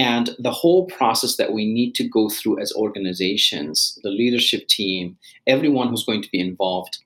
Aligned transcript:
and 0.00 0.34
the 0.38 0.50
whole 0.50 0.86
process 0.86 1.36
that 1.36 1.52
we 1.52 1.70
need 1.70 1.94
to 1.96 2.08
go 2.08 2.30
through 2.30 2.58
as 2.58 2.72
organizations, 2.72 3.98
the 4.02 4.08
leadership 4.08 4.66
team, 4.66 5.18
everyone 5.46 5.88
who's 5.88 6.06
going 6.06 6.22
to 6.22 6.30
be 6.30 6.40
involved. 6.40 6.96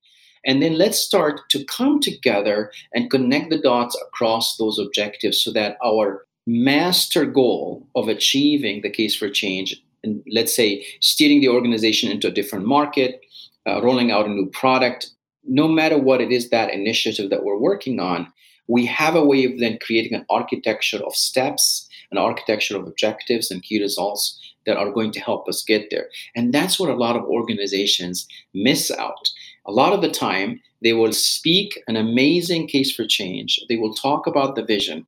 And 0.46 0.62
then 0.62 0.78
let's 0.78 1.00
start 1.00 1.40
to 1.50 1.64
come 1.64 1.98
together 1.98 2.70
and 2.94 3.10
connect 3.10 3.50
the 3.50 3.58
dots 3.58 4.00
across 4.06 4.56
those 4.58 4.78
objectives 4.78 5.42
so 5.42 5.50
that 5.54 5.76
our 5.84 6.24
master 6.46 7.26
goal 7.26 7.84
of 7.96 8.06
achieving 8.06 8.82
the 8.82 8.90
case 8.90 9.16
for 9.16 9.28
change, 9.28 9.82
and 10.04 10.22
let's 10.30 10.54
say 10.54 10.86
steering 11.00 11.40
the 11.40 11.48
organization 11.48 12.12
into 12.12 12.28
a 12.28 12.36
different 12.38 12.64
market, 12.64 13.22
uh, 13.66 13.82
rolling 13.82 14.12
out 14.12 14.26
a 14.26 14.28
new 14.28 14.48
product, 14.50 15.10
no 15.42 15.66
matter 15.66 15.98
what 15.98 16.20
it 16.20 16.30
is 16.30 16.50
that 16.50 16.72
initiative 16.72 17.28
that 17.30 17.42
we're 17.42 17.58
working 17.58 17.98
on, 17.98 18.32
we 18.68 18.86
have 18.86 19.16
a 19.16 19.24
way 19.24 19.44
of 19.46 19.58
then 19.58 19.78
creating 19.84 20.14
an 20.14 20.24
architecture 20.30 21.02
of 21.04 21.16
steps, 21.16 21.88
an 22.14 22.18
architecture 22.18 22.76
of 22.76 22.86
objectives 22.86 23.50
and 23.50 23.62
key 23.62 23.80
results 23.80 24.40
that 24.66 24.76
are 24.76 24.92
going 24.92 25.10
to 25.12 25.20
help 25.20 25.48
us 25.48 25.64
get 25.64 25.88
there. 25.90 26.08
And 26.36 26.54
that's 26.54 26.78
what 26.78 26.88
a 26.88 26.94
lot 26.94 27.16
of 27.16 27.24
organizations 27.24 28.26
miss 28.54 28.90
out. 28.90 29.30
A 29.66 29.72
lot 29.72 29.92
of 29.92 30.00
the 30.00 30.10
time, 30.10 30.60
they 30.80 30.92
will 30.92 31.12
speak 31.12 31.80
an 31.88 31.96
amazing 31.96 32.68
case 32.68 32.94
for 32.94 33.04
change, 33.06 33.58
they 33.68 33.76
will 33.76 33.94
talk 33.94 34.26
about 34.26 34.54
the 34.54 34.64
vision, 34.64 35.06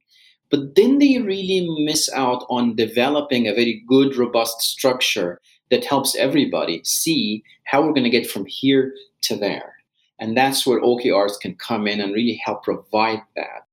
but 0.50 0.74
then 0.74 0.98
they 0.98 1.18
really 1.18 1.68
miss 1.84 2.10
out 2.12 2.45
on 2.48 2.76
developing 2.76 3.46
a 3.46 3.54
very 3.54 3.84
good, 3.86 4.16
robust 4.16 4.60
structure 4.60 5.40
that 5.70 5.84
helps 5.84 6.16
everybody 6.16 6.80
see 6.84 7.42
how 7.64 7.82
we're 7.82 7.92
going 7.92 8.04
to 8.04 8.18
get 8.18 8.30
from 8.30 8.46
here 8.46 8.95
to 9.23 9.36
there. 9.36 9.74
And 10.18 10.36
that's 10.36 10.66
where 10.66 10.80
OKRs 10.80 11.40
can 11.40 11.56
come 11.56 11.86
in 11.86 12.00
and 12.00 12.14
really 12.14 12.40
help 12.45 12.62
provide 12.62 13.23
that. 13.34 13.65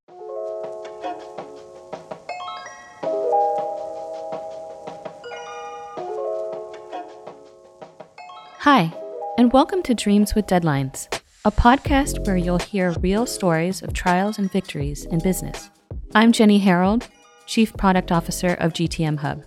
Hi, 8.64 8.94
and 9.38 9.52
welcome 9.52 9.84
to 9.84 9.94
Dreams 9.94 10.36
with 10.36 10.48
Deadlines, 10.48 11.14
a 11.44 11.52
podcast 11.52 12.26
where 12.26 12.38
you'll 12.38 12.60
hear 12.60 12.96
real 13.02 13.26
stories 13.26 13.82
of 13.82 13.92
trials 13.92 14.40
and 14.40 14.50
victories 14.50 15.04
in 15.04 15.20
business. 15.20 15.70
I'm 16.16 16.32
Jenny 16.32 16.60
Herald, 16.60 17.10
Chief 17.46 17.76
Product 17.76 18.10
Officer 18.10 18.54
of 18.54 18.72
GTM 18.72 19.20
Hub. 19.20 19.44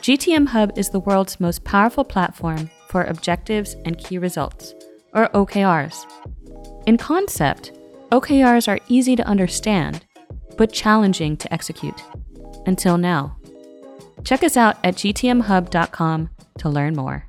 GTM 0.00 0.46
Hub 0.46 0.78
is 0.78 0.90
the 0.90 1.00
world's 1.00 1.40
most 1.40 1.64
powerful 1.64 2.04
platform 2.04 2.70
for 2.86 3.02
objectives 3.02 3.74
and 3.84 3.98
key 3.98 4.16
results 4.16 4.74
or 5.12 5.26
OKRs. 5.30 6.06
In 6.86 6.98
concept, 6.98 7.72
OKRs 8.12 8.68
are 8.68 8.78
easy 8.86 9.16
to 9.16 9.26
understand, 9.26 10.06
but 10.56 10.72
challenging 10.72 11.36
to 11.36 11.52
execute. 11.52 12.00
Until 12.64 12.96
now. 12.96 13.36
Check 14.22 14.44
us 14.44 14.56
out 14.56 14.76
at 14.84 14.94
gtmhub.com 14.94 16.30
to 16.58 16.68
learn 16.68 16.94
more. 16.94 17.26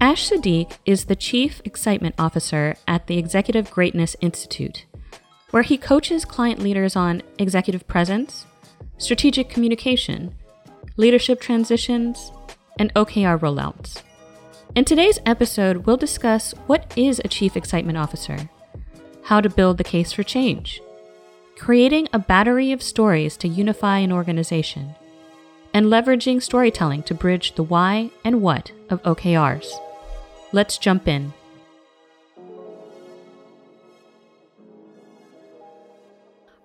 Ash 0.00 0.28
Sadiq 0.28 0.76
is 0.84 1.04
the 1.04 1.14
Chief 1.14 1.62
Excitement 1.64 2.16
Officer 2.18 2.74
at 2.86 3.06
the 3.06 3.16
Executive 3.16 3.70
Greatness 3.70 4.16
Institute, 4.20 4.86
where 5.52 5.62
he 5.62 5.78
coaches 5.78 6.24
client 6.24 6.58
leaders 6.58 6.96
on 6.96 7.22
executive 7.38 7.86
presence, 7.86 8.44
strategic 8.98 9.48
communication, 9.48 10.34
leadership 10.96 11.40
transitions, 11.40 12.32
and 12.76 12.92
OKR 12.94 13.38
rollouts. 13.38 14.02
In 14.74 14.84
today's 14.84 15.20
episode, 15.24 15.86
we'll 15.86 15.96
discuss 15.96 16.52
what 16.66 16.92
is 16.96 17.20
a 17.24 17.28
Chief 17.28 17.56
Excitement 17.56 17.96
Officer, 17.96 18.50
how 19.22 19.40
to 19.40 19.48
build 19.48 19.78
the 19.78 19.84
case 19.84 20.12
for 20.12 20.24
change, 20.24 20.82
creating 21.56 22.08
a 22.12 22.18
battery 22.18 22.72
of 22.72 22.82
stories 22.82 23.36
to 23.36 23.48
unify 23.48 23.98
an 23.98 24.10
organization, 24.10 24.96
and 25.72 25.86
leveraging 25.86 26.42
storytelling 26.42 27.04
to 27.04 27.14
bridge 27.14 27.54
the 27.54 27.62
why 27.62 28.10
and 28.24 28.42
what 28.42 28.72
of 28.90 29.00
OKRs. 29.04 29.72
Let's 30.54 30.78
jump 30.78 31.08
in. 31.08 31.32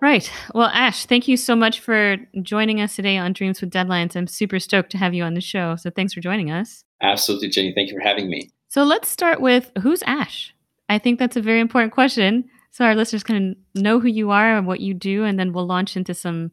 Right. 0.00 0.30
Well, 0.54 0.68
Ash, 0.68 1.06
thank 1.06 1.26
you 1.26 1.36
so 1.36 1.56
much 1.56 1.80
for 1.80 2.16
joining 2.40 2.80
us 2.80 2.94
today 2.94 3.16
on 3.16 3.32
Dreams 3.32 3.60
with 3.60 3.72
Deadlines. 3.72 4.14
I'm 4.14 4.28
super 4.28 4.60
stoked 4.60 4.90
to 4.92 4.98
have 4.98 5.12
you 5.12 5.24
on 5.24 5.34
the 5.34 5.40
show. 5.40 5.74
So 5.74 5.90
thanks 5.90 6.12
for 6.12 6.20
joining 6.20 6.52
us. 6.52 6.84
Absolutely, 7.02 7.48
Jenny. 7.48 7.72
Thank 7.74 7.88
you 7.90 7.96
for 7.96 8.02
having 8.02 8.30
me. 8.30 8.52
So 8.68 8.84
let's 8.84 9.08
start 9.08 9.40
with 9.40 9.72
who's 9.82 10.04
Ash? 10.04 10.54
I 10.88 10.98
think 10.98 11.18
that's 11.18 11.36
a 11.36 11.42
very 11.42 11.58
important 11.58 11.92
question. 11.92 12.44
So 12.70 12.84
our 12.84 12.94
listeners 12.94 13.24
can 13.24 13.56
know 13.74 13.98
who 13.98 14.06
you 14.06 14.30
are 14.30 14.56
and 14.56 14.68
what 14.68 14.78
you 14.78 14.94
do, 14.94 15.24
and 15.24 15.36
then 15.36 15.52
we'll 15.52 15.66
launch 15.66 15.96
into 15.96 16.14
some, 16.14 16.52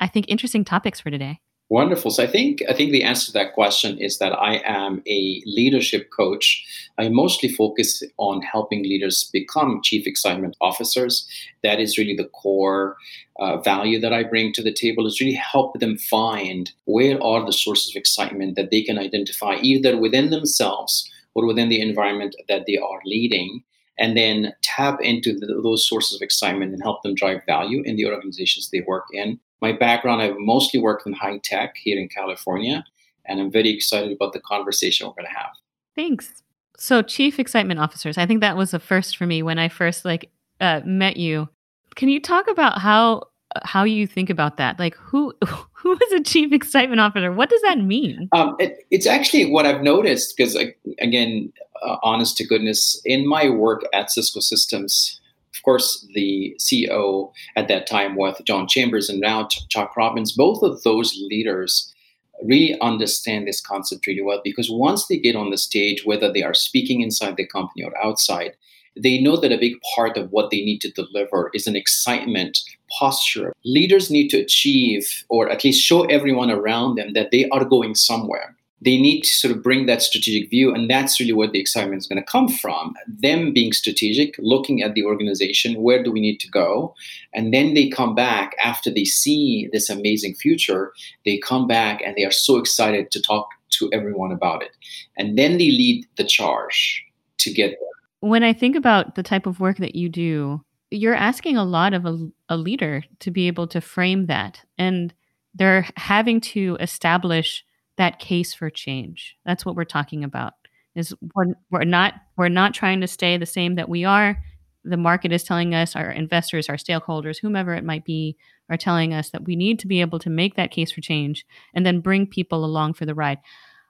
I 0.00 0.08
think, 0.08 0.26
interesting 0.28 0.64
topics 0.64 0.98
for 0.98 1.12
today. 1.12 1.42
Wonderful. 1.72 2.10
So 2.10 2.22
I 2.22 2.26
think 2.26 2.60
I 2.68 2.74
think 2.74 2.92
the 2.92 3.02
answer 3.02 3.28
to 3.28 3.32
that 3.32 3.54
question 3.54 3.96
is 3.96 4.18
that 4.18 4.34
I 4.34 4.60
am 4.62 5.02
a 5.06 5.40
leadership 5.46 6.10
coach. 6.14 6.62
I 6.98 7.08
mostly 7.08 7.48
focus 7.48 8.02
on 8.18 8.42
helping 8.42 8.82
leaders 8.82 9.30
become 9.32 9.80
chief 9.82 10.06
excitement 10.06 10.54
officers. 10.60 11.26
That 11.62 11.80
is 11.80 11.96
really 11.96 12.14
the 12.14 12.28
core 12.28 12.98
uh, 13.40 13.56
value 13.62 13.98
that 14.00 14.12
I 14.12 14.22
bring 14.22 14.52
to 14.52 14.62
the 14.62 14.70
table. 14.70 15.06
Is 15.06 15.18
really 15.18 15.32
help 15.32 15.80
them 15.80 15.96
find 15.96 16.70
where 16.84 17.16
are 17.22 17.42
the 17.46 17.54
sources 17.54 17.90
of 17.90 17.98
excitement 17.98 18.54
that 18.56 18.70
they 18.70 18.82
can 18.82 18.98
identify 18.98 19.54
either 19.62 19.96
within 19.96 20.28
themselves 20.28 21.10
or 21.34 21.46
within 21.46 21.70
the 21.70 21.80
environment 21.80 22.36
that 22.50 22.64
they 22.66 22.76
are 22.76 23.00
leading, 23.06 23.62
and 23.98 24.14
then 24.14 24.52
tap 24.60 25.00
into 25.00 25.32
the, 25.32 25.46
those 25.62 25.88
sources 25.88 26.16
of 26.16 26.20
excitement 26.20 26.74
and 26.74 26.82
help 26.82 27.02
them 27.02 27.14
drive 27.14 27.40
value 27.46 27.82
in 27.86 27.96
the 27.96 28.04
organizations 28.04 28.68
they 28.68 28.82
work 28.86 29.06
in 29.14 29.40
my 29.62 29.72
background, 29.72 30.20
I've 30.20 30.38
mostly 30.38 30.80
worked 30.80 31.06
in 31.06 31.12
high 31.12 31.38
tech 31.42 31.76
here 31.76 31.98
in 31.98 32.08
California, 32.08 32.84
and 33.24 33.40
I'm 33.40 33.50
very 33.50 33.70
excited 33.70 34.12
about 34.12 34.32
the 34.32 34.40
conversation 34.40 35.06
we're 35.06 35.14
going 35.14 35.32
to 35.32 35.38
have. 35.38 35.52
Thanks. 35.94 36.42
So, 36.76 37.00
chief 37.00 37.38
excitement 37.38 37.78
officers, 37.78 38.18
I 38.18 38.26
think 38.26 38.40
that 38.40 38.56
was 38.56 38.74
a 38.74 38.80
first 38.80 39.16
for 39.16 39.24
me 39.24 39.42
when 39.42 39.58
I 39.58 39.68
first 39.68 40.04
like 40.04 40.30
uh, 40.60 40.80
met 40.84 41.16
you. 41.16 41.48
Can 41.94 42.08
you 42.08 42.20
talk 42.20 42.48
about 42.48 42.80
how 42.80 43.22
how 43.62 43.84
you 43.84 44.06
think 44.06 44.30
about 44.30 44.56
that? 44.56 44.78
Like, 44.78 44.96
who 44.96 45.32
who 45.72 45.92
is 45.92 46.12
a 46.12 46.22
chief 46.22 46.52
excitement 46.52 47.00
officer? 47.00 47.30
What 47.32 47.50
does 47.50 47.62
that 47.62 47.78
mean? 47.78 48.28
Um, 48.32 48.56
it, 48.58 48.78
it's 48.90 49.06
actually 49.06 49.50
what 49.50 49.64
I've 49.64 49.82
noticed 49.82 50.36
because, 50.36 50.56
again, 50.98 51.52
uh, 51.82 51.96
honest 52.02 52.36
to 52.38 52.46
goodness, 52.46 53.00
in 53.04 53.28
my 53.28 53.48
work 53.48 53.82
at 53.92 54.10
Cisco 54.10 54.40
Systems, 54.40 55.20
of 55.62 55.64
course, 55.64 56.04
the 56.12 56.56
CEO 56.58 57.30
at 57.54 57.68
that 57.68 57.86
time 57.86 58.16
was 58.16 58.42
John 58.44 58.66
Chambers 58.66 59.08
and 59.08 59.20
now 59.20 59.46
Chuck 59.68 59.96
Robbins. 59.96 60.32
Both 60.32 60.60
of 60.64 60.82
those 60.82 61.16
leaders 61.30 61.94
really 62.42 62.76
understand 62.80 63.46
this 63.46 63.60
concept 63.60 64.08
really 64.08 64.22
well 64.22 64.40
because 64.42 64.68
once 64.68 65.06
they 65.06 65.18
get 65.18 65.36
on 65.36 65.50
the 65.50 65.56
stage, 65.56 66.04
whether 66.04 66.32
they 66.32 66.42
are 66.42 66.52
speaking 66.52 67.00
inside 67.00 67.36
the 67.36 67.46
company 67.46 67.84
or 67.84 67.96
outside, 68.04 68.56
they 68.96 69.20
know 69.20 69.36
that 69.36 69.52
a 69.52 69.56
big 69.56 69.74
part 69.94 70.16
of 70.16 70.32
what 70.32 70.50
they 70.50 70.64
need 70.64 70.80
to 70.80 70.90
deliver 70.90 71.48
is 71.54 71.68
an 71.68 71.76
excitement 71.76 72.58
posture. 72.98 73.52
Leaders 73.64 74.10
need 74.10 74.30
to 74.30 74.40
achieve, 74.40 75.22
or 75.28 75.48
at 75.48 75.62
least 75.62 75.80
show 75.80 76.02
everyone 76.06 76.50
around 76.50 76.96
them, 76.96 77.12
that 77.12 77.30
they 77.30 77.48
are 77.50 77.64
going 77.64 77.94
somewhere 77.94 78.56
they 78.84 79.00
need 79.00 79.22
to 79.22 79.30
sort 79.30 79.54
of 79.54 79.62
bring 79.62 79.86
that 79.86 80.02
strategic 80.02 80.50
view 80.50 80.74
and 80.74 80.90
that's 80.90 81.20
really 81.20 81.32
where 81.32 81.48
the 81.48 81.60
excitement 81.60 81.98
is 81.98 82.06
going 82.06 82.20
to 82.20 82.30
come 82.30 82.48
from 82.48 82.94
them 83.06 83.52
being 83.52 83.72
strategic 83.72 84.34
looking 84.38 84.82
at 84.82 84.94
the 84.94 85.04
organization 85.04 85.80
where 85.82 86.02
do 86.02 86.10
we 86.10 86.20
need 86.20 86.38
to 86.38 86.48
go? 86.48 86.94
And 87.32 87.54
then 87.54 87.74
they 87.74 87.88
come 87.88 88.14
back 88.14 88.56
after 88.62 88.90
they 88.90 89.04
see 89.04 89.68
this 89.72 89.88
amazing 89.88 90.34
future 90.34 90.92
they 91.24 91.38
come 91.38 91.66
back 91.66 92.02
and 92.04 92.16
they 92.16 92.24
are 92.24 92.32
so 92.32 92.56
excited 92.56 93.10
to 93.12 93.22
talk 93.22 93.48
to 93.70 93.88
everyone 93.92 94.32
about 94.32 94.62
it. 94.62 94.76
And 95.16 95.38
then 95.38 95.52
they 95.52 95.70
lead 95.70 96.06
the 96.16 96.24
charge 96.24 97.04
to 97.38 97.52
get 97.52 97.70
there. 97.70 97.88
When 98.20 98.42
i 98.42 98.52
think 98.52 98.76
about 98.76 99.14
the 99.14 99.22
type 99.22 99.46
of 99.46 99.60
work 99.60 99.78
that 99.78 99.94
you 99.94 100.08
do 100.08 100.64
you're 100.90 101.14
asking 101.14 101.56
a 101.56 101.64
lot 101.64 101.94
of 101.94 102.04
a, 102.04 102.28
a 102.50 102.56
leader 102.56 103.02
to 103.20 103.30
be 103.30 103.46
able 103.46 103.66
to 103.66 103.80
frame 103.80 104.26
that 104.26 104.60
and 104.76 105.14
they're 105.54 105.86
having 105.96 106.40
to 106.40 106.76
establish 106.80 107.64
that 107.98 108.18
case 108.18 108.54
for 108.54 108.70
change. 108.70 109.36
That's 109.44 109.64
what 109.64 109.76
we're 109.76 109.84
talking 109.84 110.24
about. 110.24 110.54
Is 110.94 111.14
we're, 111.34 111.54
we're 111.70 111.84
not 111.84 112.14
we're 112.36 112.48
not 112.48 112.74
trying 112.74 113.00
to 113.00 113.06
stay 113.06 113.36
the 113.36 113.46
same 113.46 113.76
that 113.76 113.88
we 113.88 114.04
are. 114.04 114.42
The 114.84 114.96
market 114.96 115.32
is 115.32 115.44
telling 115.44 115.74
us, 115.74 115.94
our 115.94 116.10
investors, 116.10 116.68
our 116.68 116.76
stakeholders, 116.76 117.38
whomever 117.38 117.74
it 117.74 117.84
might 117.84 118.04
be, 118.04 118.36
are 118.68 118.76
telling 118.76 119.14
us 119.14 119.30
that 119.30 119.44
we 119.44 119.54
need 119.54 119.78
to 119.78 119.86
be 119.86 120.00
able 120.00 120.18
to 120.18 120.30
make 120.30 120.56
that 120.56 120.70
case 120.70 120.90
for 120.90 121.00
change 121.00 121.46
and 121.74 121.86
then 121.86 122.00
bring 122.00 122.26
people 122.26 122.64
along 122.64 122.94
for 122.94 123.06
the 123.06 123.14
ride. 123.14 123.38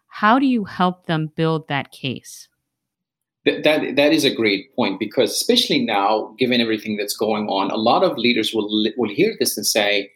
How 0.08 0.38
do 0.38 0.46
you 0.46 0.64
help 0.64 1.06
them 1.06 1.30
build 1.34 1.68
that 1.68 1.90
case? 1.92 2.48
That, 3.44 3.64
that, 3.64 3.96
that 3.96 4.12
is 4.12 4.24
a 4.24 4.34
great 4.34 4.74
point 4.76 5.00
because 5.00 5.32
especially 5.32 5.84
now, 5.84 6.34
given 6.38 6.60
everything 6.60 6.96
that's 6.96 7.16
going 7.16 7.48
on, 7.48 7.70
a 7.70 7.76
lot 7.76 8.04
of 8.04 8.18
leaders 8.18 8.52
will 8.54 8.68
will 8.96 9.10
hear 9.10 9.34
this 9.40 9.56
and 9.56 9.66
say, 9.66 10.12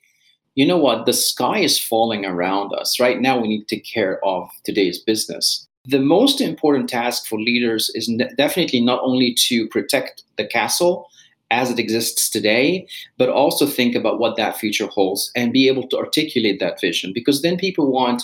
you 0.56 0.67
know 0.67 0.79
what, 0.79 1.05
the 1.05 1.12
sky 1.12 1.58
is 1.58 1.79
falling 1.79 2.25
around 2.25 2.73
us. 2.73 2.99
Right 2.99 3.20
now, 3.20 3.38
we 3.38 3.47
need 3.47 3.69
to 3.69 3.76
take 3.76 3.85
care 3.85 4.25
of 4.25 4.49
today's 4.64 4.99
business. 4.99 5.69
The 5.85 6.00
most 6.00 6.41
important 6.41 6.88
task 6.88 7.26
for 7.26 7.38
leaders 7.38 7.91
is 7.94 8.11
definitely 8.37 8.81
not 8.81 9.00
only 9.03 9.35
to 9.49 9.69
protect 9.69 10.25
the 10.37 10.47
castle 10.47 11.08
as 11.50 11.70
it 11.70 11.79
exists 11.79 12.29
today, 12.29 12.88
but 13.19 13.29
also 13.29 13.67
think 13.67 13.94
about 13.94 14.19
what 14.19 14.37
that 14.37 14.56
future 14.56 14.87
holds 14.87 15.31
and 15.37 15.53
be 15.53 15.69
able 15.69 15.87
to 15.88 15.99
articulate 15.99 16.58
that 16.58 16.81
vision. 16.81 17.12
Because 17.14 17.43
then 17.43 17.56
people 17.56 17.93
want 17.93 18.23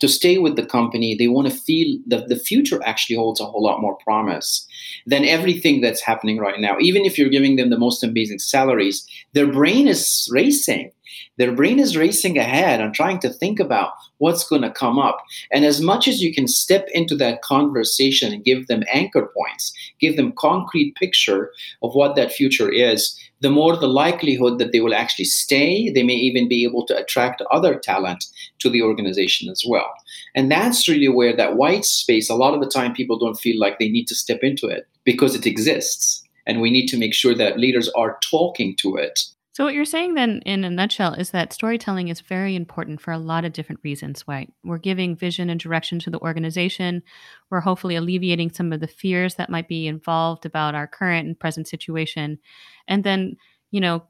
to 0.00 0.08
stay 0.08 0.38
with 0.38 0.56
the 0.56 0.66
company. 0.66 1.14
They 1.14 1.28
want 1.28 1.48
to 1.48 1.54
feel 1.54 1.98
that 2.08 2.28
the 2.28 2.36
future 2.36 2.80
actually 2.84 3.16
holds 3.16 3.40
a 3.40 3.44
whole 3.44 3.62
lot 3.62 3.80
more 3.80 3.96
promise 3.98 4.66
than 5.06 5.24
everything 5.24 5.82
that's 5.82 6.00
happening 6.00 6.38
right 6.38 6.58
now. 6.58 6.76
Even 6.80 7.04
if 7.04 7.16
you're 7.16 7.28
giving 7.28 7.56
them 7.56 7.70
the 7.70 7.78
most 7.78 8.02
amazing 8.02 8.40
salaries, 8.40 9.06
their 9.34 9.46
brain 9.46 9.86
is 9.86 10.28
racing. 10.32 10.90
Their 11.36 11.52
brain 11.52 11.78
is 11.80 11.96
racing 11.96 12.38
ahead 12.38 12.80
and 12.80 12.94
trying 12.94 13.18
to 13.20 13.28
think 13.28 13.58
about 13.58 13.92
what's 14.18 14.46
going 14.48 14.62
to 14.62 14.70
come 14.70 14.98
up. 14.98 15.18
And 15.50 15.64
as 15.64 15.80
much 15.80 16.06
as 16.06 16.22
you 16.22 16.32
can 16.32 16.46
step 16.46 16.86
into 16.92 17.16
that 17.16 17.42
conversation 17.42 18.32
and 18.32 18.44
give 18.44 18.68
them 18.68 18.84
anchor 18.92 19.30
points, 19.36 19.72
give 20.00 20.16
them 20.16 20.32
concrete 20.38 20.94
picture 20.94 21.50
of 21.82 21.94
what 21.94 22.14
that 22.14 22.32
future 22.32 22.70
is, 22.70 23.18
the 23.40 23.50
more 23.50 23.76
the 23.76 23.88
likelihood 23.88 24.58
that 24.58 24.72
they 24.72 24.80
will 24.80 24.94
actually 24.94 25.24
stay. 25.24 25.90
They 25.90 26.04
may 26.04 26.14
even 26.14 26.48
be 26.48 26.64
able 26.64 26.86
to 26.86 26.96
attract 26.96 27.42
other 27.50 27.78
talent 27.78 28.24
to 28.60 28.70
the 28.70 28.82
organization 28.82 29.50
as 29.50 29.64
well. 29.68 29.92
And 30.34 30.50
that's 30.50 30.88
really 30.88 31.08
where 31.08 31.36
that 31.36 31.56
white 31.56 31.84
space, 31.84 32.30
a 32.30 32.36
lot 32.36 32.54
of 32.54 32.60
the 32.60 32.70
time 32.70 32.94
people 32.94 33.18
don't 33.18 33.38
feel 33.38 33.58
like 33.58 33.78
they 33.78 33.88
need 33.88 34.06
to 34.06 34.14
step 34.14 34.40
into 34.42 34.68
it 34.68 34.86
because 35.04 35.34
it 35.34 35.46
exists. 35.46 36.22
And 36.46 36.60
we 36.60 36.70
need 36.70 36.86
to 36.88 36.98
make 36.98 37.14
sure 37.14 37.34
that 37.34 37.58
leaders 37.58 37.88
are 37.90 38.18
talking 38.30 38.76
to 38.76 38.96
it 38.96 39.24
so, 39.54 39.62
what 39.62 39.74
you're 39.74 39.84
saying 39.84 40.14
then, 40.14 40.42
in 40.44 40.64
a 40.64 40.70
nutshell, 40.70 41.14
is 41.14 41.30
that 41.30 41.52
storytelling 41.52 42.08
is 42.08 42.20
very 42.20 42.56
important 42.56 43.00
for 43.00 43.12
a 43.12 43.18
lot 43.18 43.44
of 43.44 43.52
different 43.52 43.80
reasons. 43.84 44.24
Right? 44.26 44.52
We're 44.64 44.78
giving 44.78 45.14
vision 45.14 45.48
and 45.48 45.60
direction 45.60 46.00
to 46.00 46.10
the 46.10 46.18
organization. 46.18 47.04
We're 47.50 47.60
hopefully 47.60 47.94
alleviating 47.94 48.50
some 48.50 48.72
of 48.72 48.80
the 48.80 48.88
fears 48.88 49.36
that 49.36 49.50
might 49.50 49.68
be 49.68 49.86
involved 49.86 50.44
about 50.44 50.74
our 50.74 50.88
current 50.88 51.28
and 51.28 51.38
present 51.38 51.68
situation. 51.68 52.40
And 52.88 53.04
then, 53.04 53.36
you 53.70 53.80
know, 53.80 54.02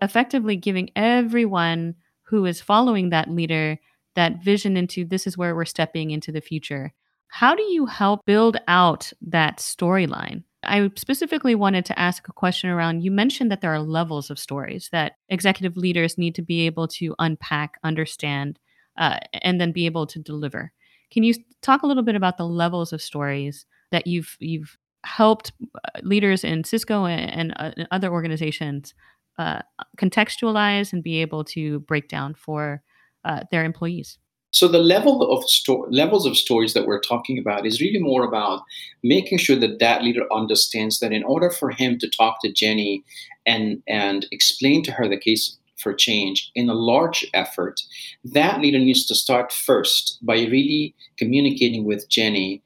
effectively 0.00 0.56
giving 0.56 0.88
everyone 0.96 1.96
who 2.22 2.46
is 2.46 2.62
following 2.62 3.10
that 3.10 3.30
leader 3.30 3.78
that 4.14 4.42
vision 4.42 4.78
into 4.78 5.04
this 5.04 5.26
is 5.26 5.36
where 5.36 5.54
we're 5.54 5.66
stepping 5.66 6.10
into 6.10 6.32
the 6.32 6.40
future. 6.40 6.94
How 7.28 7.54
do 7.54 7.62
you 7.62 7.84
help 7.84 8.24
build 8.24 8.56
out 8.66 9.12
that 9.20 9.58
storyline? 9.58 10.44
I 10.66 10.90
specifically 10.96 11.54
wanted 11.54 11.84
to 11.86 11.98
ask 11.98 12.28
a 12.28 12.32
question 12.32 12.70
around 12.70 13.02
you 13.02 13.10
mentioned 13.10 13.50
that 13.50 13.60
there 13.60 13.72
are 13.72 13.80
levels 13.80 14.30
of 14.30 14.38
stories 14.38 14.88
that 14.92 15.14
executive 15.28 15.76
leaders 15.76 16.18
need 16.18 16.34
to 16.34 16.42
be 16.42 16.66
able 16.66 16.88
to 16.88 17.14
unpack, 17.18 17.78
understand, 17.84 18.58
uh, 18.98 19.18
and 19.32 19.60
then 19.60 19.72
be 19.72 19.86
able 19.86 20.06
to 20.08 20.18
deliver. 20.18 20.72
Can 21.10 21.22
you 21.22 21.34
talk 21.62 21.82
a 21.82 21.86
little 21.86 22.02
bit 22.02 22.16
about 22.16 22.36
the 22.36 22.46
levels 22.46 22.92
of 22.92 23.00
stories 23.00 23.66
that 23.92 24.06
you've 24.06 24.36
you've 24.40 24.76
helped 25.04 25.52
uh, 25.74 26.00
leaders 26.02 26.42
in 26.42 26.64
Cisco 26.64 27.04
and, 27.04 27.54
and 27.56 27.76
uh, 27.80 27.86
other 27.90 28.10
organizations 28.10 28.94
uh, 29.38 29.60
contextualize 29.98 30.92
and 30.92 31.02
be 31.02 31.20
able 31.22 31.44
to 31.44 31.80
break 31.80 32.08
down 32.08 32.34
for 32.34 32.82
uh, 33.24 33.42
their 33.50 33.64
employees? 33.64 34.18
So 34.56 34.68
the 34.68 34.78
level 34.78 35.20
of 35.30 35.44
sto- 35.50 35.86
levels 35.90 36.24
of 36.24 36.34
stories 36.34 36.72
that 36.72 36.86
we're 36.86 37.08
talking 37.12 37.38
about 37.38 37.66
is 37.66 37.82
really 37.82 37.98
more 37.98 38.24
about 38.24 38.62
making 39.04 39.36
sure 39.36 39.56
that 39.56 39.80
that 39.80 40.02
leader 40.02 40.26
understands 40.32 40.98
that 41.00 41.12
in 41.12 41.24
order 41.24 41.50
for 41.50 41.72
him 41.72 41.98
to 41.98 42.08
talk 42.08 42.38
to 42.40 42.50
Jenny 42.50 43.04
and 43.44 43.82
and 43.86 44.26
explain 44.32 44.82
to 44.84 44.92
her 44.92 45.06
the 45.06 45.18
case 45.18 45.58
for 45.76 45.92
change 45.92 46.50
in 46.54 46.70
a 46.70 46.80
large 46.92 47.22
effort, 47.34 47.82
that 48.24 48.62
leader 48.62 48.78
needs 48.78 49.04
to 49.08 49.14
start 49.14 49.52
first 49.52 50.18
by 50.22 50.36
really 50.56 50.94
communicating 51.18 51.84
with 51.84 52.08
Jenny 52.08 52.62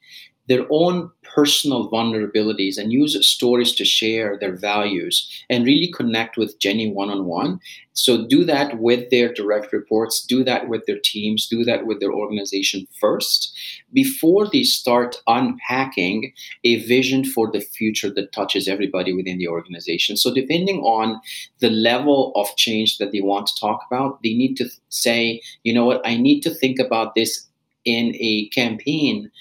their 0.47 0.65
own 0.69 1.11
personal 1.33 1.89
vulnerabilities 1.89 2.77
and 2.77 2.91
use 2.91 3.17
stories 3.25 3.73
to 3.73 3.85
share 3.85 4.37
their 4.39 4.55
values 4.55 5.27
and 5.49 5.65
really 5.65 5.91
connect 5.91 6.37
with 6.37 6.59
Jenny 6.59 6.91
one 6.91 7.09
on 7.09 7.25
one. 7.25 7.59
So, 7.93 8.25
do 8.25 8.45
that 8.45 8.79
with 8.79 9.09
their 9.09 9.33
direct 9.33 9.73
reports, 9.73 10.25
do 10.25 10.43
that 10.45 10.69
with 10.69 10.85
their 10.85 10.99
teams, 11.03 11.47
do 11.47 11.65
that 11.65 11.85
with 11.85 11.99
their 11.99 12.11
organization 12.13 12.87
first 12.99 13.53
before 13.93 14.47
they 14.49 14.63
start 14.63 15.17
unpacking 15.27 16.33
a 16.63 16.77
vision 16.85 17.25
for 17.25 17.51
the 17.51 17.59
future 17.59 18.09
that 18.09 18.31
touches 18.31 18.67
everybody 18.67 19.13
within 19.13 19.37
the 19.37 19.47
organization. 19.49 20.15
So, 20.15 20.33
depending 20.33 20.79
on 20.79 21.19
the 21.59 21.69
level 21.69 22.31
of 22.35 22.55
change 22.55 22.97
that 22.97 23.11
they 23.11 23.21
want 23.21 23.47
to 23.47 23.59
talk 23.59 23.81
about, 23.91 24.23
they 24.23 24.33
need 24.33 24.55
to 24.55 24.69
say, 24.89 25.41
you 25.63 25.73
know 25.73 25.85
what, 25.85 26.01
I 26.05 26.15
need 26.15 26.41
to 26.41 26.49
think 26.49 26.79
about 26.79 27.15
this 27.15 27.47
in 27.85 28.15
a 28.19 28.47
campaign 28.49 29.31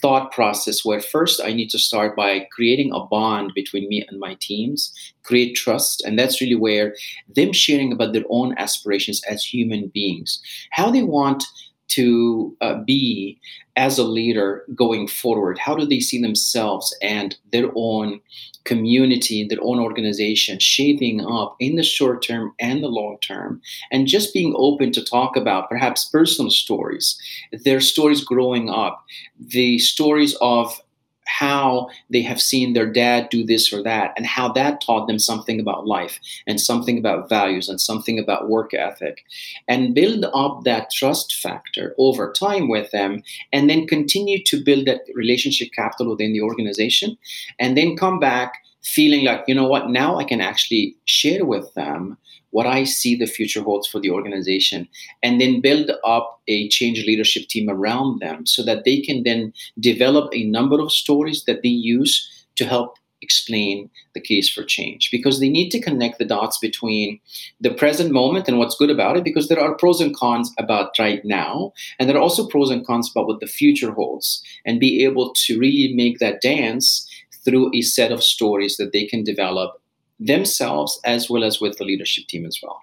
thought 0.00 0.32
process 0.32 0.84
where 0.84 1.00
first 1.00 1.40
I 1.42 1.52
need 1.52 1.70
to 1.70 1.78
start 1.78 2.16
by 2.16 2.46
creating 2.52 2.92
a 2.92 3.00
bond 3.00 3.52
between 3.54 3.88
me 3.88 4.04
and 4.08 4.20
my 4.20 4.36
teams, 4.40 4.92
create 5.22 5.54
trust. 5.54 6.02
And 6.04 6.18
that's 6.18 6.40
really 6.40 6.54
where 6.54 6.94
them 7.34 7.52
sharing 7.52 7.92
about 7.92 8.12
their 8.12 8.24
own 8.30 8.54
aspirations 8.58 9.22
as 9.28 9.42
human 9.42 9.88
beings, 9.88 10.40
how 10.70 10.90
they 10.90 11.02
want 11.02 11.44
to 11.88 12.56
uh, 12.60 12.74
be 12.84 13.40
as 13.76 13.98
a 13.98 14.04
leader 14.04 14.64
going 14.74 15.06
forward? 15.06 15.58
How 15.58 15.74
do 15.74 15.86
they 15.86 16.00
see 16.00 16.20
themselves 16.20 16.96
and 17.02 17.36
their 17.52 17.70
own 17.74 18.20
community, 18.64 19.46
their 19.46 19.62
own 19.62 19.78
organization 19.78 20.58
shaping 20.58 21.24
up 21.24 21.56
in 21.58 21.76
the 21.76 21.82
short 21.82 22.22
term 22.22 22.54
and 22.60 22.82
the 22.82 22.88
long 22.88 23.18
term? 23.20 23.60
And 23.90 24.06
just 24.06 24.34
being 24.34 24.54
open 24.56 24.92
to 24.92 25.04
talk 25.04 25.36
about 25.36 25.68
perhaps 25.68 26.06
personal 26.06 26.50
stories, 26.50 27.18
their 27.64 27.80
stories 27.80 28.24
growing 28.24 28.68
up, 28.68 29.04
the 29.38 29.78
stories 29.78 30.36
of 30.40 30.80
how 31.28 31.88
they 32.08 32.22
have 32.22 32.40
seen 32.40 32.72
their 32.72 32.90
dad 32.90 33.28
do 33.28 33.44
this 33.44 33.72
or 33.72 33.82
that 33.82 34.12
and 34.16 34.26
how 34.26 34.50
that 34.50 34.80
taught 34.80 35.06
them 35.06 35.18
something 35.18 35.60
about 35.60 35.86
life 35.86 36.18
and 36.46 36.60
something 36.60 36.98
about 36.98 37.28
values 37.28 37.68
and 37.68 37.80
something 37.80 38.18
about 38.18 38.48
work 38.48 38.72
ethic 38.72 39.24
and 39.68 39.94
build 39.94 40.24
up 40.32 40.64
that 40.64 40.90
trust 40.90 41.34
factor 41.36 41.94
over 41.98 42.32
time 42.32 42.68
with 42.68 42.90
them 42.90 43.22
and 43.52 43.68
then 43.68 43.86
continue 43.86 44.42
to 44.42 44.64
build 44.64 44.86
that 44.86 45.02
relationship 45.14 45.68
capital 45.72 46.10
within 46.12 46.32
the 46.32 46.40
organization 46.40 47.16
and 47.58 47.76
then 47.76 47.96
come 47.96 48.18
back 48.18 48.62
feeling 48.82 49.24
like 49.24 49.44
you 49.46 49.54
know 49.54 49.68
what? 49.68 49.90
Now 49.90 50.16
i 50.18 50.24
can 50.24 50.40
actually 50.40 50.96
share 51.04 51.44
with 51.44 51.72
them 51.74 52.16
what 52.58 52.66
I 52.66 52.82
see 52.82 53.14
the 53.14 53.34
future 53.36 53.62
holds 53.62 53.86
for 53.86 54.00
the 54.00 54.10
organization, 54.10 54.88
and 55.22 55.40
then 55.40 55.60
build 55.60 55.92
up 56.02 56.40
a 56.48 56.68
change 56.70 57.04
leadership 57.06 57.44
team 57.46 57.70
around 57.70 58.18
them 58.18 58.46
so 58.46 58.64
that 58.64 58.84
they 58.84 59.00
can 59.00 59.22
then 59.22 59.52
develop 59.78 60.28
a 60.34 60.42
number 60.42 60.80
of 60.80 60.90
stories 60.90 61.44
that 61.44 61.62
they 61.62 61.68
use 61.68 62.12
to 62.56 62.64
help 62.64 62.96
explain 63.22 63.88
the 64.16 64.20
case 64.20 64.50
for 64.50 64.64
change. 64.64 65.08
Because 65.12 65.38
they 65.38 65.48
need 65.48 65.70
to 65.70 65.80
connect 65.80 66.18
the 66.18 66.24
dots 66.24 66.58
between 66.58 67.20
the 67.60 67.74
present 67.74 68.10
moment 68.10 68.48
and 68.48 68.58
what's 68.58 68.76
good 68.76 68.90
about 68.90 69.16
it 69.16 69.22
because 69.22 69.46
there 69.46 69.60
are 69.60 69.76
pros 69.76 70.00
and 70.00 70.16
cons 70.16 70.52
about 70.58 70.98
right 70.98 71.24
now 71.24 71.72
and 72.00 72.08
there 72.08 72.16
are 72.16 72.26
also 72.26 72.48
pros 72.48 72.70
and 72.70 72.84
cons 72.84 73.08
about 73.08 73.28
what 73.28 73.38
the 73.38 73.54
future 73.60 73.92
holds 73.92 74.42
and 74.66 74.80
be 74.80 75.04
able 75.04 75.32
to 75.44 75.60
really 75.60 75.94
make 75.94 76.18
that 76.18 76.40
dance 76.40 77.08
through 77.44 77.70
a 77.72 77.82
set 77.82 78.10
of 78.10 78.22
stories 78.34 78.78
that 78.78 78.92
they 78.92 79.06
can 79.06 79.22
develop 79.22 79.80
themselves 80.18 81.00
as 81.04 81.30
well 81.30 81.44
as 81.44 81.60
with 81.60 81.78
the 81.78 81.84
leadership 81.84 82.26
team 82.26 82.44
as 82.44 82.58
well. 82.62 82.80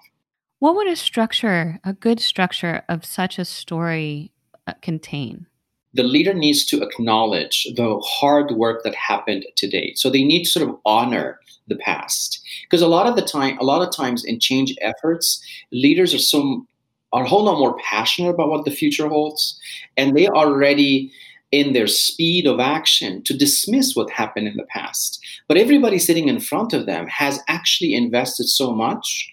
What 0.58 0.74
would 0.74 0.88
a 0.88 0.96
structure, 0.96 1.78
a 1.84 1.92
good 1.92 2.20
structure 2.20 2.82
of 2.88 3.04
such 3.04 3.38
a 3.38 3.44
story 3.44 4.32
uh, 4.66 4.72
contain? 4.80 5.46
The 5.92 6.02
leader 6.02 6.34
needs 6.34 6.64
to 6.66 6.82
acknowledge 6.82 7.66
the 7.76 7.98
hard 8.00 8.52
work 8.52 8.82
that 8.84 8.94
happened 8.94 9.46
today. 9.56 9.92
So 9.96 10.10
they 10.10 10.24
need 10.24 10.44
to 10.44 10.50
sort 10.50 10.68
of 10.68 10.76
honor 10.84 11.40
the 11.68 11.76
past. 11.76 12.40
Because 12.64 12.82
a 12.82 12.88
lot 12.88 13.06
of 13.06 13.16
the 13.16 13.22
time, 13.22 13.58
a 13.58 13.64
lot 13.64 13.86
of 13.86 13.94
times 13.94 14.24
in 14.24 14.40
change 14.40 14.74
efforts, 14.80 15.42
leaders 15.72 16.14
are 16.14 16.18
so 16.18 16.66
are 17.12 17.24
a 17.24 17.28
whole 17.28 17.44
lot 17.44 17.58
more 17.58 17.78
passionate 17.78 18.30
about 18.30 18.50
what 18.50 18.64
the 18.64 18.70
future 18.70 19.08
holds, 19.08 19.58
and 19.96 20.16
they 20.16 20.26
are 20.26 20.52
ready 20.52 21.12
in 21.52 21.72
their 21.72 21.86
speed 21.86 22.46
of 22.46 22.60
action 22.60 23.22
to 23.22 23.36
dismiss 23.36 23.94
what 23.94 24.10
happened 24.10 24.48
in 24.48 24.56
the 24.56 24.64
past. 24.64 25.24
But 25.48 25.56
everybody 25.56 25.98
sitting 25.98 26.28
in 26.28 26.40
front 26.40 26.72
of 26.72 26.86
them 26.86 27.06
has 27.06 27.40
actually 27.48 27.94
invested 27.94 28.48
so 28.48 28.72
much 28.72 29.30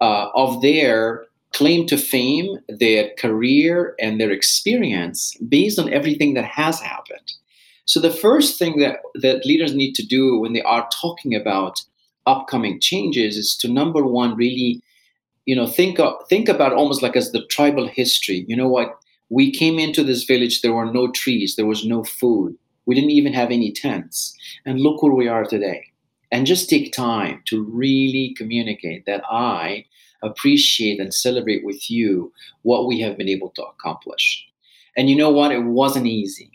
uh, 0.00 0.28
of 0.34 0.62
their 0.62 1.24
claim 1.52 1.86
to 1.86 1.96
fame, 1.96 2.58
their 2.68 3.10
career, 3.18 3.94
and 3.98 4.20
their 4.20 4.30
experience 4.30 5.34
based 5.48 5.78
on 5.78 5.92
everything 5.92 6.34
that 6.34 6.44
has 6.44 6.80
happened. 6.80 7.32
So 7.86 8.00
the 8.00 8.10
first 8.10 8.58
thing 8.58 8.80
that, 8.80 8.98
that 9.14 9.46
leaders 9.46 9.74
need 9.74 9.94
to 9.94 10.06
do 10.06 10.38
when 10.38 10.52
they 10.52 10.62
are 10.62 10.88
talking 10.92 11.34
about 11.34 11.80
upcoming 12.26 12.78
changes 12.78 13.36
is 13.38 13.56
to 13.56 13.68
number 13.68 14.04
one 14.04 14.36
really 14.36 14.82
you 15.46 15.56
know 15.56 15.66
think 15.66 15.98
of, 15.98 16.12
think 16.28 16.46
about 16.46 16.74
almost 16.74 17.02
like 17.02 17.16
as 17.16 17.32
the 17.32 17.44
tribal 17.46 17.88
history 17.88 18.44
you 18.46 18.54
know 18.54 18.68
what 18.68 18.97
we 19.30 19.52
came 19.52 19.78
into 19.78 20.02
this 20.02 20.24
village, 20.24 20.62
there 20.62 20.72
were 20.72 20.90
no 20.90 21.10
trees, 21.10 21.56
there 21.56 21.66
was 21.66 21.84
no 21.84 22.04
food. 22.04 22.56
We 22.86 22.94
didn't 22.94 23.10
even 23.10 23.34
have 23.34 23.50
any 23.50 23.72
tents. 23.72 24.34
And 24.64 24.80
look 24.80 25.02
where 25.02 25.12
we 25.12 25.28
are 25.28 25.44
today. 25.44 25.84
And 26.30 26.46
just 26.46 26.68
take 26.68 26.92
time 26.92 27.42
to 27.46 27.62
really 27.62 28.34
communicate 28.36 29.06
that 29.06 29.22
I 29.30 29.86
appreciate 30.22 31.00
and 31.00 31.12
celebrate 31.12 31.64
with 31.64 31.90
you 31.90 32.32
what 32.62 32.86
we 32.86 33.00
have 33.00 33.16
been 33.16 33.28
able 33.28 33.50
to 33.50 33.62
accomplish. 33.62 34.46
And 34.96 35.08
you 35.08 35.16
know 35.16 35.30
what? 35.30 35.52
It 35.52 35.64
wasn't 35.64 36.06
easy, 36.06 36.50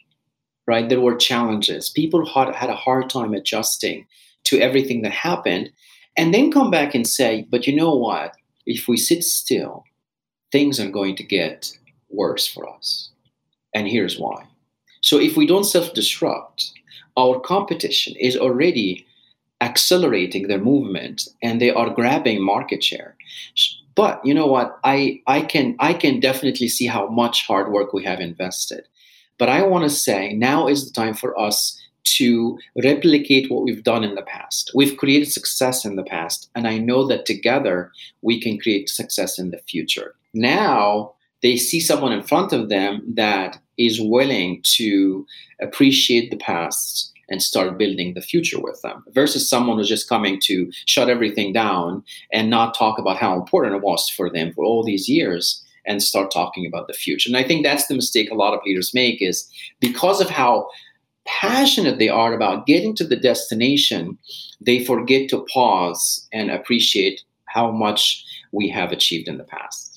right? 0.68 0.90
There 0.90 1.02
were 1.02 1.16
challenges. 1.16 1.90
People 1.90 2.26
had, 2.26 2.54
had 2.56 2.70
a 2.70 2.76
hard 2.76 3.10
time 3.10 3.34
adjusting 3.34 4.06
to 4.46 4.60
everything 4.60 5.02
that 5.04 5.12
happened. 5.12 5.72
And 6.18 6.34
then 6.34 6.52
come 6.52 6.70
back 6.70 6.94
and 6.94 7.08
say, 7.08 7.48
but 7.50 7.66
you 7.66 7.76
know 7.76 7.96
what? 7.96 8.36
If 8.66 8.88
we 8.88 8.98
sit 8.98 9.24
still, 9.24 9.86
things 10.52 10.80
are 10.80 10.90
going 10.90 11.16
to 11.16 11.24
get 11.24 11.78
worse 12.14 12.48
for 12.48 12.70
us. 12.70 13.10
And 13.74 13.88
here's 13.88 14.20
why. 14.20 14.46
So 15.02 15.20
if 15.20 15.36
we 15.36 15.46
don't 15.46 15.64
self 15.66 15.94
disrupt, 15.94 16.72
our 17.18 17.40
competition 17.40 18.16
is 18.20 18.38
already 18.38 19.06
accelerating 19.62 20.48
their 20.48 20.60
movement 20.60 21.28
and 21.42 21.60
they 21.60 21.72
are 21.72 21.90
grabbing 21.90 22.44
market 22.44 22.84
share. 22.84 23.16
But 23.96 24.26
you 24.26 24.34
know 24.34 24.48
what? 24.48 24.80
I, 24.84 25.22
I 25.28 25.42
can 25.42 25.76
I 25.80 25.94
can 25.94 26.20
definitely 26.20 26.68
see 26.68 26.88
how 26.88 27.08
much 27.08 27.46
hard 27.46 27.72
work 27.72 27.94
we 27.94 28.04
have 28.04 28.20
invested. 28.20 28.88
But 29.38 29.50
I 29.50 29.64
want 29.64 29.84
to 29.84 29.90
say 29.90 30.34
now 30.34 30.68
is 30.68 30.86
the 30.86 30.94
time 30.94 31.14
for 31.14 31.38
us 31.40 31.80
to 32.18 32.58
replicate 32.84 33.50
what 33.50 33.64
we've 33.64 33.84
done 33.84 34.04
in 34.04 34.16
the 34.16 34.24
past. 34.24 34.72
We've 34.76 34.98
created 34.98 35.32
success 35.32 35.86
in 35.86 35.96
the 35.96 36.04
past, 36.04 36.50
and 36.56 36.68
I 36.68 36.78
know 36.78 37.08
that 37.08 37.26
together 37.26 37.92
we 38.22 38.42
can 38.42 38.60
create 38.60 38.90
success 38.90 39.40
in 39.40 39.52
the 39.52 39.60
future. 39.70 40.16
Now 40.34 41.14
they 41.44 41.58
see 41.58 41.80
someone 41.80 42.14
in 42.14 42.24
front 42.24 42.54
of 42.54 42.70
them 42.70 43.04
that 43.16 43.60
is 43.78 44.02
willing 44.02 44.62
to 44.64 45.26
appreciate 45.62 46.32
the 46.32 46.38
past 46.38 47.12
and 47.30 47.42
start 47.42 47.78
building 47.78 48.14
the 48.14 48.22
future 48.22 48.60
with 48.60 48.82
them 48.82 49.04
versus 49.14 49.50
someone 49.50 49.78
who's 49.78 49.90
just 49.90 50.10
coming 50.10 50.40
to 50.44 50.72
shut 50.86 51.10
everything 51.10 51.54
down 51.54 52.04
and 52.32 52.50
not 52.50 52.76
talk 52.76 52.98
about 52.98 53.18
how 53.18 53.36
important 53.36 53.76
it 53.76 53.82
was 53.82 54.10
for 54.10 54.30
them 54.30 54.52
for 54.54 54.64
all 54.64 54.84
these 54.84 55.08
years 55.08 55.64
and 55.86 56.02
start 56.02 56.32
talking 56.32 56.66
about 56.66 56.88
the 56.88 56.94
future. 56.94 57.30
And 57.30 57.38
I 57.38 57.44
think 57.44 57.64
that's 57.64 57.88
the 57.88 57.96
mistake 57.96 58.32
a 58.32 58.36
lot 58.36 58.54
of 58.54 58.62
leaders 58.66 58.94
make 58.94 59.22
is 59.22 59.50
because 59.80 60.22
of 60.22 60.30
how 60.30 60.68
passionate 61.26 62.00
they 62.00 62.10
are 62.10 62.34
about 62.34 62.66
getting 62.66 62.96
to 62.96 63.04
the 63.06 63.16
destination, 63.16 64.18
they 64.62 64.84
forget 64.84 65.30
to 65.30 65.46
pause 65.54 66.28
and 66.32 66.52
appreciate 66.52 67.22
how 67.46 67.72
much 67.72 68.24
we 68.52 68.70
have 68.70 68.92
achieved 68.92 69.28
in 69.28 69.38
the 69.38 69.44
past. 69.44 69.93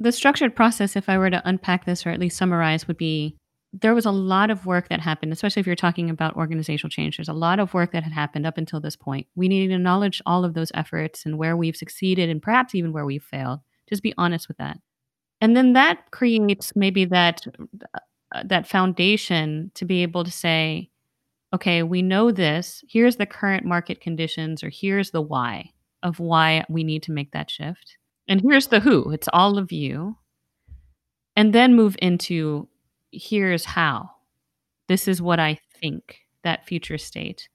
The 0.00 0.12
structured 0.12 0.54
process, 0.54 0.94
if 0.94 1.08
I 1.08 1.18
were 1.18 1.30
to 1.30 1.42
unpack 1.44 1.84
this 1.84 2.06
or 2.06 2.10
at 2.10 2.20
least 2.20 2.36
summarize, 2.36 2.86
would 2.86 2.96
be 2.96 3.36
there 3.72 3.94
was 3.94 4.06
a 4.06 4.10
lot 4.10 4.50
of 4.50 4.64
work 4.64 4.88
that 4.88 5.00
happened, 5.00 5.32
especially 5.32 5.60
if 5.60 5.66
you're 5.66 5.76
talking 5.76 6.08
about 6.08 6.36
organizational 6.36 6.90
change. 6.90 7.16
There's 7.16 7.28
a 7.28 7.34
lot 7.34 7.58
of 7.58 7.74
work 7.74 7.92
that 7.92 8.02
had 8.02 8.12
happened 8.12 8.46
up 8.46 8.56
until 8.56 8.80
this 8.80 8.96
point. 8.96 9.26
We 9.34 9.48
need 9.48 9.68
to 9.68 9.74
acknowledge 9.74 10.22
all 10.24 10.44
of 10.44 10.54
those 10.54 10.72
efforts 10.74 11.26
and 11.26 11.36
where 11.36 11.56
we've 11.56 11.76
succeeded 11.76 12.30
and 12.30 12.40
perhaps 12.40 12.74
even 12.74 12.92
where 12.92 13.04
we've 13.04 13.22
failed. 13.22 13.60
Just 13.88 14.02
be 14.02 14.14
honest 14.16 14.48
with 14.48 14.56
that. 14.56 14.78
And 15.40 15.56
then 15.56 15.74
that 15.74 16.10
creates 16.10 16.74
maybe 16.74 17.04
that 17.06 17.46
uh, 17.94 18.42
that 18.44 18.66
foundation 18.66 19.70
to 19.74 19.84
be 19.84 20.02
able 20.02 20.24
to 20.24 20.30
say, 20.30 20.90
okay, 21.54 21.82
we 21.82 22.02
know 22.02 22.30
this. 22.30 22.84
Here's 22.88 23.16
the 23.16 23.26
current 23.26 23.64
market 23.64 24.00
conditions, 24.00 24.62
or 24.62 24.70
here's 24.70 25.10
the 25.10 25.22
why 25.22 25.72
of 26.02 26.20
why 26.20 26.64
we 26.68 26.84
need 26.84 27.02
to 27.04 27.12
make 27.12 27.32
that 27.32 27.50
shift. 27.50 27.97
And 28.28 28.42
here's 28.42 28.68
the 28.68 28.80
who. 28.80 29.10
It's 29.10 29.28
all 29.32 29.58
of 29.58 29.72
you. 29.72 30.16
And 31.34 31.52
then 31.52 31.74
move 31.74 31.96
into 32.02 32.68
here's 33.10 33.64
how. 33.64 34.10
This 34.88 35.08
is 35.08 35.22
what 35.22 35.40
I 35.40 35.58
think 35.80 36.18
that 36.44 36.66
future 36.66 36.98
state. 36.98 37.48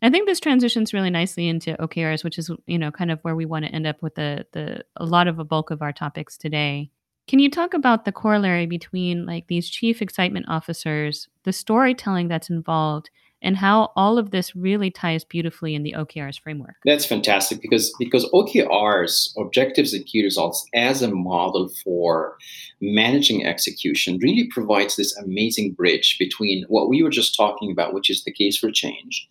I 0.00 0.10
think 0.10 0.26
this 0.28 0.40
transitions 0.40 0.94
really 0.94 1.10
nicely 1.10 1.48
into 1.48 1.74
OKRs, 1.74 2.22
which 2.22 2.38
is 2.38 2.50
you 2.66 2.78
know 2.78 2.90
kind 2.90 3.10
of 3.10 3.20
where 3.22 3.34
we 3.34 3.46
want 3.46 3.64
to 3.64 3.72
end 3.72 3.86
up 3.86 4.00
with 4.02 4.14
the 4.14 4.46
the 4.52 4.84
a 4.96 5.04
lot 5.04 5.28
of 5.28 5.38
a 5.38 5.44
bulk 5.44 5.70
of 5.70 5.82
our 5.82 5.92
topics 5.92 6.36
today. 6.36 6.90
Can 7.26 7.40
you 7.40 7.50
talk 7.50 7.74
about 7.74 8.04
the 8.04 8.12
corollary 8.12 8.66
between 8.66 9.26
like 9.26 9.48
these 9.48 9.68
chief 9.68 10.00
excitement 10.00 10.46
officers, 10.48 11.28
the 11.44 11.52
storytelling 11.52 12.28
that's 12.28 12.48
involved, 12.48 13.10
and 13.42 13.56
how 13.56 13.92
all 13.96 14.18
of 14.18 14.30
this 14.30 14.54
really 14.56 14.90
ties 14.90 15.24
beautifully 15.24 15.74
in 15.74 15.82
the 15.82 15.94
OKRs 15.96 16.40
framework. 16.40 16.76
That's 16.84 17.06
fantastic 17.06 17.60
because 17.60 17.94
because 17.98 18.28
OKRs, 18.32 19.36
objectives 19.36 19.92
and 19.92 20.04
key 20.04 20.24
results, 20.24 20.66
as 20.74 21.02
a 21.02 21.10
model 21.10 21.68
for 21.84 22.36
managing 22.80 23.46
execution, 23.46 24.18
really 24.22 24.48
provides 24.48 24.96
this 24.96 25.16
amazing 25.18 25.72
bridge 25.72 26.16
between 26.18 26.64
what 26.68 26.88
we 26.88 27.02
were 27.02 27.10
just 27.10 27.36
talking 27.36 27.70
about, 27.70 27.94
which 27.94 28.10
is 28.10 28.24
the 28.24 28.32
case 28.32 28.58
for 28.58 28.70
change, 28.70 29.28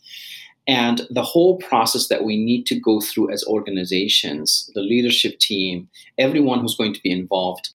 and 0.67 1.07
the 1.09 1.23
whole 1.23 1.57
process 1.57 2.07
that 2.07 2.23
we 2.23 2.43
need 2.43 2.65
to 2.65 2.79
go 2.79 2.99
through 2.99 3.31
as 3.31 3.43
organizations, 3.47 4.69
the 4.75 4.81
leadership 4.81 5.39
team, 5.39 5.89
everyone 6.17 6.59
who's 6.59 6.75
going 6.75 6.93
to 6.93 7.01
be 7.01 7.11
involved 7.11 7.73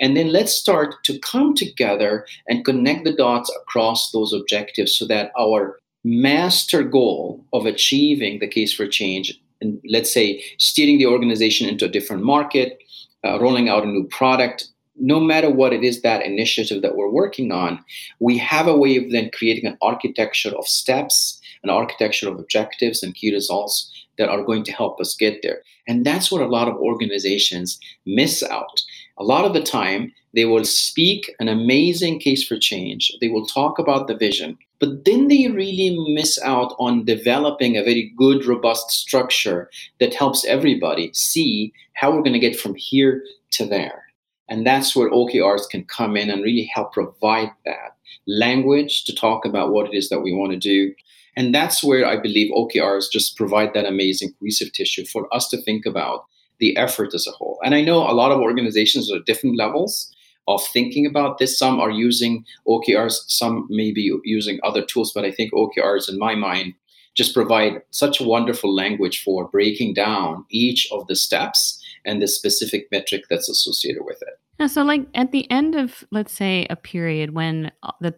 and 0.00 0.16
then 0.16 0.32
let's 0.32 0.52
start 0.52 1.02
to 1.04 1.18
come 1.18 1.54
together 1.54 2.26
and 2.48 2.64
connect 2.64 3.04
the 3.04 3.12
dots 3.14 3.50
across 3.62 4.10
those 4.10 4.32
objectives 4.32 4.96
so 4.96 5.06
that 5.06 5.32
our 5.38 5.78
master 6.04 6.82
goal 6.82 7.44
of 7.52 7.66
achieving 7.66 8.38
the 8.38 8.48
case 8.48 8.74
for 8.74 8.86
change, 8.86 9.40
and 9.60 9.80
let's 9.88 10.12
say 10.12 10.42
steering 10.58 10.98
the 10.98 11.06
organization 11.06 11.68
into 11.68 11.86
a 11.86 11.90
different 11.90 12.22
market, 12.22 12.78
uh, 13.24 13.40
rolling 13.40 13.68
out 13.68 13.84
a 13.84 13.88
new 13.88 14.06
product, 14.08 14.68
no 14.96 15.18
matter 15.18 15.50
what 15.50 15.72
it 15.72 15.82
is 15.82 16.02
that 16.02 16.24
initiative 16.24 16.82
that 16.82 16.94
we're 16.94 17.10
working 17.10 17.50
on, 17.50 17.82
we 18.20 18.38
have 18.38 18.66
a 18.66 18.76
way 18.76 18.96
of 18.96 19.10
then 19.10 19.30
creating 19.32 19.66
an 19.66 19.78
architecture 19.82 20.54
of 20.56 20.66
steps, 20.66 21.40
an 21.62 21.70
architecture 21.70 22.28
of 22.28 22.38
objectives 22.38 23.02
and 23.02 23.14
key 23.14 23.32
results 23.32 23.90
that 24.18 24.28
are 24.28 24.44
going 24.44 24.62
to 24.62 24.72
help 24.72 25.00
us 25.00 25.16
get 25.16 25.40
there. 25.42 25.62
And 25.88 26.04
that's 26.04 26.30
what 26.30 26.42
a 26.42 26.46
lot 26.46 26.68
of 26.68 26.76
organizations 26.76 27.80
miss 28.06 28.42
out. 28.42 28.82
A 29.18 29.24
lot 29.24 29.44
of 29.44 29.54
the 29.54 29.62
time, 29.62 30.12
they 30.34 30.44
will 30.44 30.64
speak 30.64 31.32
an 31.38 31.48
amazing 31.48 32.18
case 32.18 32.44
for 32.44 32.58
change. 32.58 33.12
They 33.20 33.28
will 33.28 33.46
talk 33.46 33.78
about 33.78 34.08
the 34.08 34.16
vision, 34.16 34.58
but 34.80 35.04
then 35.04 35.28
they 35.28 35.48
really 35.48 35.96
miss 36.12 36.40
out 36.42 36.74
on 36.78 37.04
developing 37.04 37.76
a 37.76 37.84
very 37.84 38.12
good, 38.16 38.44
robust 38.44 38.90
structure 38.90 39.70
that 40.00 40.14
helps 40.14 40.44
everybody 40.44 41.10
see 41.14 41.72
how 41.92 42.10
we're 42.10 42.22
going 42.22 42.32
to 42.32 42.38
get 42.40 42.58
from 42.58 42.74
here 42.74 43.22
to 43.52 43.64
there. 43.64 44.02
And 44.48 44.66
that's 44.66 44.94
where 44.94 45.10
OKRs 45.10 45.68
can 45.70 45.84
come 45.84 46.16
in 46.16 46.28
and 46.28 46.42
really 46.42 46.68
help 46.74 46.92
provide 46.92 47.50
that 47.64 47.96
language 48.26 49.04
to 49.04 49.14
talk 49.14 49.44
about 49.44 49.72
what 49.72 49.86
it 49.86 49.96
is 49.96 50.08
that 50.08 50.20
we 50.20 50.32
want 50.34 50.52
to 50.52 50.58
do. 50.58 50.92
And 51.36 51.54
that's 51.54 51.82
where 51.82 52.06
I 52.06 52.16
believe 52.16 52.52
OKRs 52.52 53.10
just 53.12 53.36
provide 53.36 53.74
that 53.74 53.86
amazing 53.86 54.34
cohesive 54.38 54.72
tissue 54.72 55.04
for 55.06 55.32
us 55.34 55.48
to 55.48 55.62
think 55.62 55.86
about 55.86 56.26
the 56.58 56.76
effort 56.76 57.14
as 57.14 57.26
a 57.26 57.32
whole. 57.32 57.58
And 57.64 57.74
I 57.74 57.82
know 57.82 57.98
a 57.98 58.12
lot 58.12 58.32
of 58.32 58.40
organizations 58.40 59.10
are 59.10 59.16
at 59.16 59.26
different 59.26 59.56
levels 59.56 60.14
of 60.46 60.64
thinking 60.68 61.06
about 61.06 61.38
this. 61.38 61.58
Some 61.58 61.80
are 61.80 61.90
using 61.90 62.44
OKRs, 62.68 63.24
some 63.28 63.66
may 63.70 63.92
be 63.92 64.12
using 64.24 64.60
other 64.62 64.84
tools, 64.84 65.12
but 65.12 65.24
I 65.24 65.30
think 65.30 65.52
OKRs, 65.52 66.08
in 66.08 66.18
my 66.18 66.34
mind, 66.34 66.74
just 67.14 67.34
provide 67.34 67.80
such 67.90 68.20
a 68.20 68.24
wonderful 68.24 68.74
language 68.74 69.22
for 69.22 69.48
breaking 69.48 69.94
down 69.94 70.44
each 70.50 70.88
of 70.90 71.06
the 71.06 71.16
steps 71.16 71.80
and 72.04 72.20
the 72.20 72.28
specific 72.28 72.88
metric 72.90 73.24
that's 73.30 73.48
associated 73.48 74.02
with 74.04 74.20
it. 74.22 74.38
Yeah, 74.58 74.66
so, 74.66 74.82
like 74.82 75.06
at 75.14 75.32
the 75.32 75.50
end 75.50 75.74
of, 75.74 76.04
let's 76.10 76.32
say, 76.32 76.66
a 76.70 76.76
period 76.76 77.34
when 77.34 77.72
uh, 77.82 77.92
the 78.00 78.14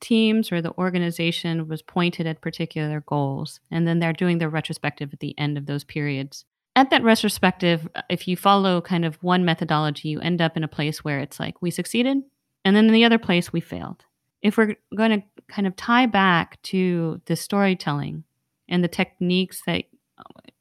teams 0.00 0.50
or 0.50 0.62
the 0.62 0.72
organization 0.78 1.68
was 1.68 1.82
pointed 1.82 2.26
at 2.26 2.40
particular 2.40 3.02
goals, 3.06 3.60
and 3.70 3.86
then 3.86 3.98
they're 3.98 4.12
doing 4.12 4.38
their 4.38 4.48
retrospective 4.48 5.12
at 5.12 5.20
the 5.20 5.38
end 5.38 5.58
of 5.58 5.66
those 5.66 5.84
periods 5.84 6.44
at 6.76 6.90
that 6.90 7.02
retrospective, 7.02 7.88
uh, 7.94 8.02
if 8.08 8.28
you 8.28 8.36
follow 8.36 8.80
kind 8.80 9.04
of 9.04 9.22
one 9.22 9.44
methodology, 9.44 10.08
you 10.08 10.20
end 10.20 10.40
up 10.40 10.56
in 10.56 10.64
a 10.64 10.68
place 10.68 11.04
where 11.04 11.18
it's 11.18 11.40
like 11.40 11.60
we 11.60 11.70
succeeded, 11.70 12.18
and 12.64 12.76
then 12.76 12.86
in 12.86 12.92
the 12.92 13.04
other 13.04 13.18
place 13.18 13.52
we 13.52 13.60
failed. 13.60 14.04
If 14.42 14.56
we're 14.56 14.76
going 14.96 15.20
to 15.20 15.26
kind 15.48 15.66
of 15.66 15.76
tie 15.76 16.06
back 16.06 16.60
to 16.62 17.20
the 17.26 17.36
storytelling 17.36 18.24
and 18.68 18.82
the 18.82 18.88
techniques 18.88 19.62
that 19.66 19.84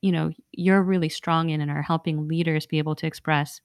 you 0.02 0.12
know 0.12 0.32
you're 0.52 0.82
really 0.82 1.10
strong 1.10 1.50
in 1.50 1.62
and 1.62 1.70
are 1.70 1.82
helping 1.82 2.28
leaders 2.28 2.66
be 2.66 2.80
able 2.80 2.96
to 2.96 3.08
express, 3.08 3.62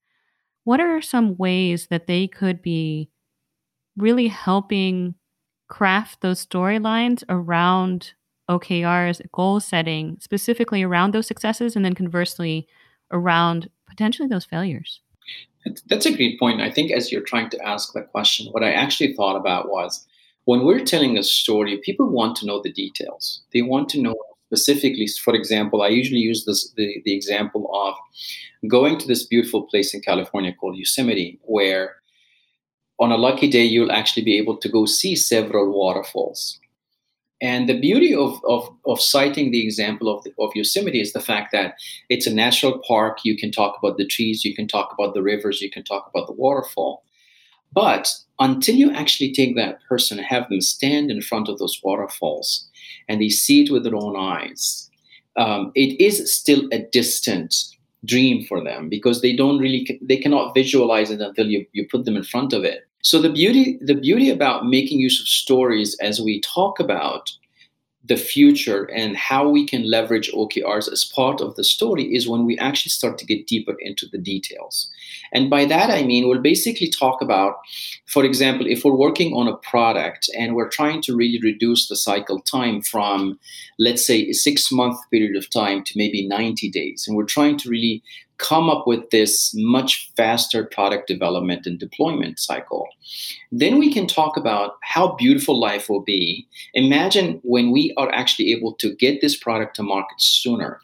what 0.64 0.80
are 0.80 1.00
some 1.00 1.36
ways 1.36 1.88
that 1.88 2.06
they 2.06 2.28
could 2.28 2.62
be 2.62 3.10
really 3.96 4.28
helping 4.28 5.14
craft 5.68 6.20
those 6.20 6.44
storylines 6.44 7.24
around 7.28 8.12
OKRs, 8.48 9.20
goal 9.32 9.60
setting 9.60 10.18
specifically 10.20 10.82
around 10.82 11.12
those 11.12 11.26
successes, 11.26 11.76
and 11.76 11.84
then 11.84 11.94
conversely 11.94 12.66
around 13.10 13.70
potentially 13.88 14.28
those 14.28 14.44
failures? 14.44 15.00
That's 15.86 16.06
a 16.06 16.14
great 16.14 16.38
point. 16.38 16.60
I 16.60 16.70
think 16.70 16.90
as 16.92 17.10
you're 17.10 17.22
trying 17.22 17.48
to 17.50 17.66
ask 17.66 17.92
that 17.94 18.10
question, 18.10 18.52
what 18.52 18.62
I 18.62 18.72
actually 18.72 19.14
thought 19.14 19.36
about 19.36 19.70
was 19.70 20.06
when 20.44 20.64
we're 20.64 20.84
telling 20.84 21.16
a 21.16 21.22
story, 21.22 21.80
people 21.82 22.10
want 22.10 22.36
to 22.36 22.46
know 22.46 22.60
the 22.60 22.72
details. 22.72 23.42
They 23.52 23.62
want 23.62 23.88
to 23.90 24.02
know 24.02 24.14
specifically, 24.48 25.06
for 25.06 25.34
example, 25.34 25.82
I 25.82 25.88
usually 25.88 26.20
use 26.20 26.44
this 26.44 26.70
the, 26.76 27.00
the 27.04 27.14
example 27.14 27.70
of 27.74 27.94
going 28.68 28.98
to 28.98 29.06
this 29.06 29.24
beautiful 29.24 29.62
place 29.62 29.94
in 29.94 30.02
California 30.02 30.52
called 30.52 30.76
Yosemite, 30.76 31.40
where 31.42 31.96
on 33.00 33.10
a 33.10 33.16
lucky 33.16 33.48
day 33.48 33.64
you'll 33.64 33.90
actually 33.90 34.22
be 34.22 34.36
able 34.36 34.56
to 34.58 34.68
go 34.68 34.84
see 34.84 35.16
several 35.16 35.72
waterfalls 35.72 36.60
and 37.42 37.68
the 37.68 37.78
beauty 37.78 38.14
of, 38.14 38.40
of, 38.48 38.68
of 38.86 39.00
citing 39.00 39.50
the 39.50 39.62
example 39.62 40.08
of, 40.08 40.22
the, 40.24 40.32
of 40.38 40.52
Yosemite 40.54 41.00
is 41.00 41.12
the 41.12 41.20
fact 41.20 41.52
that 41.52 41.74
it's 42.08 42.26
a 42.26 42.34
national 42.34 42.80
park. 42.86 43.18
You 43.24 43.36
can 43.36 43.50
talk 43.50 43.76
about 43.78 43.96
the 43.98 44.06
trees, 44.06 44.44
you 44.44 44.54
can 44.54 44.68
talk 44.68 44.94
about 44.96 45.14
the 45.14 45.22
rivers, 45.22 45.60
you 45.60 45.70
can 45.70 45.84
talk 45.84 46.08
about 46.08 46.26
the 46.26 46.32
waterfall. 46.32 47.02
But 47.72 48.14
until 48.38 48.76
you 48.76 48.92
actually 48.92 49.32
take 49.32 49.56
that 49.56 49.78
person 49.88 50.18
have 50.18 50.48
them 50.48 50.60
stand 50.60 51.10
in 51.10 51.20
front 51.22 51.48
of 51.48 51.58
those 51.58 51.80
waterfalls 51.82 52.68
and 53.08 53.20
they 53.20 53.28
see 53.28 53.64
it 53.64 53.70
with 53.70 53.82
their 53.82 53.96
own 53.96 54.16
eyes, 54.16 54.88
um, 55.36 55.72
it 55.74 56.00
is 56.00 56.32
still 56.32 56.68
a 56.72 56.78
distant 56.92 57.54
dream 58.04 58.44
for 58.44 58.62
them 58.62 58.88
because 58.88 59.22
they 59.22 59.34
don't 59.34 59.58
really 59.58 59.98
they 60.02 60.16
cannot 60.16 60.54
visualize 60.54 61.10
it 61.10 61.20
until 61.20 61.46
you, 61.48 61.66
you 61.72 61.86
put 61.90 62.04
them 62.04 62.16
in 62.16 62.22
front 62.22 62.52
of 62.52 62.62
it 62.62 62.86
so 63.04 63.20
the 63.20 63.30
beauty 63.30 63.78
the 63.82 63.94
beauty 63.94 64.30
about 64.30 64.66
making 64.66 64.98
use 64.98 65.20
of 65.20 65.28
stories 65.28 65.94
as 66.00 66.20
we 66.20 66.40
talk 66.40 66.80
about 66.80 67.30
the 68.06 68.16
future 68.16 68.84
and 68.94 69.16
how 69.16 69.48
we 69.48 69.66
can 69.66 69.90
leverage 69.90 70.30
OKRs 70.32 70.92
as 70.92 71.04
part 71.04 71.40
of 71.40 71.56
the 71.56 71.64
story 71.64 72.04
is 72.14 72.28
when 72.28 72.44
we 72.44 72.58
actually 72.58 72.90
start 72.90 73.16
to 73.18 73.24
get 73.24 73.46
deeper 73.46 73.74
into 73.80 74.06
the 74.06 74.18
details. 74.18 74.90
And 75.32 75.48
by 75.48 75.64
that, 75.64 75.90
I 75.90 76.02
mean, 76.02 76.28
we'll 76.28 76.42
basically 76.42 76.88
talk 76.88 77.22
about, 77.22 77.60
for 78.06 78.22
example, 78.22 78.66
if 78.66 78.84
we're 78.84 78.94
working 78.94 79.32
on 79.32 79.48
a 79.48 79.56
product 79.56 80.28
and 80.38 80.54
we're 80.54 80.68
trying 80.68 81.00
to 81.02 81.16
really 81.16 81.40
reduce 81.42 81.88
the 81.88 81.96
cycle 81.96 82.40
time 82.40 82.82
from, 82.82 83.38
let's 83.78 84.06
say, 84.06 84.20
a 84.28 84.34
six 84.34 84.70
month 84.70 84.98
period 85.10 85.34
of 85.34 85.48
time 85.48 85.82
to 85.84 85.92
maybe 85.96 86.28
90 86.28 86.70
days, 86.70 87.06
and 87.08 87.16
we're 87.16 87.24
trying 87.24 87.56
to 87.58 87.70
really 87.70 88.02
come 88.38 88.68
up 88.68 88.86
with 88.86 89.10
this 89.10 89.52
much 89.56 90.10
faster 90.16 90.64
product 90.64 91.06
development 91.06 91.66
and 91.66 91.78
deployment 91.78 92.38
cycle. 92.38 92.88
Then 93.52 93.78
we 93.78 93.92
can 93.92 94.06
talk 94.06 94.36
about 94.36 94.76
how 94.82 95.14
beautiful 95.14 95.58
life 95.58 95.88
will 95.88 96.02
be. 96.02 96.46
Imagine 96.74 97.40
when 97.44 97.70
we 97.70 97.94
are 97.96 98.12
actually 98.12 98.52
able 98.52 98.74
to 98.74 98.94
get 98.96 99.20
this 99.20 99.36
product 99.36 99.76
to 99.76 99.82
market 99.82 100.20
sooner 100.20 100.80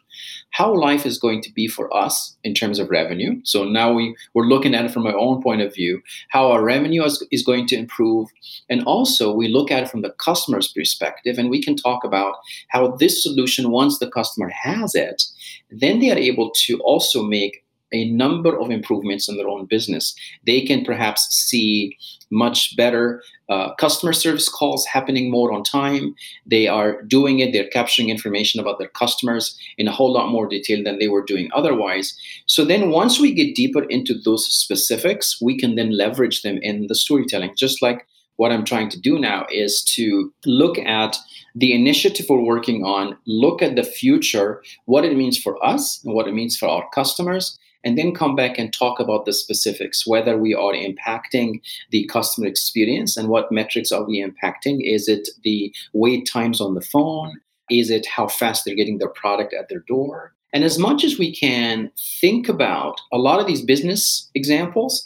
how 0.51 0.73
life 0.73 1.05
is 1.05 1.17
going 1.17 1.41
to 1.41 1.51
be 1.51 1.67
for 1.67 1.93
us 1.95 2.35
in 2.43 2.53
terms 2.53 2.77
of 2.77 2.89
revenue. 2.89 3.39
So 3.43 3.63
now 3.63 3.93
we, 3.93 4.15
we're 4.33 4.45
looking 4.45 4.75
at 4.75 4.85
it 4.85 4.91
from 4.91 5.07
our 5.07 5.17
own 5.17 5.41
point 5.41 5.61
of 5.61 5.73
view, 5.73 6.01
how 6.29 6.51
our 6.51 6.63
revenue 6.63 7.03
is, 7.03 7.25
is 7.31 7.43
going 7.43 7.67
to 7.67 7.77
improve. 7.77 8.29
And 8.69 8.83
also, 8.83 9.33
we 9.33 9.47
look 9.47 9.71
at 9.71 9.83
it 9.83 9.89
from 9.89 10.01
the 10.01 10.11
customer's 10.11 10.67
perspective, 10.71 11.37
and 11.37 11.49
we 11.49 11.63
can 11.63 11.75
talk 11.75 12.03
about 12.03 12.35
how 12.69 12.95
this 12.97 13.23
solution, 13.23 13.71
once 13.71 13.99
the 13.99 14.11
customer 14.11 14.49
has 14.49 14.93
it, 14.93 15.23
then 15.69 15.99
they 15.99 16.11
are 16.11 16.17
able 16.17 16.51
to 16.65 16.79
also 16.79 17.23
make 17.23 17.63
a 17.91 18.09
number 18.11 18.59
of 18.59 18.69
improvements 18.69 19.27
in 19.27 19.37
their 19.37 19.47
own 19.47 19.65
business. 19.65 20.15
They 20.45 20.61
can 20.61 20.85
perhaps 20.85 21.27
see 21.33 21.97
much 22.31 22.75
better 22.77 23.21
uh, 23.49 23.73
customer 23.75 24.13
service 24.13 24.47
calls 24.47 24.85
happening 24.85 25.29
more 25.29 25.51
on 25.51 25.63
time. 25.63 26.15
They 26.45 26.67
are 26.67 27.01
doing 27.03 27.39
it, 27.39 27.51
they're 27.51 27.67
capturing 27.67 28.09
information 28.09 28.61
about 28.61 28.79
their 28.79 28.87
customers 28.87 29.57
in 29.77 29.87
a 29.87 29.91
whole 29.91 30.13
lot 30.13 30.29
more 30.29 30.47
detail 30.47 30.81
than 30.83 30.99
they 30.99 31.09
were 31.09 31.23
doing 31.23 31.49
otherwise. 31.53 32.17
So 32.45 32.63
then, 32.63 32.91
once 32.91 33.19
we 33.19 33.33
get 33.33 33.55
deeper 33.55 33.83
into 33.83 34.13
those 34.13 34.47
specifics, 34.47 35.41
we 35.41 35.57
can 35.57 35.75
then 35.75 35.97
leverage 35.97 36.41
them 36.41 36.57
in 36.61 36.87
the 36.87 36.95
storytelling, 36.95 37.53
just 37.57 37.81
like 37.81 38.07
what 38.37 38.51
I'm 38.51 38.65
trying 38.65 38.89
to 38.89 38.99
do 38.99 39.19
now 39.19 39.45
is 39.51 39.83
to 39.95 40.33
look 40.45 40.79
at 40.79 41.17
the 41.53 41.73
initiative 41.73 42.25
we're 42.29 42.41
working 42.41 42.83
on, 42.83 43.17
look 43.27 43.61
at 43.61 43.75
the 43.75 43.83
future, 43.83 44.63
what 44.85 45.05
it 45.05 45.17
means 45.17 45.37
for 45.37 45.63
us 45.63 46.01
and 46.03 46.15
what 46.15 46.27
it 46.27 46.33
means 46.33 46.57
for 46.57 46.67
our 46.67 46.87
customers, 46.93 47.59
and 47.83 47.97
then 47.97 48.13
come 48.13 48.35
back 48.35 48.57
and 48.57 48.71
talk 48.71 48.99
about 48.99 49.25
the 49.25 49.33
specifics, 49.33 50.05
whether 50.05 50.37
we 50.37 50.53
are 50.53 50.73
impacting 50.73 51.61
the 51.89 52.05
customer 52.05 52.47
experience 52.47 53.17
and 53.17 53.29
what 53.29 53.51
metrics 53.51 53.91
are 53.91 54.03
we 54.03 54.23
impacting. 54.23 54.79
Is 54.81 55.07
it 55.07 55.29
the 55.43 55.73
wait 55.93 56.29
times 56.31 56.61
on 56.61 56.75
the 56.75 56.81
phone? 56.81 57.39
Is 57.69 57.89
it 57.89 58.05
how 58.05 58.27
fast 58.27 58.65
they're 58.65 58.75
getting 58.75 58.97
their 58.97 59.09
product 59.09 59.53
at 59.53 59.69
their 59.69 59.83
door? 59.87 60.33
And 60.53 60.63
as 60.63 60.77
much 60.77 61.03
as 61.03 61.17
we 61.17 61.33
can 61.33 61.91
think 62.19 62.49
about 62.49 62.99
a 63.11 63.17
lot 63.17 63.39
of 63.39 63.47
these 63.47 63.61
business 63.61 64.29
examples 64.35 65.01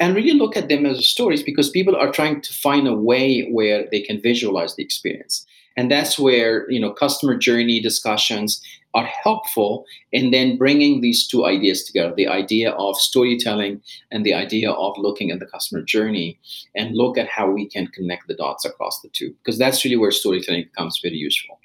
and 0.00 0.14
really 0.14 0.32
look 0.32 0.56
at 0.56 0.68
them 0.68 0.86
as 0.86 1.06
stories 1.06 1.42
because 1.42 1.68
people 1.68 1.94
are 1.94 2.10
trying 2.10 2.40
to 2.40 2.52
find 2.52 2.88
a 2.88 2.94
way 2.94 3.48
where 3.50 3.86
they 3.90 4.00
can 4.00 4.20
visualize 4.20 4.76
the 4.76 4.82
experience 4.82 5.44
and 5.76 5.90
that's 5.90 6.18
where 6.18 6.70
you 6.70 6.80
know 6.80 6.92
customer 6.92 7.36
journey 7.36 7.80
discussions 7.80 8.62
are 8.94 9.06
helpful 9.06 9.84
in 10.12 10.30
then 10.30 10.56
bringing 10.56 11.00
these 11.00 11.26
two 11.26 11.44
ideas 11.44 11.84
together 11.84 12.14
the 12.16 12.28
idea 12.28 12.70
of 12.72 12.96
storytelling 12.96 13.80
and 14.10 14.24
the 14.24 14.34
idea 14.34 14.70
of 14.70 14.94
looking 14.96 15.30
at 15.30 15.38
the 15.38 15.46
customer 15.46 15.82
journey 15.82 16.38
and 16.74 16.96
look 16.96 17.18
at 17.18 17.28
how 17.28 17.50
we 17.50 17.68
can 17.68 17.86
connect 17.88 18.26
the 18.28 18.34
dots 18.34 18.64
across 18.64 19.00
the 19.00 19.08
two 19.10 19.34
because 19.44 19.58
that's 19.58 19.84
really 19.84 19.96
where 19.96 20.10
storytelling 20.10 20.64
becomes 20.64 21.00
very 21.02 21.16
useful 21.16 21.58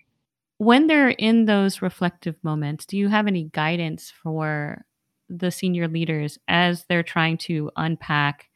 when 0.58 0.88
they're 0.88 1.10
in 1.10 1.46
those 1.46 1.82
reflective 1.82 2.36
moments 2.44 2.86
do 2.86 2.98
you 2.98 3.08
have 3.08 3.28
any 3.28 3.44
guidance 3.54 4.12
for 4.24 4.86
the 5.30 5.52
senior 5.52 5.88
leaders 5.88 6.40
as 6.48 6.86
they're 6.86 7.04
trying 7.04 7.38
to 7.38 7.70
unpack 7.76 8.50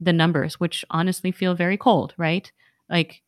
the 0.00 0.12
numbers 0.12 0.60
which 0.60 0.84
honestly 0.90 1.32
feel 1.32 1.54
very 1.54 1.76
cold 1.76 2.14
right 2.16 2.52
like 2.88 3.22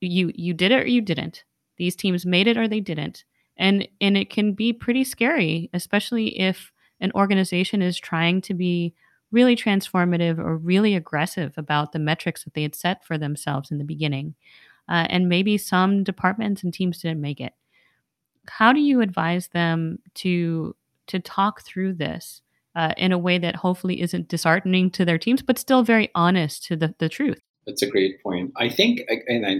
you 0.00 0.32
you 0.34 0.54
did 0.54 0.72
it 0.72 0.82
or 0.82 0.86
you 0.86 1.00
didn't. 1.00 1.44
These 1.76 1.96
teams 1.96 2.24
made 2.24 2.46
it 2.46 2.56
or 2.56 2.68
they 2.68 2.80
didn't. 2.80 3.24
And 3.56 3.88
and 4.00 4.16
it 4.16 4.30
can 4.30 4.52
be 4.52 4.72
pretty 4.72 5.04
scary, 5.04 5.70
especially 5.72 6.40
if 6.40 6.72
an 7.00 7.12
organization 7.14 7.82
is 7.82 7.98
trying 7.98 8.40
to 8.42 8.54
be 8.54 8.94
really 9.30 9.56
transformative 9.56 10.38
or 10.38 10.56
really 10.56 10.94
aggressive 10.94 11.52
about 11.56 11.92
the 11.92 11.98
metrics 11.98 12.44
that 12.44 12.54
they 12.54 12.62
had 12.62 12.74
set 12.74 13.04
for 13.04 13.18
themselves 13.18 13.70
in 13.70 13.78
the 13.78 13.84
beginning. 13.84 14.34
Uh, 14.88 15.06
and 15.08 15.28
maybe 15.28 15.58
some 15.58 16.04
departments 16.04 16.62
and 16.62 16.72
teams 16.72 17.00
didn't 17.00 17.20
make 17.20 17.40
it. 17.40 17.52
How 18.48 18.72
do 18.72 18.80
you 18.80 19.00
advise 19.00 19.48
them 19.48 19.98
to 20.16 20.76
to 21.06 21.20
talk 21.20 21.62
through 21.62 21.94
this 21.94 22.42
uh, 22.74 22.92
in 22.96 23.12
a 23.12 23.18
way 23.18 23.38
that 23.38 23.56
hopefully 23.56 24.00
isn't 24.00 24.28
disheartening 24.28 24.90
to 24.90 25.04
their 25.04 25.18
teams, 25.18 25.42
but 25.42 25.58
still 25.58 25.82
very 25.82 26.10
honest 26.14 26.64
to 26.64 26.76
the, 26.76 26.94
the 26.98 27.08
truth? 27.08 27.40
That's 27.66 27.82
a 27.82 27.86
great 27.86 28.22
point. 28.22 28.52
I 28.56 28.68
think, 28.68 29.00
and 29.26 29.46
I, 29.46 29.56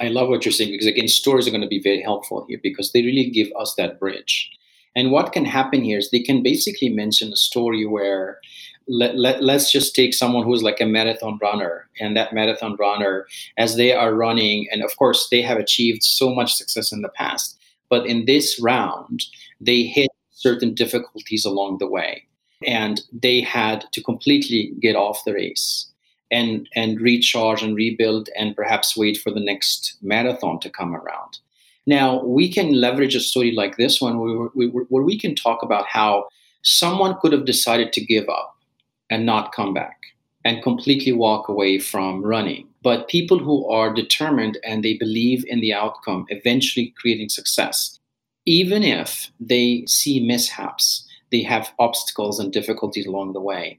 I 0.00 0.08
love 0.08 0.28
what 0.28 0.44
you're 0.44 0.52
saying 0.52 0.72
because 0.72 0.86
again, 0.86 1.08
stories 1.08 1.46
are 1.46 1.50
going 1.50 1.60
to 1.60 1.68
be 1.68 1.82
very 1.82 2.02
helpful 2.02 2.46
here 2.48 2.60
because 2.62 2.92
they 2.92 3.02
really 3.02 3.30
give 3.30 3.48
us 3.58 3.74
that 3.76 4.00
bridge. 4.00 4.50
And 4.96 5.10
what 5.10 5.32
can 5.32 5.44
happen 5.44 5.82
here 5.82 5.98
is 5.98 6.10
they 6.10 6.20
can 6.20 6.42
basically 6.42 6.88
mention 6.88 7.32
a 7.32 7.36
story 7.36 7.84
where 7.84 8.38
let, 8.86 9.16
let, 9.16 9.42
let's 9.42 9.72
just 9.72 9.94
take 9.94 10.12
someone 10.12 10.44
who's 10.44 10.62
like 10.62 10.80
a 10.80 10.86
marathon 10.86 11.38
runner 11.40 11.88
and 12.00 12.16
that 12.16 12.32
marathon 12.32 12.76
runner 12.78 13.26
as 13.56 13.76
they 13.76 13.92
are 13.92 14.14
running 14.14 14.66
and 14.70 14.82
of 14.82 14.96
course 14.96 15.28
they 15.30 15.42
have 15.42 15.58
achieved 15.58 16.02
so 16.02 16.34
much 16.34 16.54
success 16.54 16.92
in 16.92 17.00
the 17.00 17.08
past 17.08 17.58
but 17.88 18.06
in 18.06 18.26
this 18.26 18.60
round 18.60 19.24
they 19.60 19.82
hit 19.84 20.10
certain 20.32 20.74
difficulties 20.74 21.44
along 21.44 21.78
the 21.78 21.86
way 21.86 22.24
and 22.66 23.02
they 23.12 23.40
had 23.40 23.86
to 23.92 24.02
completely 24.02 24.72
get 24.80 24.96
off 24.96 25.24
the 25.24 25.32
race 25.32 25.90
and 26.34 26.68
and 26.74 27.00
recharge 27.00 27.62
and 27.62 27.76
rebuild 27.76 28.28
and 28.36 28.56
perhaps 28.56 28.96
wait 28.96 29.16
for 29.16 29.30
the 29.30 29.46
next 29.50 29.96
marathon 30.02 30.58
to 30.60 30.68
come 30.68 30.94
around. 30.94 31.38
Now 31.86 32.24
we 32.24 32.50
can 32.52 32.80
leverage 32.80 33.14
a 33.14 33.20
story 33.20 33.52
like 33.52 33.76
this 33.76 34.00
one 34.00 34.18
where 34.18 34.48
we, 34.54 34.66
where 34.66 35.04
we 35.04 35.18
can 35.18 35.34
talk 35.34 35.62
about 35.62 35.86
how 35.86 36.26
someone 36.62 37.16
could 37.20 37.32
have 37.32 37.44
decided 37.44 37.92
to 37.92 38.04
give 38.04 38.28
up 38.28 38.56
and 39.10 39.24
not 39.24 39.52
come 39.52 39.72
back 39.72 39.98
and 40.44 40.62
completely 40.62 41.12
walk 41.12 41.48
away 41.48 41.78
from 41.78 42.22
running. 42.22 42.66
But 42.82 43.08
people 43.08 43.38
who 43.38 43.66
are 43.70 43.94
determined 43.94 44.58
and 44.64 44.82
they 44.82 44.94
believe 44.94 45.44
in 45.46 45.60
the 45.60 45.72
outcome, 45.72 46.26
eventually 46.28 46.92
creating 47.00 47.28
success, 47.28 47.98
even 48.44 48.82
if 48.82 49.30
they 49.38 49.84
see 49.86 50.26
mishaps, 50.26 51.06
they 51.30 51.42
have 51.42 51.72
obstacles 51.78 52.38
and 52.40 52.52
difficulties 52.52 53.06
along 53.06 53.32
the 53.32 53.40
way 53.40 53.78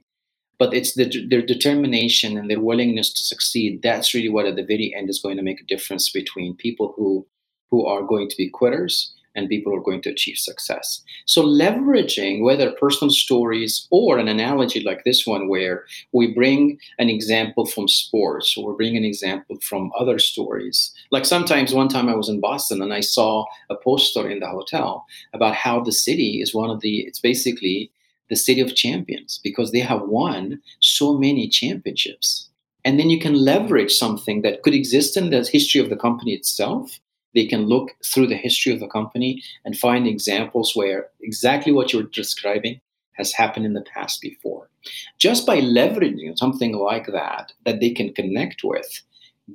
but 0.58 0.74
it's 0.74 0.94
the, 0.96 1.28
their 1.30 1.42
determination 1.42 2.38
and 2.38 2.50
their 2.50 2.60
willingness 2.60 3.12
to 3.14 3.24
succeed 3.24 3.82
that's 3.82 4.14
really 4.14 4.30
what 4.30 4.46
at 4.46 4.56
the 4.56 4.64
very 4.64 4.94
end 4.96 5.10
is 5.10 5.22
going 5.22 5.38
to 5.38 5.44
make 5.44 5.62
a 5.62 5.66
difference 5.66 6.12
between 6.12 6.56
people 6.56 6.94
who 6.96 7.26
who 7.72 7.86
are 7.86 8.04
going 8.04 8.30
to 8.30 8.38
be 8.38 8.50
quitters 8.50 9.14
and 9.36 9.50
people 9.50 9.72
who 9.72 9.78
are 9.78 9.84
going 9.84 10.02
to 10.02 10.10
achieve 10.10 10.38
success. 10.38 11.02
So 11.26 11.44
leveraging 11.44 12.42
whether 12.42 12.72
personal 12.72 13.12
stories 13.12 13.88
or 13.92 14.18
an 14.18 14.28
analogy 14.28 14.82
like 14.82 15.04
this 15.04 15.28
one 15.28 15.50
where 15.50 15.84
we 16.14 16.34
bring 16.34 16.80
an 16.98 17.10
example 17.10 17.66
from 17.66 17.88
sports 17.88 18.56
or 18.58 18.72
we 18.72 18.78
bring 18.78 18.98
an 18.98 19.04
example 19.04 19.58
from 19.62 19.92
other 20.00 20.20
stories. 20.20 20.94
Like 21.12 21.26
sometimes 21.26 21.74
one 21.74 21.90
time 21.90 22.10
i 22.10 22.16
was 22.16 22.30
in 22.30 22.40
boston 22.40 22.82
and 22.82 22.94
i 22.94 23.00
saw 23.00 23.46
a 23.70 23.76
poster 23.76 24.30
in 24.30 24.40
the 24.40 24.48
hotel 24.48 25.06
about 25.34 25.56
how 25.56 25.82
the 25.82 25.92
city 25.92 26.42
is 26.42 26.54
one 26.54 26.70
of 26.70 26.82
the 26.82 27.00
it's 27.02 27.20
basically 27.20 27.92
the 28.30 28.36
city 28.36 28.62
of 28.62 28.76
champions 28.76 29.40
because 29.44 29.72
they 29.72 29.80
have 29.80 30.02
won 30.04 30.62
so 30.80 31.18
many 31.18 31.48
championships. 31.48 32.50
And 32.84 33.00
then 33.00 33.10
you 33.10 33.20
can 33.20 33.34
leverage 33.34 33.94
something 33.94 34.42
that 34.42 34.62
could 34.62 34.74
exist 34.74 35.18
in 35.18 35.30
the 35.30 35.48
history 35.52 35.82
of 35.82 35.90
the 35.90 35.96
company 35.96 36.34
itself. 36.34 37.00
They 37.34 37.46
can 37.46 37.66
look 37.66 37.92
through 38.06 38.28
the 38.28 38.38
history 38.38 38.72
of 38.72 38.80
the 38.80 38.88
company 38.88 39.42
and 39.66 39.78
find 39.78 40.08
examples 40.08 40.76
where 40.76 41.08
exactly 41.22 41.72
what 41.72 41.92
you're 41.92 42.04
describing 42.04 42.80
has 43.14 43.34
happened 43.34 43.66
in 43.66 43.74
the 43.74 43.82
past 43.82 44.22
before. 44.22 44.70
Just 45.18 45.48
by 45.48 45.62
leveraging 45.62 46.38
something 46.38 46.74
like 46.74 47.08
that, 47.08 47.52
that 47.66 47.80
they 47.80 47.90
can 47.90 48.14
connect 48.14 48.62
with, 48.64 49.02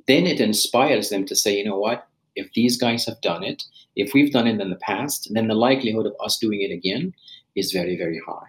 then 0.07 0.25
it 0.25 0.39
inspires 0.39 1.09
them 1.09 1.25
to 1.25 1.35
say, 1.35 1.57
you 1.57 1.65
know 1.65 1.79
what, 1.79 2.07
if 2.35 2.51
these 2.53 2.77
guys 2.77 3.05
have 3.05 3.21
done 3.21 3.43
it, 3.43 3.63
if 3.95 4.13
we've 4.13 4.31
done 4.31 4.47
it 4.47 4.59
in 4.59 4.69
the 4.69 4.75
past, 4.77 5.29
then 5.33 5.47
the 5.47 5.55
likelihood 5.55 6.05
of 6.05 6.15
us 6.23 6.37
doing 6.37 6.61
it 6.61 6.71
again 6.71 7.13
is 7.55 7.71
very, 7.71 7.97
very 7.97 8.21
high. 8.25 8.47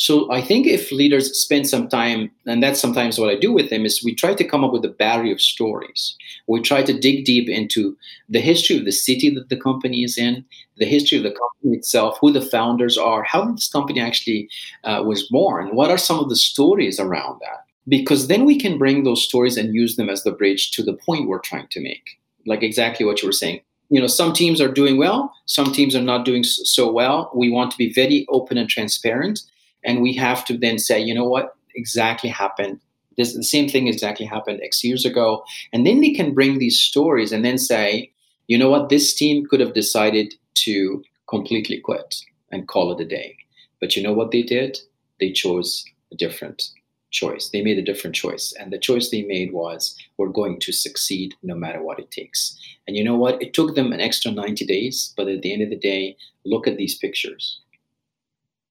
So 0.00 0.32
I 0.32 0.40
think 0.40 0.66
if 0.66 0.90
leaders 0.90 1.38
spend 1.38 1.68
some 1.68 1.86
time, 1.86 2.30
and 2.46 2.62
that's 2.62 2.80
sometimes 2.80 3.18
what 3.18 3.28
I 3.28 3.36
do 3.38 3.52
with 3.52 3.68
them, 3.68 3.84
is 3.84 4.02
we 4.02 4.14
try 4.14 4.32
to 4.32 4.48
come 4.48 4.64
up 4.64 4.72
with 4.72 4.82
a 4.86 4.88
battery 4.88 5.30
of 5.30 5.42
stories. 5.42 6.16
We 6.46 6.62
try 6.62 6.82
to 6.82 6.98
dig 6.98 7.26
deep 7.26 7.50
into 7.50 7.98
the 8.26 8.40
history 8.40 8.78
of 8.78 8.86
the 8.86 8.92
city 8.92 9.28
that 9.34 9.50
the 9.50 9.60
company 9.60 10.02
is 10.02 10.16
in, 10.16 10.42
the 10.78 10.86
history 10.86 11.18
of 11.18 11.24
the 11.24 11.36
company 11.38 11.76
itself, 11.76 12.16
who 12.18 12.32
the 12.32 12.40
founders 12.40 12.96
are, 12.96 13.22
how 13.24 13.52
this 13.52 13.68
company 13.68 14.00
actually 14.00 14.48
uh, 14.84 15.02
was 15.06 15.28
born, 15.28 15.76
what 15.76 15.90
are 15.90 15.98
some 15.98 16.18
of 16.18 16.30
the 16.30 16.36
stories 16.36 16.98
around 16.98 17.38
that. 17.42 17.66
Because 17.86 18.26
then 18.26 18.46
we 18.46 18.58
can 18.58 18.78
bring 18.78 19.04
those 19.04 19.22
stories 19.22 19.58
and 19.58 19.74
use 19.74 19.96
them 19.96 20.08
as 20.08 20.22
the 20.22 20.32
bridge 20.32 20.70
to 20.70 20.82
the 20.82 20.94
point 20.94 21.28
we're 21.28 21.40
trying 21.40 21.68
to 21.68 21.80
make. 21.80 22.18
Like 22.46 22.62
exactly 22.62 23.04
what 23.04 23.20
you 23.20 23.28
were 23.28 23.32
saying 23.32 23.60
you 23.92 24.00
know 24.00 24.06
some 24.06 24.32
teams 24.32 24.60
are 24.60 24.72
doing 24.72 24.96
well 24.96 25.34
some 25.46 25.72
teams 25.72 25.96
are 25.96 26.00
not 26.00 26.24
doing 26.24 26.44
so 26.44 26.90
well 26.90 27.28
we 27.34 27.50
want 27.50 27.72
to 27.72 27.76
be 27.76 27.92
very 27.92 28.24
open 28.30 28.56
and 28.56 28.68
transparent 28.68 29.40
and 29.84 30.02
we 30.02 30.14
have 30.14 30.44
to 30.46 30.56
then 30.56 30.78
say 30.78 31.00
you 31.00 31.14
know 31.14 31.28
what? 31.28 31.54
Exactly 31.74 32.30
happened. 32.30 32.80
This 33.16 33.34
the 33.34 33.42
same 33.42 33.68
thing 33.68 33.86
exactly 33.86 34.26
happened 34.26 34.60
x 34.62 34.82
years 34.84 35.04
ago. 35.04 35.44
And 35.72 35.86
then 35.86 36.00
they 36.00 36.12
can 36.12 36.34
bring 36.34 36.58
these 36.58 36.78
stories 36.78 37.32
and 37.32 37.44
then 37.44 37.58
say 37.58 38.10
you 38.46 38.58
know 38.58 38.70
what? 38.70 38.88
This 38.88 39.14
team 39.14 39.46
could 39.46 39.60
have 39.60 39.74
decided 39.74 40.34
to 40.54 41.02
completely 41.28 41.78
quit 41.80 42.16
and 42.50 42.66
call 42.66 42.92
it 42.92 43.00
a 43.00 43.06
day. 43.06 43.36
But 43.80 43.94
you 43.94 44.02
know 44.02 44.12
what 44.12 44.32
they 44.32 44.42
did? 44.42 44.78
They 45.20 45.30
chose 45.30 45.84
a 46.12 46.16
different 46.16 46.70
choice. 47.12 47.50
They 47.50 47.62
made 47.62 47.78
a 47.78 47.82
different 47.82 48.16
choice. 48.16 48.52
And 48.58 48.72
the 48.72 48.78
choice 48.78 49.10
they 49.10 49.22
made 49.22 49.52
was 49.52 49.96
we're 50.16 50.28
going 50.28 50.58
to 50.60 50.72
succeed 50.72 51.34
no 51.44 51.54
matter 51.54 51.82
what 51.82 52.00
it 52.00 52.10
takes. 52.10 52.58
And 52.88 52.96
you 52.96 53.04
know 53.04 53.16
what? 53.16 53.40
It 53.40 53.54
took 53.54 53.76
them 53.76 53.92
an 53.92 54.00
extra 54.00 54.32
90 54.32 54.66
days 54.66 55.14
but 55.16 55.28
at 55.28 55.42
the 55.42 55.52
end 55.52 55.62
of 55.62 55.70
the 55.70 55.76
day 55.76 56.16
look 56.44 56.66
at 56.66 56.76
these 56.76 56.96
pictures 56.98 57.60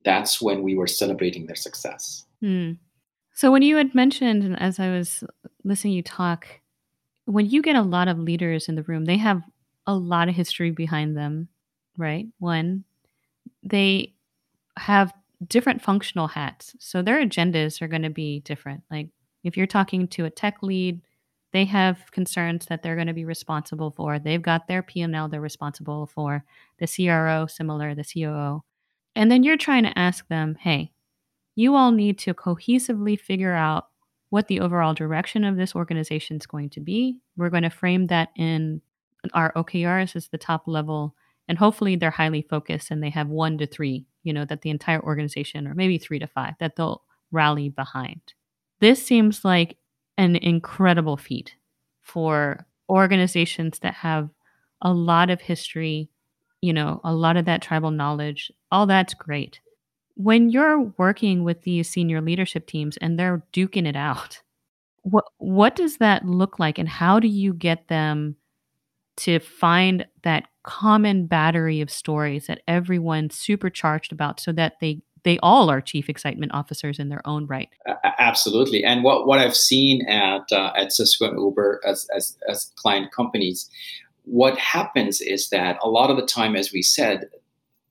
that's 0.04 0.42
when 0.42 0.64
we 0.64 0.76
were 0.76 0.88
celebrating 0.88 1.46
their 1.46 1.56
success. 1.56 2.26
Hmm. 2.42 2.74
So 3.34 3.52
when 3.52 3.62
you 3.62 3.78
had 3.78 3.96
mentioned, 3.96 4.58
as 4.60 4.80
I 4.80 4.90
was 4.90 5.24
listening 5.64 5.94
you 5.94 6.04
talk, 6.04 6.48
when 7.26 7.50
you 7.50 7.62
get 7.62 7.76
a 7.76 7.82
lot 7.82 8.08
of 8.08 8.20
leaders 8.20 8.68
in 8.68 8.76
the 8.76 8.84
room, 8.84 9.06
they 9.06 9.18
have 9.18 9.42
a 9.88 9.96
lot 9.96 10.30
of 10.30 10.36
history 10.36 10.72
behind 10.72 11.16
them, 11.16 11.48
right? 11.98 12.28
One, 12.40 12.84
they 13.64 14.14
have 14.78 15.14
different 15.48 15.82
functional 15.82 16.28
hats. 16.28 16.76
So 16.80 17.02
their 17.02 17.24
agendas 17.24 17.82
are 17.82 17.88
going 17.88 18.02
to 18.02 18.10
be 18.10 18.42
different. 18.42 18.84
Like 18.92 19.10
if 19.44 19.56
you're 19.56 19.68
talking 19.68 20.08
to 20.10 20.26
a 20.26 20.30
tech 20.30 20.58
lead, 20.62 21.02
they 21.52 21.66
have 21.66 22.12
concerns 22.12 22.66
that 22.68 22.84
they're 22.84 22.96
going 22.96 23.08
to 23.08 23.14
be 23.14 23.26
responsible 23.26 23.92
for. 23.92 24.20
They've 24.20 24.42
got 24.42 24.68
their 24.68 24.84
P&L 24.84 25.30
they're 25.30 25.42
responsible 25.42 26.06
for. 26.08 26.44
The 26.80 26.88
CRO, 26.88 27.48
similar, 27.48 27.96
the 27.96 28.04
COO. 28.04 28.64
And 29.20 29.30
then 29.30 29.44
you're 29.44 29.58
trying 29.58 29.84
to 29.84 30.00
ask 30.00 30.26
them, 30.30 30.56
hey, 30.62 30.94
you 31.54 31.76
all 31.76 31.92
need 31.92 32.18
to 32.20 32.34
cohesively 32.34 33.20
figure 33.20 33.54
out 33.54 33.88
what 34.30 34.48
the 34.48 34.62
overall 34.62 34.94
direction 34.94 35.44
of 35.44 35.58
this 35.58 35.76
organization 35.76 36.38
is 36.38 36.48
going 36.48 36.70
to 36.70 36.80
be. 36.80 37.18
We're 37.36 37.50
going 37.50 37.64
to 37.64 37.70
frame 37.70 38.08
that 38.08 38.30
in 38.38 38.82
our 39.34 39.52
OKRs 39.58 40.16
as 40.16 40.30
the 40.30 40.38
top 40.38 40.70
level. 40.70 41.16
And 41.50 41.58
hopefully 41.58 41.98
they're 41.98 42.12
highly 42.12 42.44
focused 42.44 42.92
and 42.92 43.04
they 43.04 43.10
have 43.10 43.28
one 43.28 43.58
to 43.58 43.68
three, 43.68 44.06
you 44.24 44.32
know, 44.32 44.46
that 44.46 44.62
the 44.62 44.70
entire 44.70 45.02
organization, 45.02 45.68
or 45.68 45.76
maybe 45.76 45.98
three 45.98 46.20
to 46.20 46.28
five, 46.28 46.54
that 46.62 46.78
they'll 46.78 47.04
rally 47.30 47.68
behind. 47.68 48.22
This 48.80 49.06
seems 49.06 49.44
like 49.44 49.76
an 50.18 50.38
incredible 50.38 51.18
feat 51.18 51.56
for 52.02 52.66
organizations 52.88 53.80
that 53.80 53.96
have 53.96 54.30
a 54.82 54.94
lot 54.94 55.30
of 55.30 55.42
history 55.42 56.10
you 56.62 56.74
know, 56.74 57.00
a 57.04 57.14
lot 57.14 57.38
of 57.38 57.46
that 57.46 57.62
tribal 57.62 57.92
knowledge, 57.92 58.52
all 58.72 58.86
that's 58.86 59.14
great. 59.14 59.60
When 60.16 60.50
you're 60.50 60.94
working 60.98 61.44
with 61.44 61.62
these 61.62 61.90
senior 61.90 62.22
leadership 62.22 62.68
teams 62.68 62.98
and 62.98 63.18
they're 63.18 63.44
duking 63.54 63.88
it 63.88 63.96
out, 63.96 64.42
what 65.04 65.26
what 65.38 65.76
does 65.76 65.98
that 65.98 66.26
look 66.26 66.60
like 66.60 66.78
and 66.78 66.90
how 66.90 67.20
do 67.20 67.28
you 67.28 67.54
get 67.54 67.88
them 67.88 68.36
to 69.18 69.40
find 69.40 70.06
that 70.24 70.46
common 70.64 71.26
battery 71.26 71.82
of 71.82 71.90
stories 71.90 72.48
that 72.48 72.62
everyone's 72.68 73.36
supercharged 73.36 74.12
about 74.12 74.40
so 74.40 74.52
that 74.52 74.74
they 74.82 75.02
they 75.24 75.38
all 75.40 75.70
are 75.70 75.82
chief 75.82 76.10
excitement 76.10 76.54
officers 76.54 77.00
in 77.00 77.10
their 77.10 77.26
own 77.28 77.46
right. 77.48 77.70
Absolutely, 78.20 78.84
and 78.84 79.04
what, 79.04 79.28
what 79.28 79.40
I've 79.40 79.56
seen 79.56 80.08
at 80.08 80.52
uh, 80.52 80.72
at 80.78 80.94
Cisco 80.94 81.28
and 81.28 81.40
Uber 81.40 81.82
as, 81.86 82.08
as 82.16 82.38
as 82.48 82.72
client 82.76 83.12
companies, 83.12 83.70
what 84.24 84.58
happens 84.58 85.22
is 85.22 85.50
that 85.50 85.78
a 85.84 85.90
lot 85.90 86.10
of 86.10 86.18
the 86.18 86.26
time, 86.26 86.56
as 86.56 86.72
we 86.72 86.82
said, 86.82 87.30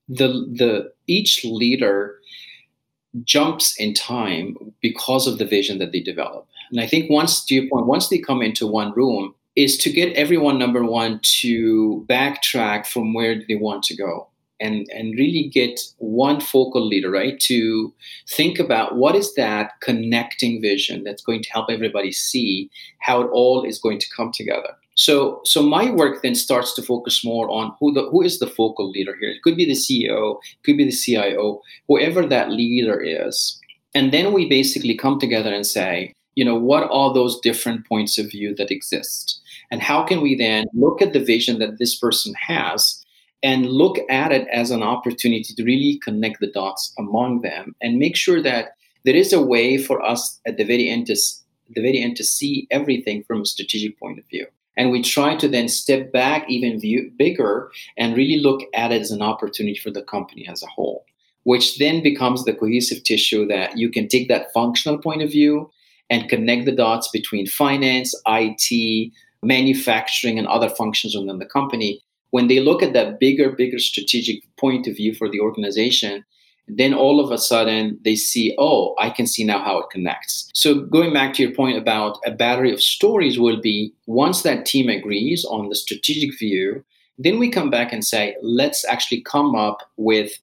the 0.09 0.27
the 0.27 0.91
each 1.07 1.45
leader 1.45 2.19
jumps 3.23 3.79
in 3.79 3.93
time 3.93 4.55
because 4.81 5.27
of 5.27 5.37
the 5.37 5.45
vision 5.45 5.79
that 5.79 5.91
they 5.91 5.99
develop. 5.99 6.47
And 6.71 6.79
I 6.79 6.87
think 6.87 7.09
once 7.09 7.45
to 7.45 7.55
your 7.55 7.69
point, 7.69 7.87
once 7.87 8.09
they 8.09 8.19
come 8.19 8.41
into 8.41 8.67
one 8.67 8.91
room, 8.93 9.33
is 9.55 9.77
to 9.79 9.91
get 9.91 10.13
everyone 10.13 10.59
number 10.59 10.83
one 10.83 11.19
to 11.23 12.05
backtrack 12.07 12.85
from 12.85 13.13
where 13.13 13.41
they 13.47 13.55
want 13.55 13.83
to 13.83 13.95
go 13.95 14.29
and 14.59 14.87
and 14.93 15.17
really 15.17 15.49
get 15.49 15.79
one 15.97 16.39
focal 16.39 16.85
leader 16.85 17.09
right 17.09 17.39
to 17.39 17.93
think 18.27 18.59
about 18.59 18.95
what 18.95 19.15
is 19.15 19.33
that 19.35 19.73
connecting 19.81 20.61
vision 20.61 21.03
that's 21.03 21.23
going 21.23 21.41
to 21.41 21.49
help 21.49 21.69
everybody 21.69 22.11
see 22.11 22.69
how 22.99 23.21
it 23.21 23.29
all 23.31 23.63
is 23.63 23.79
going 23.79 23.99
to 23.99 24.07
come 24.15 24.31
together 24.31 24.75
so, 24.99 25.39
so 25.45 25.63
my 25.63 25.89
work 25.89 26.21
then 26.23 26.35
starts 26.35 26.73
to 26.73 26.81
focus 26.81 27.23
more 27.23 27.49
on 27.49 27.73
who 27.79 27.93
the 27.93 28.09
who 28.09 28.21
is 28.21 28.39
the 28.39 28.47
focal 28.47 28.89
leader 28.89 29.15
here. 29.17 29.29
It 29.29 29.41
could 29.43 29.55
be 29.55 29.63
the 29.63 29.71
CEO, 29.71 30.39
it 30.41 30.63
could 30.65 30.75
be 30.75 30.83
the 30.83 30.91
CIO, 30.91 31.61
whoever 31.87 32.25
that 32.25 32.51
leader 32.51 32.99
is, 33.01 33.57
and 33.95 34.11
then 34.11 34.33
we 34.33 34.49
basically 34.49 34.97
come 34.97 35.17
together 35.17 35.53
and 35.53 35.65
say, 35.65 36.13
you 36.35 36.43
know, 36.43 36.57
what 36.57 36.89
are 36.91 37.13
those 37.13 37.39
different 37.39 37.87
points 37.87 38.17
of 38.17 38.29
view 38.29 38.53
that 38.55 38.71
exist, 38.71 39.39
and 39.71 39.81
how 39.81 40.03
can 40.03 40.19
we 40.19 40.35
then 40.35 40.65
look 40.73 41.01
at 41.01 41.13
the 41.13 41.23
vision 41.23 41.59
that 41.59 41.79
this 41.79 41.97
person 41.97 42.33
has, 42.33 43.01
and 43.41 43.67
look 43.67 43.99
at 44.09 44.33
it 44.33 44.49
as 44.51 44.69
an 44.69 44.83
opportunity 44.83 45.53
to 45.55 45.63
really 45.63 45.97
connect 46.03 46.41
the 46.41 46.51
dots 46.51 46.93
among 46.99 47.39
them, 47.39 47.73
and 47.81 47.99
make 47.99 48.17
sure 48.17 48.41
that 48.43 48.71
there 49.05 49.15
is 49.15 49.31
a 49.31 49.41
way 49.41 49.77
for 49.77 50.03
us 50.03 50.41
at 50.45 50.57
the 50.57 50.65
very 50.65 50.89
end 50.89 51.07
to 51.07 51.15
the 51.69 51.81
very 51.81 52.01
end 52.01 52.17
to 52.17 52.23
see 52.25 52.67
everything 52.69 53.23
from 53.23 53.43
a 53.43 53.45
strategic 53.45 53.97
point 53.97 54.19
of 54.19 54.25
view. 54.27 54.45
And 54.79 54.91
we 54.91 55.01
try 55.01 55.35
to 55.35 55.49
then 55.49 55.67
step 55.67 56.13
back 56.13 56.49
even 56.49 56.79
view, 56.79 57.11
bigger 57.17 57.69
and 57.97 58.15
really 58.15 58.39
look 58.39 58.61
at 58.73 58.93
it 58.93 59.01
as 59.01 59.11
an 59.11 59.21
opportunity 59.21 59.77
for 59.77 59.91
the 59.91 60.01
company 60.01 60.47
as 60.47 60.63
a 60.63 60.67
whole, 60.67 61.03
which 61.43 61.79
then 61.79 62.01
becomes 62.01 62.45
the 62.45 62.53
cohesive 62.53 63.03
tissue 63.03 63.45
that 63.47 63.77
you 63.77 63.89
can 63.89 64.07
take 64.07 64.29
that 64.29 64.53
functional 64.53 64.97
point 64.97 65.21
of 65.21 65.29
view 65.29 65.69
and 66.09 66.29
connect 66.29 66.63
the 66.63 66.71
dots 66.71 67.09
between 67.09 67.45
finance, 67.45 68.15
IT, 68.25 69.11
manufacturing, 69.43 70.39
and 70.39 70.47
other 70.47 70.69
functions 70.69 71.13
within 71.13 71.39
the 71.39 71.45
company. 71.45 72.01
When 72.29 72.47
they 72.47 72.61
look 72.61 72.81
at 72.81 72.93
that 72.93 73.19
bigger, 73.19 73.51
bigger 73.51 73.79
strategic 73.79 74.43
point 74.55 74.87
of 74.87 74.95
view 74.95 75.13
for 75.13 75.29
the 75.29 75.41
organization, 75.41 76.23
then 76.69 76.93
all 76.93 77.23
of 77.23 77.31
a 77.31 77.37
sudden 77.37 77.99
they 78.03 78.15
see, 78.15 78.55
oh, 78.57 78.95
I 78.99 79.09
can 79.09 79.27
see 79.27 79.43
now 79.43 79.63
how 79.63 79.79
it 79.79 79.89
connects. 79.89 80.49
So 80.53 80.81
going 80.81 81.13
back 81.13 81.33
to 81.33 81.43
your 81.43 81.53
point 81.53 81.77
about 81.77 82.19
a 82.25 82.31
battery 82.31 82.71
of 82.71 82.81
stories 82.81 83.39
will 83.39 83.59
be 83.59 83.93
once 84.05 84.43
that 84.43 84.65
team 84.65 84.89
agrees 84.89 85.45
on 85.45 85.69
the 85.69 85.75
strategic 85.75 86.37
view, 86.37 86.83
then 87.17 87.39
we 87.39 87.49
come 87.49 87.69
back 87.69 87.91
and 87.91 88.05
say, 88.05 88.35
let's 88.41 88.85
actually 88.85 89.21
come 89.21 89.55
up 89.55 89.89
with 89.97 90.39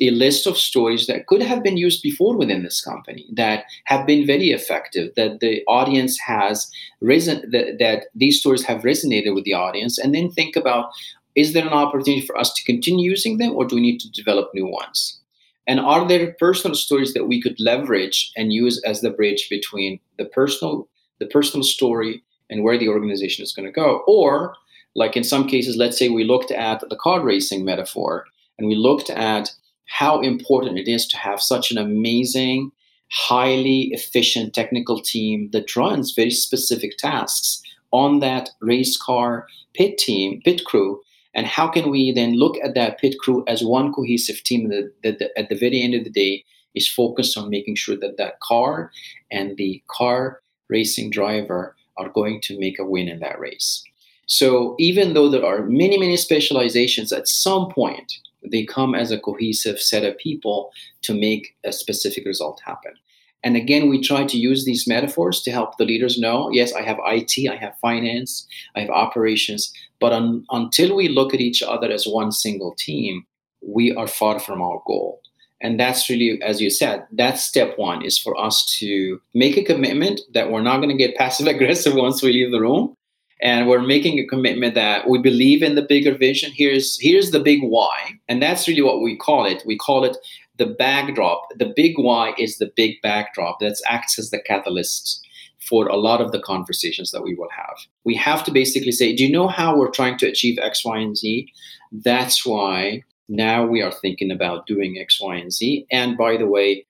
a 0.00 0.10
list 0.10 0.46
of 0.46 0.56
stories 0.56 1.06
that 1.06 1.26
could 1.26 1.42
have 1.42 1.62
been 1.62 1.76
used 1.76 2.02
before 2.02 2.36
within 2.36 2.62
this 2.62 2.80
company 2.80 3.26
that 3.32 3.64
have 3.84 4.06
been 4.06 4.26
very 4.26 4.50
effective 4.50 5.12
that 5.16 5.40
the 5.40 5.62
audience 5.66 6.18
has 6.18 6.70
risen 7.00 7.42
that, 7.50 7.78
that 7.78 8.06
these 8.14 8.40
stories 8.40 8.64
have 8.64 8.82
resonated 8.82 9.34
with 9.34 9.44
the 9.44 9.52
audience 9.52 9.98
and 9.98 10.14
then 10.14 10.30
think 10.30 10.56
about 10.56 10.90
is 11.34 11.52
there 11.52 11.66
an 11.66 11.72
opportunity 11.72 12.24
for 12.26 12.36
us 12.36 12.52
to 12.54 12.64
continue 12.64 13.10
using 13.10 13.38
them 13.38 13.54
or 13.54 13.64
do 13.64 13.76
we 13.76 13.80
need 13.80 13.98
to 13.98 14.10
develop 14.10 14.50
new 14.54 14.66
ones 14.66 15.20
and 15.66 15.78
are 15.78 16.06
there 16.06 16.34
personal 16.38 16.74
stories 16.74 17.14
that 17.14 17.28
we 17.28 17.40
could 17.40 17.58
leverage 17.60 18.32
and 18.36 18.52
use 18.52 18.82
as 18.84 19.00
the 19.00 19.10
bridge 19.10 19.48
between 19.48 20.00
the 20.18 20.24
personal, 20.24 20.88
the 21.20 21.26
personal 21.26 21.62
story 21.62 22.22
and 22.50 22.64
where 22.64 22.78
the 22.78 22.88
organization 22.88 23.42
is 23.42 23.52
going 23.52 23.66
to 23.66 23.72
go? 23.72 24.02
Or, 24.06 24.54
like 24.94 25.16
in 25.16 25.24
some 25.24 25.46
cases, 25.46 25.76
let's 25.76 25.98
say 25.98 26.08
we 26.08 26.24
looked 26.24 26.50
at 26.50 26.82
the 26.88 26.96
car 26.96 27.22
racing 27.22 27.64
metaphor 27.64 28.26
and 28.58 28.66
we 28.66 28.74
looked 28.74 29.08
at 29.10 29.50
how 29.86 30.20
important 30.20 30.78
it 30.78 30.90
is 30.90 31.06
to 31.06 31.16
have 31.16 31.40
such 31.40 31.70
an 31.70 31.78
amazing, 31.78 32.72
highly 33.10 33.90
efficient 33.92 34.54
technical 34.54 35.00
team 35.00 35.50
that 35.52 35.76
runs 35.76 36.12
very 36.12 36.30
specific 36.30 36.96
tasks 36.96 37.62
on 37.92 38.20
that 38.20 38.50
race 38.60 38.96
car 38.96 39.46
pit 39.74 39.96
team, 39.98 40.40
pit 40.44 40.64
crew, 40.64 41.00
and 41.34 41.46
how 41.46 41.68
can 41.68 41.90
we 41.90 42.12
then 42.12 42.34
look 42.34 42.56
at 42.62 42.74
that 42.74 42.98
pit 42.98 43.16
crew 43.18 43.44
as 43.46 43.64
one 43.64 43.92
cohesive 43.92 44.42
team 44.42 44.68
that, 44.68 44.92
that, 45.02 45.30
at 45.36 45.48
the 45.48 45.56
very 45.56 45.80
end 45.82 45.94
of 45.94 46.04
the 46.04 46.10
day 46.10 46.44
is 46.74 46.88
focused 46.88 47.36
on 47.36 47.50
making 47.50 47.76
sure 47.76 47.96
that 47.96 48.16
that 48.16 48.40
car 48.40 48.90
and 49.30 49.56
the 49.56 49.82
car 49.88 50.40
racing 50.68 51.10
driver 51.10 51.74
are 51.96 52.08
going 52.08 52.40
to 52.40 52.58
make 52.58 52.78
a 52.78 52.84
win 52.84 53.08
in 53.08 53.20
that 53.20 53.38
race. 53.38 53.82
So 54.26 54.76
even 54.78 55.14
though 55.14 55.28
there 55.28 55.44
are 55.44 55.64
many, 55.64 55.98
many 55.98 56.16
specializations, 56.16 57.12
at 57.12 57.28
some 57.28 57.70
point, 57.70 58.12
They 58.44 58.64
come 58.64 58.94
as 58.94 59.10
a 59.10 59.20
cohesive 59.20 59.80
set 59.80 60.04
of 60.04 60.18
people 60.18 60.72
to 61.02 61.14
make 61.14 61.54
a 61.64 61.72
specific 61.72 62.26
result 62.26 62.60
happen. 62.64 62.94
And 63.44 63.56
again, 63.56 63.88
we 63.88 64.00
try 64.00 64.24
to 64.24 64.38
use 64.38 64.64
these 64.64 64.86
metaphors 64.86 65.42
to 65.42 65.50
help 65.50 65.76
the 65.76 65.84
leaders 65.84 66.18
know 66.18 66.50
yes, 66.52 66.72
I 66.72 66.82
have 66.82 66.98
IT, 67.06 67.50
I 67.50 67.56
have 67.56 67.78
finance, 67.80 68.46
I 68.76 68.80
have 68.80 68.90
operations. 68.90 69.72
But 70.00 70.12
un- 70.12 70.44
until 70.50 70.94
we 70.94 71.08
look 71.08 71.34
at 71.34 71.40
each 71.40 71.62
other 71.62 71.90
as 71.90 72.06
one 72.06 72.32
single 72.32 72.74
team, 72.76 73.26
we 73.60 73.94
are 73.94 74.06
far 74.06 74.38
from 74.38 74.62
our 74.62 74.82
goal. 74.86 75.20
And 75.62 75.78
that's 75.78 76.10
really, 76.10 76.42
as 76.42 76.60
you 76.60 76.70
said, 76.70 77.06
that's 77.12 77.44
step 77.44 77.78
one 77.78 78.04
is 78.04 78.18
for 78.18 78.38
us 78.38 78.66
to 78.80 79.20
make 79.32 79.56
a 79.56 79.62
commitment 79.62 80.20
that 80.34 80.50
we're 80.50 80.60
not 80.60 80.78
going 80.78 80.88
to 80.88 80.96
get 80.96 81.16
passive 81.22 81.46
aggressive 81.46 81.94
once 81.94 82.22
we 82.22 82.32
leave 82.32 82.50
the 82.50 82.60
room. 82.60 82.96
And 83.40 83.66
we're 83.66 83.82
making 83.82 84.20
a 84.20 84.26
commitment 84.26 84.76
that 84.76 85.08
we 85.08 85.18
believe 85.18 85.64
in 85.64 85.74
the 85.74 85.82
bigger 85.82 86.16
vision. 86.16 86.52
Here's 86.54 86.96
here's 87.00 87.32
the 87.32 87.40
big 87.40 87.60
why. 87.62 88.12
And 88.28 88.40
that's 88.40 88.68
really 88.68 88.82
what 88.82 89.02
we 89.02 89.16
call 89.16 89.46
it. 89.46 89.64
We 89.66 89.76
call 89.76 90.04
it 90.04 90.16
the 90.58 90.66
backdrop. 90.66 91.48
The 91.58 91.72
big 91.74 91.98
why 91.98 92.34
is 92.38 92.58
the 92.58 92.72
big 92.76 93.00
backdrop 93.02 93.60
that 93.60 93.80
acts 93.86 94.18
as 94.18 94.30
the 94.30 94.40
catalyst 94.40 95.26
for 95.60 95.86
a 95.86 95.96
lot 95.96 96.20
of 96.20 96.32
the 96.32 96.40
conversations 96.40 97.10
that 97.12 97.22
we 97.22 97.34
will 97.34 97.48
have. 97.56 97.76
We 98.04 98.16
have 98.16 98.44
to 98.44 98.50
basically 98.50 98.92
say, 98.92 99.14
do 99.14 99.24
you 99.24 99.32
know 99.32 99.48
how 99.48 99.76
we're 99.76 99.90
trying 99.90 100.18
to 100.18 100.26
achieve 100.26 100.58
X, 100.60 100.84
Y, 100.84 100.98
and 100.98 101.16
Z? 101.16 101.48
That's 101.92 102.44
why 102.44 103.04
now 103.28 103.64
we 103.64 103.80
are 103.80 103.92
thinking 103.92 104.30
about 104.30 104.66
doing 104.66 104.98
X, 104.98 105.20
Y, 105.20 105.36
and 105.36 105.52
Z. 105.52 105.86
And 105.90 106.16
by 106.16 106.36
the 106.36 106.46
way, 106.46 106.84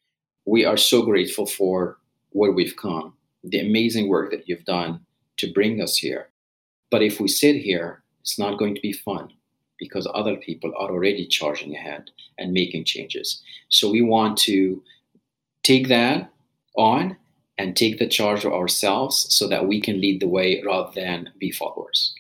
we 0.46 0.64
are 0.64 0.76
so 0.76 1.02
grateful 1.02 1.46
for 1.46 1.98
where 2.30 2.50
we've 2.50 2.76
come, 2.76 3.14
the 3.44 3.60
amazing 3.60 4.08
work 4.08 4.30
that 4.30 4.48
you've 4.48 4.64
done 4.64 5.00
to 5.36 5.52
bring 5.52 5.80
us 5.80 5.98
here. 5.98 6.30
But 6.90 7.02
if 7.02 7.20
we 7.20 7.28
sit 7.28 7.56
here, 7.56 8.02
it's 8.22 8.38
not 8.38 8.58
going 8.58 8.74
to 8.74 8.80
be 8.80 8.92
fun 8.92 9.32
because 9.82 10.06
other 10.14 10.36
people 10.36 10.70
are 10.78 10.92
already 10.92 11.26
charging 11.26 11.74
ahead 11.74 12.08
and 12.38 12.52
making 12.52 12.84
changes. 12.84 13.42
So 13.68 13.90
we 13.90 14.00
want 14.00 14.38
to 14.46 14.80
take 15.64 15.88
that 15.88 16.30
on 16.76 17.16
and 17.58 17.76
take 17.76 17.98
the 17.98 18.06
charge 18.06 18.46
ourselves 18.46 19.26
so 19.34 19.48
that 19.48 19.66
we 19.66 19.80
can 19.80 20.00
lead 20.00 20.20
the 20.20 20.28
way 20.28 20.62
rather 20.64 20.92
than 20.94 21.30
be 21.40 21.50
followers. 21.50 22.14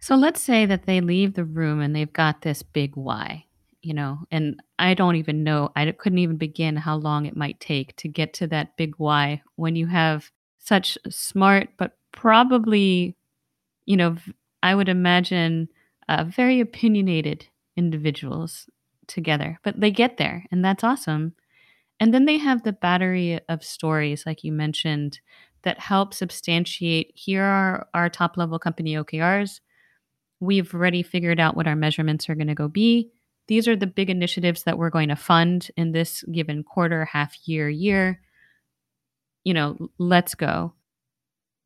So 0.00 0.14
let's 0.14 0.40
say 0.40 0.64
that 0.64 0.86
they 0.86 1.02
leave 1.02 1.34
the 1.34 1.44
room 1.44 1.82
and 1.82 1.94
they've 1.94 2.12
got 2.24 2.40
this 2.40 2.62
big 2.62 2.96
why, 2.96 3.44
you 3.82 3.92
know, 3.92 4.20
and 4.30 4.58
I 4.78 4.94
don't 4.94 5.16
even 5.16 5.44
know, 5.44 5.70
I 5.76 5.92
couldn't 5.92 6.20
even 6.20 6.38
begin 6.38 6.76
how 6.76 6.96
long 6.96 7.26
it 7.26 7.36
might 7.36 7.60
take 7.60 7.94
to 7.96 8.08
get 8.08 8.32
to 8.34 8.46
that 8.46 8.78
big 8.78 8.94
why 8.96 9.42
when 9.56 9.76
you 9.76 9.88
have 9.88 10.30
such 10.58 10.96
smart, 11.10 11.68
but 11.76 11.98
probably, 12.12 13.14
you 13.84 13.98
know, 13.98 14.16
I 14.62 14.74
would 14.74 14.88
imagine 14.88 15.68
uh, 16.08 16.24
very 16.24 16.60
opinionated 16.60 17.46
individuals 17.76 18.68
together, 19.06 19.58
but 19.62 19.80
they 19.80 19.90
get 19.90 20.16
there, 20.16 20.44
and 20.50 20.64
that's 20.64 20.84
awesome. 20.84 21.34
And 22.00 22.14
then 22.14 22.26
they 22.26 22.38
have 22.38 22.62
the 22.62 22.72
battery 22.72 23.40
of 23.48 23.64
stories, 23.64 24.24
like 24.24 24.44
you 24.44 24.52
mentioned, 24.52 25.20
that 25.62 25.80
help 25.80 26.14
substantiate 26.14 27.12
here 27.14 27.42
are 27.42 27.88
our 27.92 28.08
top 28.08 28.36
level 28.36 28.58
company 28.58 28.94
OKRs. 28.94 29.60
We've 30.40 30.72
already 30.72 31.02
figured 31.02 31.40
out 31.40 31.56
what 31.56 31.66
our 31.66 31.74
measurements 31.74 32.28
are 32.28 32.36
going 32.36 32.46
to 32.46 32.54
go 32.54 32.68
be. 32.68 33.10
These 33.48 33.66
are 33.66 33.76
the 33.76 33.86
big 33.86 34.10
initiatives 34.10 34.62
that 34.64 34.78
we're 34.78 34.90
going 34.90 35.08
to 35.08 35.16
fund 35.16 35.70
in 35.76 35.92
this 35.92 36.22
given 36.32 36.62
quarter, 36.62 37.06
half 37.06 37.34
year, 37.48 37.68
year. 37.68 38.20
You 39.42 39.54
know, 39.54 39.88
let's 39.98 40.34
go. 40.34 40.74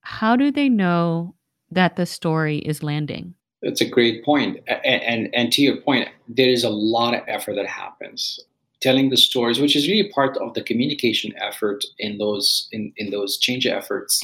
How 0.01 0.37
do 0.37 0.51
they 0.51 0.69
know 0.69 1.35
that 1.71 1.97
the 1.97 2.07
story 2.07 2.59
is 2.59 2.83
landing? 2.83 3.35
That's 3.63 3.81
a 3.81 3.89
great 3.89 4.25
point. 4.25 4.59
And, 4.67 5.03
and, 5.03 5.35
and 5.35 5.53
to 5.53 5.63
your 5.63 5.77
point, 5.77 6.09
there 6.29 6.49
is 6.49 6.65
a 6.65 6.71
lot 6.71 7.15
of 7.15 7.23
effort 7.29 7.55
that 7.55 7.67
happens 7.67 8.41
telling 8.83 9.11
the 9.11 9.17
stories, 9.17 9.61
which 9.61 9.77
is 9.77 9.89
really 9.89 10.11
part 10.11 10.37
of 10.39 10.55
the 10.55 10.63
communication 10.63 11.33
effort 11.41 11.85
in 11.99 12.19
those 12.19 12.69
in, 12.73 12.93
in 12.97 13.11
those 13.11 13.39
change 13.39 13.67
efforts. 13.67 14.23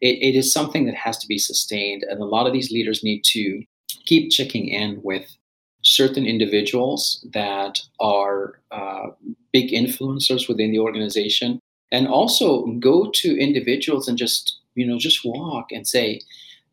It, 0.00 0.18
it 0.22 0.34
is 0.36 0.52
something 0.52 0.86
that 0.86 0.94
has 0.94 1.18
to 1.18 1.28
be 1.28 1.38
sustained, 1.38 2.02
and 2.02 2.20
a 2.20 2.24
lot 2.24 2.46
of 2.46 2.52
these 2.52 2.72
leaders 2.72 3.04
need 3.04 3.22
to 3.24 3.62
keep 4.06 4.30
checking 4.30 4.68
in 4.68 5.00
with 5.02 5.36
certain 5.82 6.26
individuals 6.26 7.24
that 7.32 7.78
are 8.00 8.60
uh, 8.70 9.08
big 9.52 9.70
influencers 9.70 10.48
within 10.48 10.72
the 10.72 10.78
organization, 10.78 11.60
and 11.92 12.08
also 12.08 12.66
go 12.80 13.10
to 13.12 13.38
individuals 13.38 14.08
and 14.08 14.16
just 14.16 14.58
you 14.74 14.86
know 14.86 14.98
just 14.98 15.20
walk 15.24 15.66
and 15.70 15.86
say, 15.86 16.22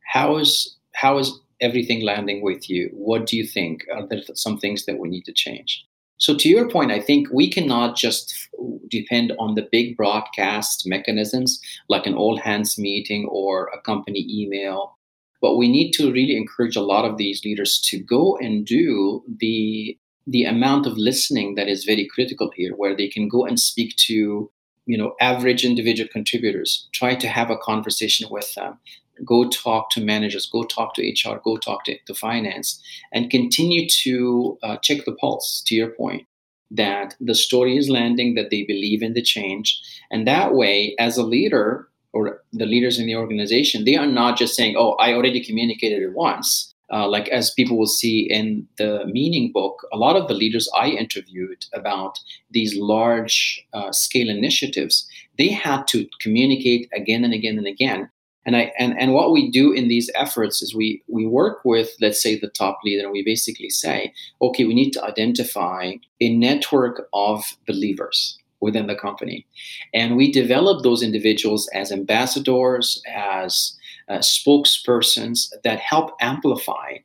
how 0.06 0.38
is 0.38 0.78
how 0.94 1.18
is 1.18 1.38
everything 1.66 2.02
landing 2.02 2.42
with 2.42 2.70
you? 2.70 2.90
What 2.94 3.26
do 3.26 3.36
you 3.36 3.46
think? 3.46 3.86
Are 3.94 4.08
there 4.08 4.22
some 4.36 4.58
things 4.58 4.86
that 4.86 5.00
we 5.00 5.10
need 5.10 5.26
to 5.26 5.34
change? 5.34 5.86
So, 6.18 6.36
to 6.38 6.48
your 6.48 6.70
point, 6.70 6.92
I 6.92 7.02
think 7.02 7.28
we 7.32 7.50
cannot 7.52 7.98
just 7.98 8.48
depend 8.90 9.34
on 9.38 9.56
the 9.56 9.68
big 9.70 9.98
broadcast 9.98 10.84
mechanisms 10.86 11.60
like 11.90 12.06
an 12.06 12.14
all 12.14 12.38
hands 12.38 12.78
meeting 12.78 13.28
or 13.30 13.70
a 13.74 13.82
company 13.82 14.26
email, 14.30 14.98
but 15.42 15.58
we 15.58 15.68
need 15.68 15.92
to 15.94 16.12
really 16.12 16.38
encourage 16.38 16.78
a 16.78 16.82
lot 16.94 17.04
of 17.04 17.18
these 17.18 17.44
leaders 17.44 17.80
to 17.90 18.00
go 18.00 18.38
and 18.38 18.66
do 18.66 19.24
the 19.40 19.98
the 20.28 20.44
amount 20.44 20.88
of 20.88 20.98
listening 20.98 21.54
that 21.56 21.68
is 21.68 21.86
very 21.86 22.08
critical 22.08 22.52
here 22.56 22.74
where 22.76 22.96
they 22.96 23.08
can 23.08 23.28
go 23.28 23.46
and 23.46 23.60
speak 23.60 23.96
to 23.96 24.50
you 24.86 24.98
know 24.98 25.14
average 25.22 25.64
individual 25.64 26.10
contributors 26.12 26.88
try 26.94 27.14
to 27.16 27.28
have 27.28 27.52
a 27.52 27.58
conversation 27.58 28.28
with 28.32 28.54
them 28.56 28.80
go 29.24 29.50
talk 29.50 29.90
to 29.92 30.02
managers, 30.02 30.50
go 30.50 30.64
talk 30.64 30.94
to 30.96 31.02
HR, 31.08 31.40
go 31.44 31.58
talk 31.58 31.86
to, 31.86 31.98
to 32.06 32.14
finance, 32.14 32.82
and 33.14 33.30
continue 33.30 33.88
to 34.04 34.58
uh, 34.64 34.78
check 34.78 35.06
the 35.06 35.14
pulse, 35.14 35.64
to 35.68 35.76
your 35.76 35.90
point, 35.90 36.28
that 36.72 37.16
the 37.20 37.36
story 37.36 37.78
is 37.78 37.90
landing, 37.90 38.36
that 38.36 38.50
they 38.50 38.64
believe 38.64 39.02
in 39.02 39.14
the 39.14 39.22
change. 39.22 39.80
And 40.12 40.28
that 40.28 40.54
way, 40.54 40.96
as 41.00 41.18
a 41.18 41.24
leader, 41.24 41.88
or 42.14 42.42
the 42.54 42.66
leaders 42.66 42.98
in 42.98 43.06
the 43.06 43.16
organization, 43.16 43.84
they 43.84 43.98
are 43.98 44.08
not 44.08 44.38
just 44.38 44.56
saying, 44.56 44.76
oh, 44.78 44.94
I 44.94 45.14
already 45.14 45.44
communicated 45.44 46.02
it 46.02 46.14
once. 46.14 46.74
Uh, 46.94 47.08
like 47.08 47.28
as 47.30 47.52
people 47.52 47.78
will 47.78 47.88
see 47.88 48.28
in 48.30 48.68
the 48.78 49.06
meaning 49.08 49.52
book, 49.52 49.88
a 49.92 49.98
lot 49.98 50.16
of 50.16 50.28
the 50.28 50.36
leaders 50.36 50.70
I 50.78 50.90
interviewed 50.90 51.66
about 51.74 52.20
these 52.52 52.78
large 52.78 53.66
uh, 53.74 53.92
scale 53.92 54.30
initiatives, 54.30 55.08
they 55.38 55.50
had 55.50 55.88
to 55.88 56.08
communicate 56.22 56.88
again 56.94 57.24
and 57.24 57.34
again 57.34 57.58
and 57.58 57.68
again 57.68 58.10
and 58.46 58.56
I 58.56 58.72
and, 58.78 59.00
and 59.00 59.14
what 59.14 59.32
we 59.32 59.50
do 59.50 59.72
in 59.72 59.88
these 59.88 60.10
efforts 60.16 60.62
is 60.62 60.76
we 60.76 61.02
we 61.08 61.26
work 61.26 61.64
with 61.66 61.90
let's 62.00 62.22
say 62.22 62.40
the 62.40 62.50
top 62.50 62.80
leader 62.84 63.04
and 63.04 63.12
we 63.12 63.24
basically 63.24 63.70
say, 63.70 64.14
okay, 64.42 64.66
we 64.66 64.74
need 64.74 64.92
to 64.92 65.04
identify 65.04 65.94
a 66.22 66.36
network 66.36 67.08
of 67.14 67.44
believers 67.68 68.38
within 68.62 68.88
the 68.88 68.96
company, 68.96 69.46
and 69.94 70.16
we 70.16 70.32
develop 70.32 70.84
those 70.84 71.04
individuals 71.04 71.70
as 71.74 71.92
ambassadors, 71.92 73.02
as 73.08 73.78
uh, 74.10 74.20
spokespersons 74.20 75.52
that 75.64 75.80
help 75.80 76.12
amplify 76.22 76.98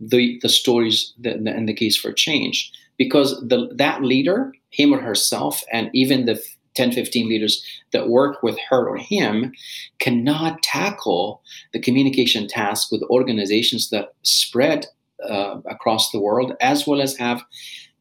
the 0.00 0.38
the 0.42 0.48
stories 0.48 1.12
that, 1.18 1.36
in 1.36 1.66
the 1.66 1.74
case 1.74 1.96
for 1.96 2.12
change. 2.12 2.72
Because 2.98 3.38
the 3.46 3.68
that 3.74 4.02
leader 4.02 4.52
him 4.70 4.92
or 4.92 5.00
herself 5.00 5.62
and 5.72 5.90
even 5.94 6.26
the 6.26 6.42
10, 6.76 6.92
15 6.92 7.28
leaders 7.28 7.64
that 7.92 8.08
work 8.08 8.42
with 8.42 8.56
her 8.70 8.88
or 8.88 8.96
him 8.96 9.52
cannot 9.98 10.62
tackle 10.62 11.42
the 11.72 11.80
communication 11.80 12.46
task 12.46 12.92
with 12.92 13.02
organizations 13.10 13.90
that 13.90 14.10
spread 14.22 14.86
uh, 15.28 15.60
across 15.68 16.10
the 16.10 16.20
world, 16.20 16.52
as 16.60 16.86
well 16.86 17.00
as 17.00 17.16
have 17.16 17.42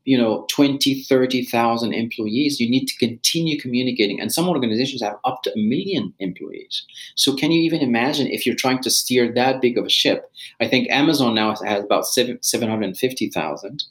you 0.03 0.17
know 0.17 0.45
20 0.49 1.03
30,000 1.03 1.93
employees. 1.93 2.59
You 2.59 2.69
need 2.69 2.85
to 2.85 2.97
continue 2.97 3.59
communicating. 3.59 4.19
And 4.19 4.31
some 4.31 4.47
organizations 4.47 5.01
have 5.01 5.17
up 5.25 5.41
to 5.43 5.53
a 5.53 5.57
million 5.57 6.13
employees. 6.19 6.85
So 7.15 7.35
can 7.35 7.51
you 7.51 7.61
even 7.63 7.81
imagine 7.81 8.27
if 8.27 8.45
you're 8.45 8.55
trying 8.55 8.81
to 8.83 8.91
steer 8.91 9.31
that 9.33 9.61
big 9.61 9.77
of 9.77 9.85
a 9.85 9.89
ship? 9.89 10.31
I 10.59 10.67
think 10.67 10.89
amazon 10.91 11.33
now 11.35 11.55
has 11.63 11.83
about 11.83 12.05
750,000 12.05 13.83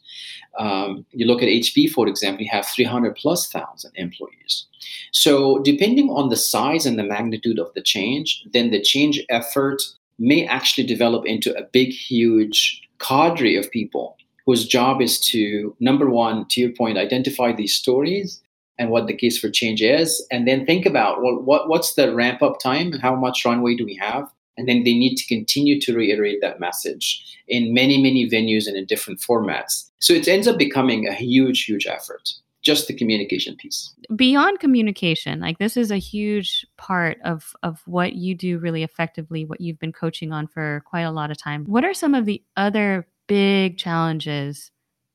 um, 0.58 1.04
you 1.12 1.26
look 1.26 1.42
at 1.42 1.48
HP, 1.48 1.90
for 1.90 2.06
example, 2.06 2.44
you 2.44 2.50
have 2.50 2.66
300 2.66 3.16
plus 3.16 3.50
thousand 3.50 3.92
employees. 3.96 4.66
So, 5.12 5.58
depending 5.60 6.10
on 6.10 6.28
the 6.28 6.36
size 6.36 6.86
and 6.86 6.98
the 6.98 7.04
magnitude 7.04 7.58
of 7.58 7.72
the 7.74 7.82
change, 7.82 8.44
then 8.52 8.70
the 8.70 8.82
change 8.82 9.22
effort 9.30 9.82
may 10.18 10.46
actually 10.46 10.86
develop 10.86 11.26
into 11.26 11.56
a 11.56 11.64
big, 11.72 11.90
huge 11.90 12.82
cadre 12.98 13.56
of 13.56 13.70
people 13.70 14.16
whose 14.46 14.66
job 14.66 15.00
is 15.00 15.18
to, 15.18 15.74
number 15.80 16.10
one, 16.10 16.46
to 16.48 16.60
your 16.60 16.70
point, 16.70 16.98
identify 16.98 17.52
these 17.52 17.74
stories 17.74 18.42
and 18.78 18.90
what 18.90 19.06
the 19.06 19.14
case 19.14 19.38
for 19.38 19.50
change 19.50 19.80
is, 19.80 20.26
and 20.30 20.48
then 20.48 20.66
think 20.66 20.84
about 20.84 21.22
well, 21.22 21.40
what, 21.40 21.68
what's 21.68 21.94
the 21.94 22.14
ramp 22.14 22.42
up 22.42 22.58
time 22.60 22.92
how 22.92 23.14
much 23.14 23.44
runway 23.44 23.74
do 23.74 23.84
we 23.84 23.96
have? 23.96 24.30
And 24.56 24.68
then 24.68 24.84
they 24.84 24.94
need 24.94 25.16
to 25.16 25.26
continue 25.26 25.80
to 25.80 25.94
reiterate 25.94 26.38
that 26.40 26.60
message 26.60 27.38
in 27.48 27.74
many, 27.74 28.00
many 28.00 28.28
venues 28.28 28.66
and 28.66 28.76
in 28.76 28.86
different 28.86 29.20
formats. 29.20 29.90
So 29.98 30.12
it 30.12 30.28
ends 30.28 30.46
up 30.46 30.58
becoming 30.58 31.08
a 31.08 31.14
huge, 31.14 31.64
huge 31.64 31.86
effort 31.86 32.30
just 32.62 32.88
the 32.88 32.94
communication 32.94 33.54
piece 33.56 33.92
beyond 34.16 34.58
communication 34.58 35.38
like 35.38 35.58
this 35.58 35.76
is 35.76 35.90
a 35.90 35.98
huge 35.98 36.64
part 36.78 37.18
of 37.22 37.52
of 37.62 37.82
what 37.84 38.14
you 38.14 38.34
do 38.34 38.58
really 38.58 38.82
effectively 38.82 39.44
what 39.44 39.60
you've 39.60 39.78
been 39.78 39.92
coaching 39.92 40.32
on 40.32 40.46
for 40.46 40.82
quite 40.86 41.02
a 41.02 41.10
lot 41.10 41.30
of 41.30 41.36
time 41.36 41.66
what 41.66 41.84
are 41.84 41.92
some 41.92 42.14
of 42.14 42.24
the 42.24 42.42
other 42.56 43.06
big 43.26 43.76
challenges 43.76 44.70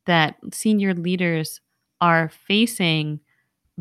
that 0.06 0.36
senior 0.52 0.94
leaders 0.94 1.62
are 2.02 2.30
facing 2.30 3.20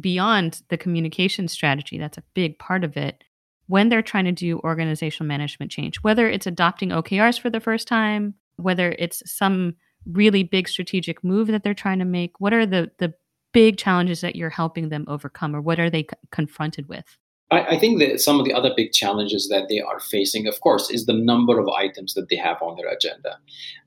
beyond 0.00 0.62
the 0.68 0.76
communication 0.76 1.48
strategy. 1.48 1.98
That's 1.98 2.18
a 2.18 2.24
big 2.34 2.58
part 2.58 2.84
of 2.84 2.96
it 2.96 3.24
when 3.68 3.88
they're 3.88 4.02
trying 4.02 4.24
to 4.24 4.32
do 4.32 4.58
organizational 4.60 5.28
management 5.28 5.70
change, 5.70 5.98
whether 6.02 6.28
it's 6.28 6.46
adopting 6.46 6.88
OKRs 6.88 7.38
for 7.38 7.50
the 7.50 7.60
first 7.60 7.86
time, 7.86 8.34
whether 8.56 8.96
it's 8.98 9.22
some 9.24 9.74
really 10.06 10.42
big 10.42 10.68
strategic 10.68 11.22
move 11.22 11.48
that 11.48 11.62
they're 11.62 11.74
trying 11.74 11.98
to 11.98 12.04
make. 12.04 12.40
What 12.40 12.52
are 12.52 12.66
the, 12.66 12.90
the 12.98 13.12
big 13.52 13.76
challenges 13.76 14.22
that 14.22 14.36
you're 14.36 14.50
helping 14.50 14.88
them 14.88 15.04
overcome, 15.06 15.54
or 15.54 15.60
what 15.60 15.78
are 15.78 15.90
they 15.90 16.02
c- 16.02 16.08
confronted 16.32 16.88
with? 16.88 17.18
I, 17.50 17.76
I, 17.76 17.78
think 17.78 17.98
that 18.00 18.20
some 18.20 18.38
of 18.38 18.44
the 18.44 18.52
other 18.52 18.72
big 18.76 18.92
challenges 18.92 19.48
that 19.48 19.68
they 19.68 19.80
are 19.80 20.00
facing, 20.00 20.46
of 20.46 20.60
course, 20.60 20.90
is 20.90 21.06
the 21.06 21.14
number 21.14 21.58
of 21.58 21.68
items 21.68 22.14
that 22.14 22.28
they 22.28 22.36
have 22.36 22.60
on 22.60 22.76
their 22.76 22.88
agenda, 22.88 23.38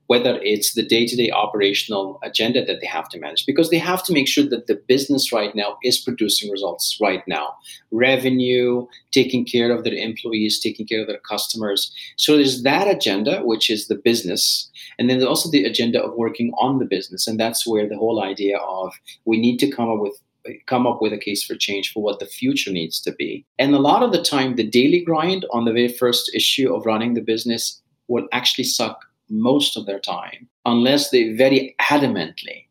whether 0.08 0.40
it's 0.42 0.74
the 0.74 0.82
day 0.82 1.06
to 1.06 1.16
day 1.16 1.30
operational 1.30 2.18
agenda 2.24 2.64
that 2.64 2.80
they 2.80 2.86
have 2.86 3.08
to 3.10 3.20
manage, 3.20 3.46
because 3.46 3.70
they 3.70 3.78
have 3.78 4.02
to 4.04 4.12
make 4.12 4.26
sure 4.26 4.44
that 4.44 4.66
the 4.66 4.74
business 4.88 5.32
right 5.32 5.54
now 5.54 5.76
is 5.84 5.98
producing 5.98 6.50
results 6.50 6.98
right 7.00 7.22
now 7.28 7.54
revenue, 7.92 8.86
taking 9.12 9.44
care 9.44 9.70
of 9.70 9.84
their 9.84 9.94
employees, 9.94 10.58
taking 10.58 10.86
care 10.86 11.00
of 11.00 11.06
their 11.06 11.20
customers. 11.20 11.94
So 12.16 12.36
there's 12.36 12.62
that 12.62 12.88
agenda, 12.88 13.42
which 13.44 13.70
is 13.70 13.86
the 13.86 13.94
business. 13.94 14.70
And 14.98 15.08
then 15.08 15.18
there's 15.18 15.28
also 15.28 15.50
the 15.50 15.64
agenda 15.64 16.02
of 16.02 16.14
working 16.14 16.52
on 16.58 16.78
the 16.78 16.84
business. 16.84 17.28
And 17.28 17.38
that's 17.38 17.66
where 17.66 17.88
the 17.88 17.96
whole 17.96 18.22
idea 18.22 18.58
of 18.58 18.92
we 19.24 19.38
need 19.38 19.58
to 19.58 19.70
come 19.70 19.88
up 19.88 20.00
with 20.00 20.18
come 20.66 20.86
up 20.86 21.00
with 21.00 21.12
a 21.12 21.18
case 21.18 21.44
for 21.44 21.54
change 21.54 21.92
for 21.92 22.02
what 22.02 22.18
the 22.18 22.26
future 22.26 22.72
needs 22.72 23.00
to 23.02 23.12
be. 23.12 23.44
And 23.58 23.74
a 23.74 23.78
lot 23.78 24.02
of 24.02 24.12
the 24.12 24.22
time, 24.22 24.56
the 24.56 24.68
daily 24.68 25.00
grind 25.00 25.46
on 25.52 25.64
the 25.64 25.72
very 25.72 25.88
first 25.88 26.30
issue 26.34 26.74
of 26.74 26.86
running 26.86 27.14
the 27.14 27.20
business 27.20 27.80
will 28.08 28.26
actually 28.32 28.64
suck 28.64 29.04
most 29.28 29.76
of 29.76 29.86
their 29.86 30.00
time 30.00 30.48
unless 30.66 31.10
they 31.10 31.32
very 31.32 31.74
adamantly 31.80 32.66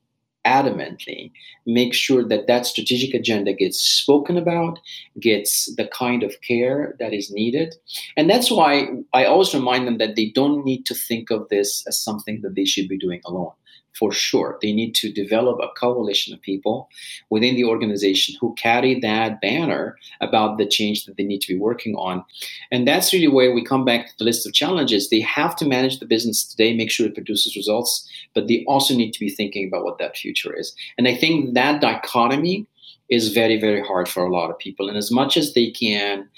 adamantly 0.45 1.31
make 1.67 1.93
sure 1.93 2.27
that 2.27 2.47
that 2.47 2.65
strategic 2.65 3.13
agenda 3.13 3.53
gets 3.53 3.79
spoken 3.79 4.38
about 4.38 4.79
gets 5.19 5.73
the 5.75 5.88
kind 5.88 6.23
of 6.23 6.34
care 6.41 6.95
that 6.99 7.13
is 7.13 7.29
needed 7.31 7.75
and 8.17 8.27
that's 8.27 8.49
why 8.49 8.88
i 9.13 9.23
always 9.23 9.53
remind 9.53 9.86
them 9.86 9.99
that 9.99 10.15
they 10.15 10.31
don't 10.34 10.65
need 10.65 10.84
to 10.84 10.95
think 10.95 11.29
of 11.29 11.47
this 11.49 11.86
as 11.88 11.99
something 11.99 12.41
that 12.41 12.55
they 12.55 12.65
should 12.65 12.88
be 12.88 12.97
doing 12.97 13.21
alone 13.25 13.51
for 13.93 14.12
sure. 14.12 14.58
They 14.62 14.73
need 14.73 14.95
to 14.95 15.12
develop 15.12 15.60
a 15.60 15.69
coalition 15.80 16.34
of 16.34 16.41
people 16.41 16.89
within 17.30 17.56
the 17.56 17.65
organization 17.65 18.36
who 18.39 18.54
carry 18.56 18.99
that 18.99 19.41
banner 19.41 19.97
about 20.21 20.58
the 20.58 20.65
change 20.65 21.06
that 21.06 21.17
they 21.17 21.23
need 21.23 21.41
to 21.41 21.54
be 21.54 21.60
working 21.60 21.95
on. 21.95 22.23
And 22.71 22.88
that's 22.88 23.13
really 23.13 23.27
where 23.27 23.54
we 23.54 23.63
come 23.63 23.86
back 23.86 24.08
to 24.08 24.13
the 24.17 24.25
list 24.25 24.45
of 24.47 24.54
challenges. 24.54 25.10
They 25.10 25.21
have 25.21 25.56
to 25.58 25.65
manage 25.65 25.99
the 25.99 26.06
business 26.06 26.43
today, 26.43 26.75
make 26.75 26.91
sure 26.91 27.08
it 27.08 27.15
produces 27.15 27.56
results, 27.56 28.10
but 28.34 28.47
they 28.47 28.63
also 28.67 28.95
need 28.95 29.12
to 29.12 29.19
be 29.19 29.30
thinking 29.30 29.67
about 29.67 29.84
what 29.84 29.97
that 29.99 30.17
future 30.17 30.58
is. 30.58 30.75
And 30.97 31.08
I 31.08 31.15
think 31.15 31.54
that 31.54 31.82
dichotomy 31.82 32.67
is 33.10 33.34
very, 33.34 33.60
very 33.60 33.86
hard 33.86 34.08
for 34.08 34.23
a 34.23 34.32
lot 34.32 34.49
of 34.49 34.58
people. 34.58 34.88
And 34.88 34.97
as 34.97 35.12
much 35.12 35.36
as 35.36 35.54
they 35.54 35.69
can, 35.69 36.30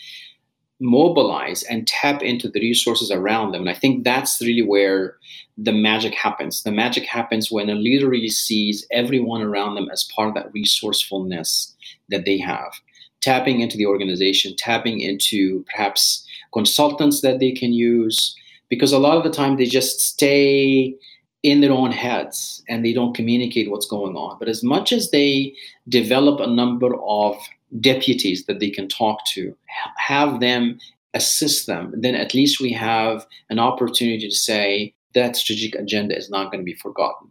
mobilize 0.80 1.64
and 1.64 1.88
tap 1.88 2.22
into 2.22 2.50
the 2.50 2.60
resources 2.60 3.12
around 3.12 3.52
them. 3.52 3.62
And 3.62 3.70
I 3.70 3.74
think 3.74 4.04
that's 4.04 4.42
really 4.42 4.62
where 4.62 5.18
the 5.58 5.72
magic 5.72 6.14
happens. 6.14 6.64
The 6.64 6.72
magic 6.72 7.06
happens 7.06 7.52
when 7.52 7.70
a 7.70 7.76
leader 7.76 8.10
really 8.10 8.30
sees 8.30 8.86
everyone 8.92 9.42
around 9.42 9.76
them 9.76 9.90
as 9.92 10.10
part 10.16 10.30
of 10.30 10.36
that 10.36 10.52
resourcefulness 10.54 11.74
that 12.10 12.26
they 12.26 12.38
have. 12.40 12.74
Tapping 13.22 13.62
into 13.62 13.78
the 13.78 13.86
organization, 13.86 14.56
tapping 14.58 15.00
into 15.00 15.64
perhaps 15.72 16.28
consultants 16.54 17.22
that 17.22 17.40
they 17.40 17.52
can 17.52 17.72
use, 17.72 18.36
because 18.70 18.92
a 18.92 19.00
lot 19.00 19.18
of 19.18 19.24
the 19.24 19.32
time 19.32 19.56
they 19.56 19.66
just 19.66 20.02
stay 20.02 20.96
in 21.44 21.62
their 21.62 21.72
own 21.72 21.92
heads 21.92 22.64
and 22.68 22.84
they 22.84 22.94
don't 22.94 23.16
communicate 23.16 23.70
what's 23.70 23.86
going 23.86 24.16
on. 24.16 24.38
But 24.40 24.50
as 24.50 24.64
much 24.64 24.92
as 24.92 25.12
they 25.12 25.54
develop 25.88 26.40
a 26.40 26.48
number 26.48 26.96
of 27.06 27.38
deputies 27.80 28.46
that 28.46 28.60
they 28.60 28.70
can 28.70 28.88
talk 28.88 29.20
to, 29.34 29.56
have 29.98 30.40
them 30.40 30.80
assist 31.14 31.68
them, 31.68 31.94
then 31.96 32.16
at 32.16 32.34
least 32.34 32.60
we 32.60 32.72
have 32.72 33.26
an 33.50 33.60
opportunity 33.60 34.28
to 34.28 34.36
say 34.36 34.94
that 35.14 35.36
strategic 35.36 35.76
agenda 35.76 36.18
is 36.18 36.30
not 36.30 36.52
going 36.52 36.60
to 36.60 36.66
be 36.66 36.74
forgotten. 36.74 37.30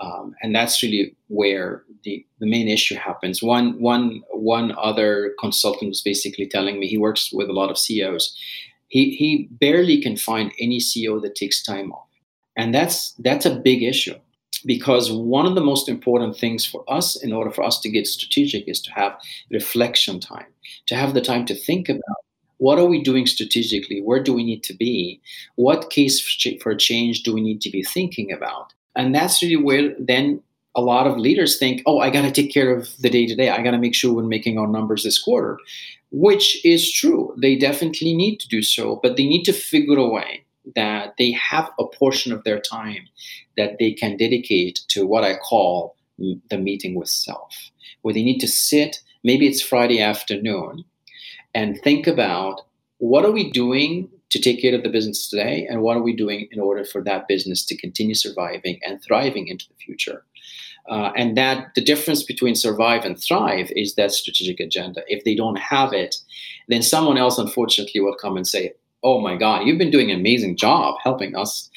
Um, 0.00 0.34
and 0.42 0.54
that's 0.54 0.82
really 0.82 1.16
where 1.28 1.84
the, 2.04 2.24
the 2.38 2.46
main 2.46 2.68
issue 2.68 2.94
happens. 2.94 3.42
One, 3.42 3.80
one, 3.80 4.22
one 4.30 4.74
other 4.78 5.34
consultant 5.40 5.88
was 5.88 6.02
basically 6.02 6.46
telling 6.46 6.78
me 6.78 6.86
he 6.86 6.98
works 6.98 7.32
with 7.32 7.48
a 7.48 7.52
lot 7.52 7.70
of 7.70 7.78
CEOs. 7.78 8.36
He, 8.88 9.10
he 9.16 9.48
barely 9.50 10.00
can 10.00 10.16
find 10.16 10.52
any 10.60 10.78
CEO 10.78 11.20
that 11.22 11.34
takes 11.34 11.62
time 11.62 11.92
off. 11.92 12.06
And 12.56 12.74
that's, 12.74 13.12
that's 13.18 13.46
a 13.46 13.56
big 13.56 13.82
issue 13.82 14.14
because 14.64 15.12
one 15.12 15.46
of 15.46 15.54
the 15.54 15.60
most 15.60 15.88
important 15.88 16.36
things 16.36 16.66
for 16.66 16.84
us 16.88 17.22
in 17.22 17.32
order 17.32 17.50
for 17.50 17.62
us 17.62 17.80
to 17.80 17.88
get 17.88 18.06
strategic 18.06 18.66
is 18.68 18.80
to 18.80 18.90
have 18.92 19.18
reflection 19.50 20.18
time 20.18 20.46
to 20.86 20.96
have 20.96 21.14
the 21.14 21.20
time 21.20 21.46
to 21.46 21.54
think 21.54 21.88
about 21.88 22.24
what 22.58 22.78
are 22.78 22.86
we 22.86 23.02
doing 23.02 23.26
strategically 23.26 24.00
where 24.02 24.22
do 24.22 24.32
we 24.32 24.44
need 24.44 24.62
to 24.62 24.74
be 24.74 25.20
what 25.56 25.90
case 25.90 26.20
for 26.60 26.74
change 26.74 27.22
do 27.22 27.32
we 27.32 27.40
need 27.40 27.60
to 27.62 27.70
be 27.70 27.82
thinking 27.82 28.30
about? 28.32 28.72
And 28.94 29.14
that's 29.14 29.42
really 29.42 29.56
where 29.56 29.94
then 29.98 30.42
a 30.74 30.80
lot 30.80 31.06
of 31.06 31.16
leaders 31.16 31.58
think 31.58 31.82
oh 31.86 31.98
i 31.98 32.10
got 32.10 32.22
to 32.22 32.30
take 32.30 32.52
care 32.52 32.76
of 32.76 32.88
the 32.98 33.10
day 33.10 33.26
to 33.26 33.34
day 33.34 33.48
i 33.48 33.62
got 33.62 33.70
to 33.70 33.78
make 33.78 33.94
sure 33.94 34.12
we're 34.12 34.22
making 34.22 34.58
our 34.58 34.66
numbers 34.66 35.02
this 35.02 35.18
quarter 35.18 35.58
which 36.10 36.64
is 36.64 36.90
true. 36.90 37.34
They 37.36 37.54
definitely 37.54 38.14
need 38.14 38.38
to 38.40 38.48
do 38.48 38.62
so 38.62 39.00
but 39.02 39.16
they 39.16 39.26
need 39.26 39.44
to 39.44 39.52
figure 39.52 39.98
a 39.98 40.08
way 40.08 40.44
that 40.76 41.14
they 41.18 41.32
have 41.32 41.70
a 41.78 41.86
portion 41.86 42.32
of 42.32 42.44
their 42.44 42.60
time 42.60 43.08
that 43.58 43.76
they 43.78 43.92
can 43.92 44.16
dedicate 44.16 44.80
to 44.88 45.06
what 45.06 45.24
I 45.24 45.36
call 45.36 45.96
the 46.18 46.58
meeting 46.58 46.94
with 46.94 47.08
self, 47.08 47.54
where 48.00 48.14
they 48.14 48.24
need 48.24 48.38
to 48.38 48.48
sit, 48.48 49.00
maybe 49.22 49.46
it's 49.46 49.60
Friday 49.62 50.00
afternoon, 50.00 50.84
and 51.54 51.78
think 51.82 52.06
about 52.06 52.62
what 52.96 53.26
are 53.26 53.30
we 53.30 53.50
doing 53.50 54.08
to 54.30 54.40
take 54.40 54.60
care 54.60 54.74
of 54.74 54.82
the 54.82 54.88
business 54.88 55.28
today 55.28 55.66
and 55.70 55.82
what 55.82 55.96
are 55.96 56.02
we 56.02 56.16
doing 56.16 56.48
in 56.50 56.60
order 56.60 56.84
for 56.84 57.02
that 57.02 57.28
business 57.28 57.64
to 57.66 57.76
continue 57.76 58.14
surviving 58.14 58.78
and 58.84 59.02
thriving 59.02 59.48
into 59.48 59.66
the 59.68 59.74
future. 59.76 60.24
Uh, 60.90 61.12
and 61.16 61.36
that 61.36 61.68
the 61.74 61.84
difference 61.84 62.22
between 62.22 62.54
survive 62.54 63.04
and 63.04 63.22
thrive 63.22 63.70
is 63.76 63.94
that 63.94 64.10
strategic 64.10 64.58
agenda. 64.58 65.02
If 65.06 65.24
they 65.24 65.34
don't 65.34 65.58
have 65.58 65.92
it 65.92 66.16
then 66.68 66.82
someone 66.82 67.18
else 67.18 67.38
unfortunately 67.38 68.00
will 68.00 68.14
come 68.14 68.36
and 68.36 68.46
say 68.46 68.72
oh 69.02 69.20
my 69.20 69.36
god 69.36 69.66
you've 69.66 69.78
been 69.78 69.90
doing 69.90 70.10
an 70.10 70.20
amazing 70.20 70.56
job 70.56 70.94
helping 71.02 71.34
us 71.34 71.68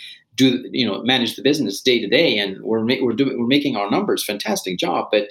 do 0.42 0.70
you 0.72 0.86
know 0.86 1.02
manage 1.04 1.36
the 1.36 1.42
business 1.42 1.82
day 1.82 2.00
to 2.00 2.08
day 2.08 2.38
and 2.38 2.62
we're 2.62 2.84
ma- 2.84 3.02
we're 3.02 3.14
doing 3.14 3.40
we're 3.40 3.48
making 3.48 3.76
our 3.76 3.90
numbers 3.90 4.24
fantastic 4.24 4.78
job 4.78 5.08
but 5.12 5.28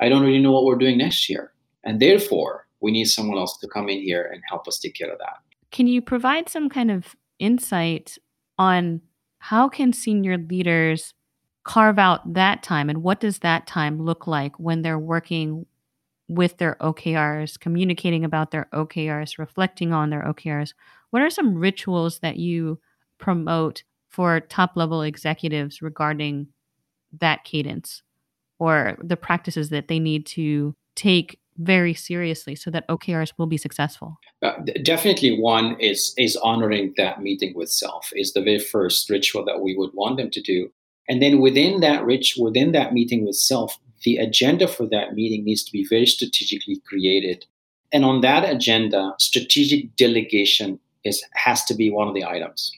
i 0.00 0.08
don't 0.08 0.22
really 0.22 0.40
know 0.40 0.52
what 0.52 0.64
we're 0.64 0.76
doing 0.76 0.98
next 0.98 1.28
year 1.28 1.52
and 1.84 2.00
therefore 2.00 2.66
we 2.80 2.90
need 2.90 3.06
someone 3.06 3.38
else 3.38 3.56
to 3.58 3.68
come 3.68 3.88
in 3.88 4.00
here 4.00 4.28
and 4.32 4.42
help 4.48 4.66
us 4.68 4.78
take 4.78 4.94
care 4.94 5.10
of 5.10 5.18
that 5.18 5.38
can 5.70 5.86
you 5.86 6.02
provide 6.02 6.48
some 6.48 6.68
kind 6.68 6.90
of 6.90 7.14
insight 7.38 8.18
on 8.58 9.00
how 9.38 9.68
can 9.68 9.92
senior 9.92 10.36
leaders 10.36 11.14
carve 11.64 11.98
out 11.98 12.34
that 12.34 12.62
time 12.62 12.88
and 12.88 13.02
what 13.02 13.20
does 13.20 13.40
that 13.40 13.66
time 13.66 14.02
look 14.02 14.26
like 14.26 14.58
when 14.58 14.82
they're 14.82 14.98
working 14.98 15.66
with 16.28 16.58
their 16.58 16.76
OKRs, 16.80 17.58
communicating 17.58 18.24
about 18.24 18.50
their 18.50 18.68
OKRs, 18.72 19.38
reflecting 19.38 19.92
on 19.92 20.10
their 20.10 20.22
OKRs? 20.22 20.74
What 21.10 21.22
are 21.22 21.30
some 21.30 21.54
rituals 21.54 22.18
that 22.20 22.36
you 22.36 22.80
promote 23.18 23.82
for 24.18 24.40
top 24.40 24.72
level 24.74 25.02
executives 25.02 25.80
regarding 25.80 26.48
that 27.20 27.44
cadence 27.44 28.02
or 28.58 28.98
the 29.00 29.16
practices 29.16 29.68
that 29.68 29.86
they 29.86 30.00
need 30.00 30.26
to 30.26 30.74
take 30.96 31.38
very 31.58 31.94
seriously 31.94 32.56
so 32.56 32.68
that 32.68 32.88
OKRs 32.88 33.32
will 33.38 33.46
be 33.46 33.56
successful? 33.56 34.18
Uh, 34.42 34.54
definitely, 34.82 35.40
one 35.40 35.76
is 35.78 36.14
is 36.18 36.34
honoring 36.38 36.94
that 36.96 37.22
meeting 37.22 37.52
with 37.54 37.70
self 37.70 38.10
is 38.12 38.32
the 38.32 38.42
very 38.42 38.58
first 38.58 39.08
ritual 39.08 39.44
that 39.44 39.60
we 39.60 39.76
would 39.76 39.90
want 39.94 40.16
them 40.16 40.30
to 40.30 40.42
do, 40.42 40.68
and 41.08 41.22
then 41.22 41.38
within 41.40 41.78
that 41.78 42.04
rich 42.04 42.36
within 42.40 42.72
that 42.72 42.92
meeting 42.92 43.24
with 43.24 43.36
self, 43.36 43.78
the 44.02 44.16
agenda 44.16 44.66
for 44.66 44.86
that 44.88 45.14
meeting 45.14 45.44
needs 45.44 45.62
to 45.62 45.70
be 45.70 45.86
very 45.86 46.06
strategically 46.06 46.82
created, 46.88 47.46
and 47.92 48.04
on 48.04 48.20
that 48.22 48.42
agenda, 48.42 49.14
strategic 49.20 49.94
delegation 49.94 50.80
is 51.04 51.22
has 51.34 51.64
to 51.66 51.74
be 51.74 51.88
one 51.88 52.08
of 52.08 52.14
the 52.14 52.24
items. 52.24 52.72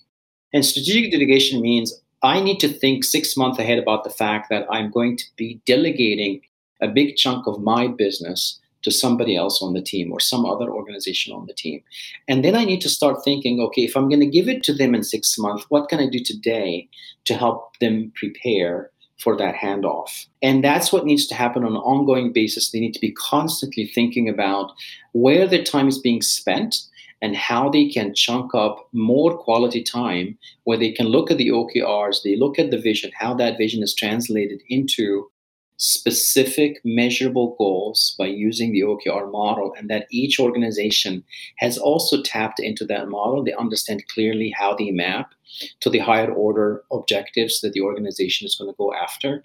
And 0.53 0.65
strategic 0.65 1.13
delegation 1.13 1.61
means 1.61 2.01
I 2.23 2.41
need 2.41 2.59
to 2.61 2.69
think 2.69 3.05
six 3.05 3.37
months 3.37 3.59
ahead 3.59 3.79
about 3.79 4.05
the 4.05 4.11
fact 4.11 4.49
that 4.51 4.67
I'm 4.71 4.91
going 4.91 5.17
to 5.17 5.25
be 5.37 5.61
delegating 5.65 6.43
a 6.83 6.89
big 6.89 7.17
chunk 7.17 7.46
of 7.46 7.61
my 7.61 7.87
business 7.88 8.59
to 8.83 8.90
somebody 8.90 9.37
else 9.37 9.63
on 9.63 9.75
the 9.75 9.83
team 9.83 10.11
or 10.11 10.21
some 10.21 10.46
other 10.46 10.71
organization 10.71 11.35
on 11.35 11.46
the 11.46 11.55
team. 11.55 11.83
And 12.29 12.44
then 12.44 12.55
I 12.55 12.65
need 12.65 12.81
to 12.83 12.88
start 12.88 13.25
thinking 13.25 13.61
okay, 13.61 13.83
if 13.83 13.96
I'm 13.96 14.09
going 14.09 14.21
to 14.21 14.27
give 14.27 14.48
it 14.48 14.63
to 14.65 14.73
them 14.73 14.94
in 14.94 15.03
six 15.03 15.38
months, 15.38 15.67
what 15.69 15.88
can 15.88 16.01
I 16.01 16.09
do 16.09 16.21
today 16.21 16.88
to 17.25 17.35
help 17.35 17.77
them 17.79 18.13
prepare 18.15 18.90
for 19.19 19.37
that 19.37 19.55
handoff? 19.55 20.27
And 20.42 20.65
that's 20.65 20.92
what 20.92 21.05
needs 21.05 21.27
to 21.27 21.35
happen 21.35 21.65
on 21.65 21.73
an 21.73 21.79
ongoing 21.79 22.33
basis. 22.33 22.71
They 22.71 22.81
need 22.81 22.94
to 22.94 23.01
be 23.01 23.13
constantly 23.13 23.87
thinking 23.87 24.29
about 24.29 24.73
where 25.13 25.46
their 25.46 25.63
time 25.63 25.88
is 25.88 25.98
being 25.98 26.23
spent 26.23 26.77
and 27.23 27.37
how 27.37 27.68
they 27.68 27.88
can 27.88 28.14
chunk 28.14 28.54
up 28.54 28.88
more 28.92 29.37
quality 29.37 29.83
time 29.83 30.38
where 30.64 30.79
they 30.79 30.90
can 30.90 31.06
look 31.06 31.31
at 31.31 31.38
the 31.38 31.48
OKRs, 31.48 32.23
they 32.23 32.37
look 32.37 32.58
at 32.58 32.71
the 32.71 32.79
vision, 32.79 33.10
how 33.18 33.35
that 33.35 33.58
vision 33.58 33.83
is 33.83 33.94
translated 33.94 34.62
into 34.68 35.31
specific 35.77 36.79
measurable 36.85 37.54
goals 37.56 38.14
by 38.18 38.27
using 38.27 38.73
the 38.73 38.83
OKR 38.83 39.31
model, 39.33 39.75
and 39.79 39.88
that 39.88 40.06
each 40.10 40.38
organization 40.38 41.25
has 41.56 41.79
also 41.79 42.23
tapped 42.23 42.60
into 42.60 42.85
that 42.85 43.08
model. 43.08 43.42
They 43.42 43.54
understand 43.54 44.06
clearly 44.08 44.52
how 44.54 44.77
they 44.77 44.90
map 44.90 45.33
to 45.81 45.88
the 45.88 45.98
higher 45.98 46.31
order 46.31 46.85
objectives 46.92 47.62
that 47.62 47.73
the 47.73 47.81
organization 47.81 48.46
is 48.46 48.56
going 48.56 48.71
to 48.71 48.77
go 48.77 48.92
after. 48.92 49.42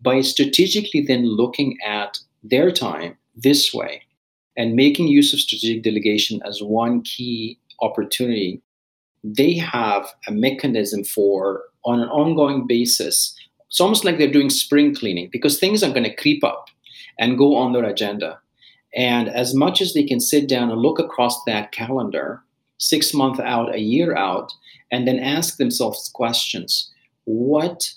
By 0.00 0.20
strategically 0.20 1.00
then 1.00 1.24
looking 1.24 1.78
at 1.86 2.18
their 2.42 2.72
time 2.72 3.16
this 3.36 3.72
way 3.72 4.02
and 4.58 4.74
making 4.74 5.06
use 5.06 5.32
of 5.32 5.38
strategic 5.38 5.84
delegation 5.84 6.42
as 6.44 6.60
one 6.60 7.00
key 7.02 7.58
opportunity, 7.80 8.60
they 9.22 9.54
have 9.54 10.06
a 10.26 10.32
mechanism 10.32 11.04
for, 11.04 11.62
on 11.84 12.00
an 12.00 12.08
ongoing 12.08 12.66
basis, 12.66 13.34
it's 13.68 13.80
almost 13.80 14.04
like 14.04 14.18
they're 14.18 14.30
doing 14.30 14.50
spring 14.50 14.94
cleaning 14.94 15.28
because 15.30 15.58
things 15.58 15.82
are 15.82 15.92
going 15.92 16.04
to 16.04 16.14
creep 16.16 16.42
up 16.42 16.66
and 17.20 17.38
go 17.38 17.54
on 17.54 17.72
their 17.72 17.84
agenda. 17.84 18.40
And 18.96 19.28
as 19.28 19.54
much 19.54 19.80
as 19.80 19.94
they 19.94 20.02
can 20.02 20.18
sit 20.18 20.48
down 20.48 20.70
and 20.70 20.80
look 20.80 20.98
across 20.98 21.44
that 21.44 21.70
calendar, 21.70 22.42
six 22.78 23.14
months 23.14 23.38
out, 23.40 23.74
a 23.74 23.80
year 23.80 24.16
out, 24.16 24.52
and 24.90 25.06
then 25.06 25.20
ask 25.20 25.56
themselves 25.56 26.10
questions 26.12 26.90
what 27.24 27.92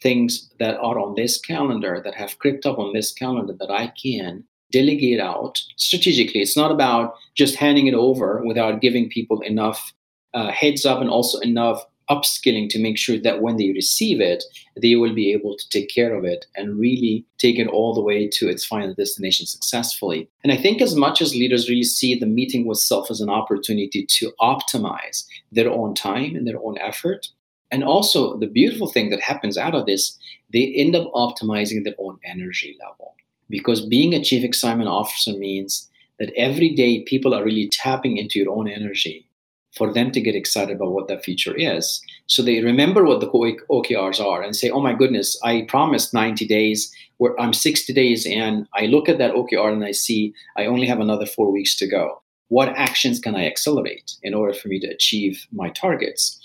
things 0.00 0.50
that 0.60 0.76
are 0.76 1.00
on 1.00 1.14
this 1.16 1.40
calendar 1.40 2.00
that 2.04 2.14
have 2.14 2.38
crept 2.38 2.66
up 2.66 2.78
on 2.78 2.92
this 2.92 3.12
calendar 3.12 3.54
that 3.58 3.70
I 3.70 3.92
can 4.00 4.44
delegate 4.74 5.20
out 5.20 5.62
strategically. 5.76 6.40
It's 6.40 6.56
not 6.56 6.72
about 6.72 7.14
just 7.34 7.54
handing 7.54 7.86
it 7.86 7.94
over 7.94 8.42
without 8.44 8.80
giving 8.80 9.08
people 9.08 9.40
enough 9.42 9.92
uh, 10.34 10.50
heads 10.50 10.84
up 10.84 11.00
and 11.00 11.10
also 11.10 11.38
enough 11.40 11.80
upskilling 12.10 12.68
to 12.68 12.82
make 12.82 12.98
sure 12.98 13.18
that 13.18 13.40
when 13.40 13.56
they 13.56 13.70
receive 13.70 14.20
it, 14.20 14.44
they 14.82 14.94
will 14.96 15.14
be 15.14 15.32
able 15.32 15.56
to 15.56 15.68
take 15.70 15.88
care 15.88 16.14
of 16.14 16.24
it 16.24 16.44
and 16.56 16.78
really 16.78 17.24
take 17.38 17.58
it 17.58 17.68
all 17.68 17.94
the 17.94 18.02
way 18.10 18.28
to 18.28 18.48
its 18.48 18.64
final 18.66 18.94
destination 18.94 19.46
successfully. 19.46 20.28
And 20.42 20.52
I 20.52 20.56
think 20.56 20.82
as 20.82 20.94
much 20.96 21.22
as 21.22 21.34
leaders 21.34 21.68
really 21.68 21.84
see 21.98 22.18
the 22.18 22.34
meeting 22.40 22.66
with 22.66 22.78
self 22.78 23.10
as 23.10 23.20
an 23.20 23.30
opportunity 23.30 24.04
to 24.18 24.32
optimize 24.40 25.24
their 25.52 25.70
own 25.70 25.94
time 25.94 26.34
and 26.36 26.46
their 26.46 26.60
own 26.62 26.76
effort, 26.78 27.28
and 27.70 27.82
also 27.82 28.36
the 28.38 28.52
beautiful 28.60 28.88
thing 28.88 29.10
that 29.10 29.20
happens 29.30 29.56
out 29.56 29.74
of 29.74 29.86
this, 29.86 30.18
they 30.52 30.74
end 30.76 30.94
up 30.94 31.10
optimizing 31.12 31.84
their 31.84 31.98
own 31.98 32.18
energy 32.24 32.76
level. 32.84 33.14
Because 33.48 33.86
being 33.86 34.14
a 34.14 34.22
chief 34.22 34.44
excitement 34.44 34.88
officer 34.88 35.32
means 35.32 35.88
that 36.18 36.32
every 36.36 36.70
day 36.70 37.02
people 37.02 37.34
are 37.34 37.44
really 37.44 37.68
tapping 37.68 38.16
into 38.16 38.38
your 38.38 38.52
own 38.54 38.68
energy 38.68 39.28
for 39.76 39.92
them 39.92 40.12
to 40.12 40.20
get 40.20 40.36
excited 40.36 40.76
about 40.76 40.92
what 40.92 41.08
that 41.08 41.24
feature 41.24 41.54
is. 41.56 42.00
So 42.26 42.42
they 42.42 42.60
remember 42.60 43.04
what 43.04 43.20
the 43.20 43.26
OKRs 43.26 44.24
are 44.24 44.42
and 44.42 44.54
say, 44.54 44.70
oh 44.70 44.80
my 44.80 44.94
goodness, 44.94 45.38
I 45.42 45.66
promised 45.68 46.14
90 46.14 46.46
days, 46.46 46.94
where 47.18 47.38
I'm 47.40 47.52
60 47.52 47.92
days 47.92 48.24
in. 48.24 48.68
I 48.74 48.86
look 48.86 49.08
at 49.08 49.18
that 49.18 49.34
OKR 49.34 49.72
and 49.72 49.84
I 49.84 49.90
see 49.90 50.32
I 50.56 50.66
only 50.66 50.86
have 50.86 51.00
another 51.00 51.26
four 51.26 51.50
weeks 51.50 51.76
to 51.76 51.88
go. 51.88 52.22
What 52.48 52.68
actions 52.68 53.18
can 53.18 53.34
I 53.34 53.46
accelerate 53.46 54.12
in 54.22 54.34
order 54.34 54.54
for 54.54 54.68
me 54.68 54.78
to 54.80 54.86
achieve 54.86 55.46
my 55.52 55.70
targets? 55.70 56.38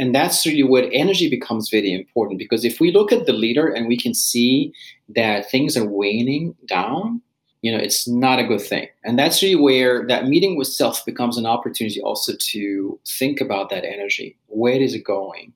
And 0.00 0.14
that's 0.14 0.46
really 0.46 0.62
where 0.62 0.88
energy 0.94 1.28
becomes 1.28 1.68
very 1.68 1.92
important 1.92 2.38
because 2.38 2.64
if 2.64 2.80
we 2.80 2.90
look 2.90 3.12
at 3.12 3.26
the 3.26 3.34
leader 3.34 3.68
and 3.68 3.86
we 3.86 3.98
can 3.98 4.14
see 4.14 4.72
that 5.10 5.50
things 5.50 5.76
are 5.76 5.86
waning 5.86 6.54
down, 6.66 7.20
you 7.60 7.70
know 7.70 7.76
it's 7.76 8.08
not 8.08 8.38
a 8.38 8.46
good 8.46 8.62
thing. 8.62 8.88
And 9.04 9.18
that's 9.18 9.42
really 9.42 9.60
where 9.60 10.06
that 10.06 10.26
meeting 10.26 10.56
with 10.56 10.68
self 10.68 11.04
becomes 11.04 11.36
an 11.36 11.44
opportunity 11.44 12.00
also 12.00 12.32
to 12.52 12.98
think 13.06 13.42
about 13.42 13.68
that 13.68 13.84
energy. 13.84 14.38
Where 14.46 14.80
is 14.80 14.94
it 14.94 15.04
going? 15.04 15.52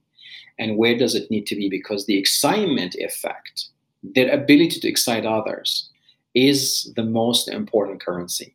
And 0.59 0.77
where 0.77 0.97
does 0.99 1.15
it 1.15 1.31
need 1.31 1.47
to 1.47 1.57
be? 1.57 1.71
Because 1.71 2.05
the 2.05 2.19
excitement 2.19 2.95
effect 2.97 3.71
their 4.15 4.31
ability 4.31 4.79
to 4.81 4.89
excite 4.89 5.25
others 5.25 5.89
is 6.35 6.93
the 6.97 7.03
most 7.03 7.49
important 7.49 8.05
currency 8.05 8.53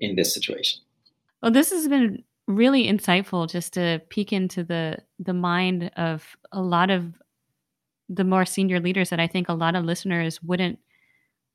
in 0.00 0.16
this 0.16 0.34
situation. 0.34 0.80
Well 1.40 1.52
this 1.52 1.70
has 1.70 1.86
been 1.86 2.24
really 2.48 2.86
insightful 2.86 3.48
just 3.48 3.74
to 3.74 4.00
peek 4.08 4.32
into 4.32 4.64
the 4.64 4.96
the 5.20 5.34
mind 5.34 5.90
of 5.96 6.36
a 6.50 6.60
lot 6.60 6.90
of 6.90 7.14
the 8.08 8.24
more 8.24 8.46
senior 8.46 8.80
leaders 8.80 9.10
that 9.10 9.20
i 9.20 9.26
think 9.26 9.48
a 9.48 9.54
lot 9.54 9.76
of 9.76 9.84
listeners 9.84 10.42
wouldn't 10.42 10.78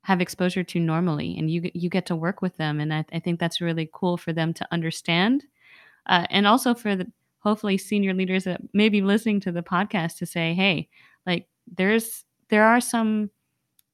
have 0.04 0.20
exposure 0.20 0.62
to 0.62 0.78
normally 0.78 1.36
and 1.38 1.50
you 1.50 1.70
you 1.72 1.88
get 1.88 2.04
to 2.06 2.14
work 2.14 2.42
with 2.42 2.56
them 2.58 2.78
and 2.78 2.92
I, 2.92 3.04
I 3.12 3.18
think 3.18 3.40
that's 3.40 3.62
really 3.62 3.88
cool 3.92 4.18
for 4.18 4.32
them 4.32 4.52
to 4.54 4.68
understand. 4.70 5.44
Uh, 6.06 6.26
and 6.28 6.46
also 6.46 6.74
for 6.74 6.94
the 6.94 7.10
hopefully 7.38 7.78
senior 7.78 8.12
leaders 8.12 8.44
that 8.44 8.60
may 8.74 8.90
be 8.90 9.00
listening 9.00 9.40
to 9.40 9.50
the 9.50 9.62
podcast 9.62 10.18
to 10.18 10.26
say 10.26 10.52
hey 10.52 10.88
like 11.26 11.48
there's 11.76 12.24
there 12.50 12.64
are 12.64 12.80
some 12.80 13.30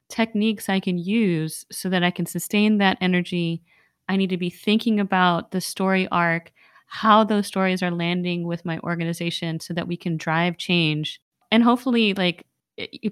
techniques 0.08 0.68
i 0.68 0.80
can 0.80 0.98
use 0.98 1.64
so 1.70 1.88
that 1.88 2.02
i 2.02 2.10
can 2.10 2.26
sustain 2.26 2.78
that 2.78 2.98
energy. 3.00 3.62
I 4.08 4.16
need 4.16 4.30
to 4.30 4.36
be 4.36 4.50
thinking 4.50 4.98
about 4.98 5.52
the 5.52 5.60
story 5.60 6.08
arc 6.08 6.50
how 6.90 7.22
those 7.22 7.46
stories 7.46 7.84
are 7.84 7.92
landing 7.92 8.44
with 8.44 8.64
my 8.64 8.80
organization 8.80 9.60
so 9.60 9.72
that 9.72 9.86
we 9.86 9.96
can 9.96 10.16
drive 10.16 10.58
change. 10.58 11.20
And 11.52 11.62
hopefully 11.62 12.14
like 12.14 12.44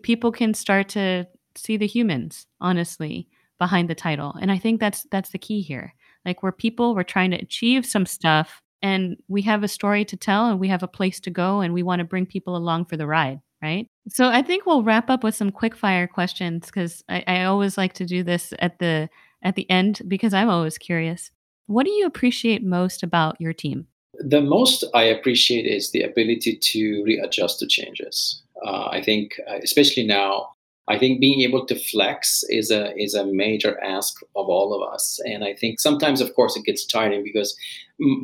people 0.03 0.33
can 0.33 0.53
start 0.53 0.89
to 0.91 1.29
see 1.55 1.77
the 1.77 1.87
humans 1.87 2.47
honestly 2.61 3.29
behind 3.57 3.89
the 3.89 3.95
title. 3.95 4.35
And 4.41 4.51
i 4.51 4.59
think 4.59 4.81
that's 4.81 5.07
that's 5.13 5.31
the 5.31 5.39
key 5.39 5.63
here. 5.63 5.95
Like 6.25 6.43
we're 6.43 6.53
people 6.53 6.95
we're 6.95 7.05
trying 7.05 7.31
to 7.31 7.39
achieve 7.39 7.87
some 7.87 8.05
stuff 8.05 8.63
and 8.83 9.17
we 9.29 9.43
have 9.43 9.63
a 9.63 9.69
story 9.69 10.05
to 10.07 10.17
tell 10.17 10.47
and 10.47 10.59
we 10.59 10.69
have 10.69 10.83
a 10.83 10.89
place 10.89 11.21
to 11.21 11.31
go 11.31 11.61
and 11.61 11.73
we 11.73 11.85
want 11.85 12.01
to 12.01 12.05
bring 12.05 12.27
people 12.27 12.57
along 12.57 12.87
for 12.87 12.97
the 12.97 13.07
ride 13.07 13.41
right? 13.63 13.89
So 14.09 14.29
i 14.29 14.43
think 14.43 14.67
we'll 14.67 14.83
wrap 14.83 15.09
up 15.09 15.23
with 15.23 15.37
some 15.37 15.53
quick 15.53 15.77
fire 15.77 16.09
questions 16.09 16.67
because 16.67 17.05
I, 17.09 17.23
I 17.27 17.45
always 17.45 17.79
like 17.79 17.93
to 17.95 18.05
do 18.05 18.25
this 18.25 18.53
at 18.59 18.79
the 18.79 19.09
at 19.43 19.55
the 19.55 19.71
end 19.71 20.03
because 20.09 20.35
i'm 20.35 20.49
always 20.49 20.79
curious 20.79 21.31
what 21.69 21.87
do 21.87 21.93
you 21.93 22.07
appreciate 22.07 22.65
most 22.65 23.03
about 23.03 23.41
your 23.41 23.53
team? 23.53 23.87
The 24.19 24.41
most 24.41 24.85
i 24.95 25.05
appreciate 25.05 25.67
is 25.67 25.93
the 25.93 26.03
ability 26.03 26.57
to 26.57 27.05
readjust 27.05 27.61
to 27.61 27.67
changes. 27.67 28.43
Uh, 28.67 28.89
i 28.91 29.01
think 29.01 29.41
uh, 29.49 29.59
especially 29.63 30.05
now 30.05 30.49
I 30.89 30.99
think 30.99 31.21
being 31.21 31.43
able 31.43 31.67
to 31.67 31.79
flex 31.79 32.43
is 32.49 32.71
a 32.71 32.97
is 32.97 33.15
a 33.15 33.27
major 33.27 33.79
ask 33.83 34.21
of 34.35 34.49
all 34.49 34.75
of 34.75 34.93
us, 34.93 35.21
and 35.25 35.45
I 35.45 35.55
think 35.55 35.81
sometimes, 35.81 36.21
of 36.21 36.35
course, 36.35 36.57
it 36.57 36.65
gets 36.65 36.87
tiring 36.87 37.23
because 37.23 37.55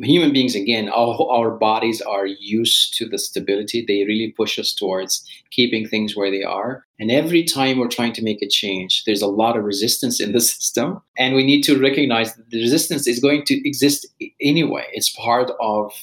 human 0.03 0.31
beings, 0.31 0.55
again, 0.55 0.87
our, 0.89 1.15
our 1.29 1.51
bodies 1.51 2.01
are 2.01 2.25
used 2.25 2.95
to 2.97 3.07
the 3.07 3.17
stability. 3.17 3.83
They 3.85 4.05
really 4.05 4.33
push 4.35 4.57
us 4.57 4.73
towards 4.73 5.23
keeping 5.51 5.85
things 5.85 6.15
where 6.15 6.31
they 6.31 6.43
are, 6.43 6.85
and 6.99 7.11
every 7.11 7.43
time 7.43 7.77
we're 7.77 7.87
trying 7.87 8.13
to 8.13 8.23
make 8.23 8.41
a 8.41 8.49
change, 8.49 9.03
there's 9.05 9.21
a 9.21 9.27
lot 9.27 9.57
of 9.57 9.63
resistance 9.63 10.19
in 10.19 10.31
the 10.31 10.41
system, 10.53 11.01
and 11.17 11.35
we 11.35 11.45
need 11.45 11.61
to 11.63 11.79
recognize 11.79 12.35
that 12.35 12.49
the 12.49 12.61
resistance 12.61 13.07
is 13.07 13.19
going 13.19 13.43
to 13.45 13.67
exist 13.67 14.07
anyway. 14.41 14.85
It's 14.93 15.11
part 15.11 15.51
of 15.59 15.93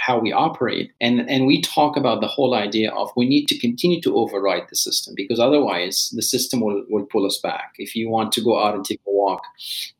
how 0.00 0.18
we 0.18 0.32
operate. 0.32 0.90
And, 1.00 1.28
and 1.28 1.46
we 1.46 1.60
talk 1.60 1.94
about 1.94 2.22
the 2.22 2.26
whole 2.26 2.54
idea 2.54 2.90
of 2.92 3.10
we 3.16 3.28
need 3.28 3.46
to 3.48 3.58
continue 3.58 4.00
to 4.00 4.16
override 4.16 4.62
the 4.70 4.76
system 4.76 5.14
because 5.14 5.38
otherwise 5.38 6.10
the 6.16 6.22
system 6.22 6.60
will, 6.60 6.84
will 6.88 7.04
pull 7.04 7.26
us 7.26 7.38
back. 7.38 7.74
If 7.76 7.94
you 7.94 8.08
want 8.08 8.32
to 8.32 8.40
go 8.42 8.62
out 8.62 8.74
and 8.74 8.82
take 8.82 9.00
a 9.06 9.10
walk, 9.10 9.42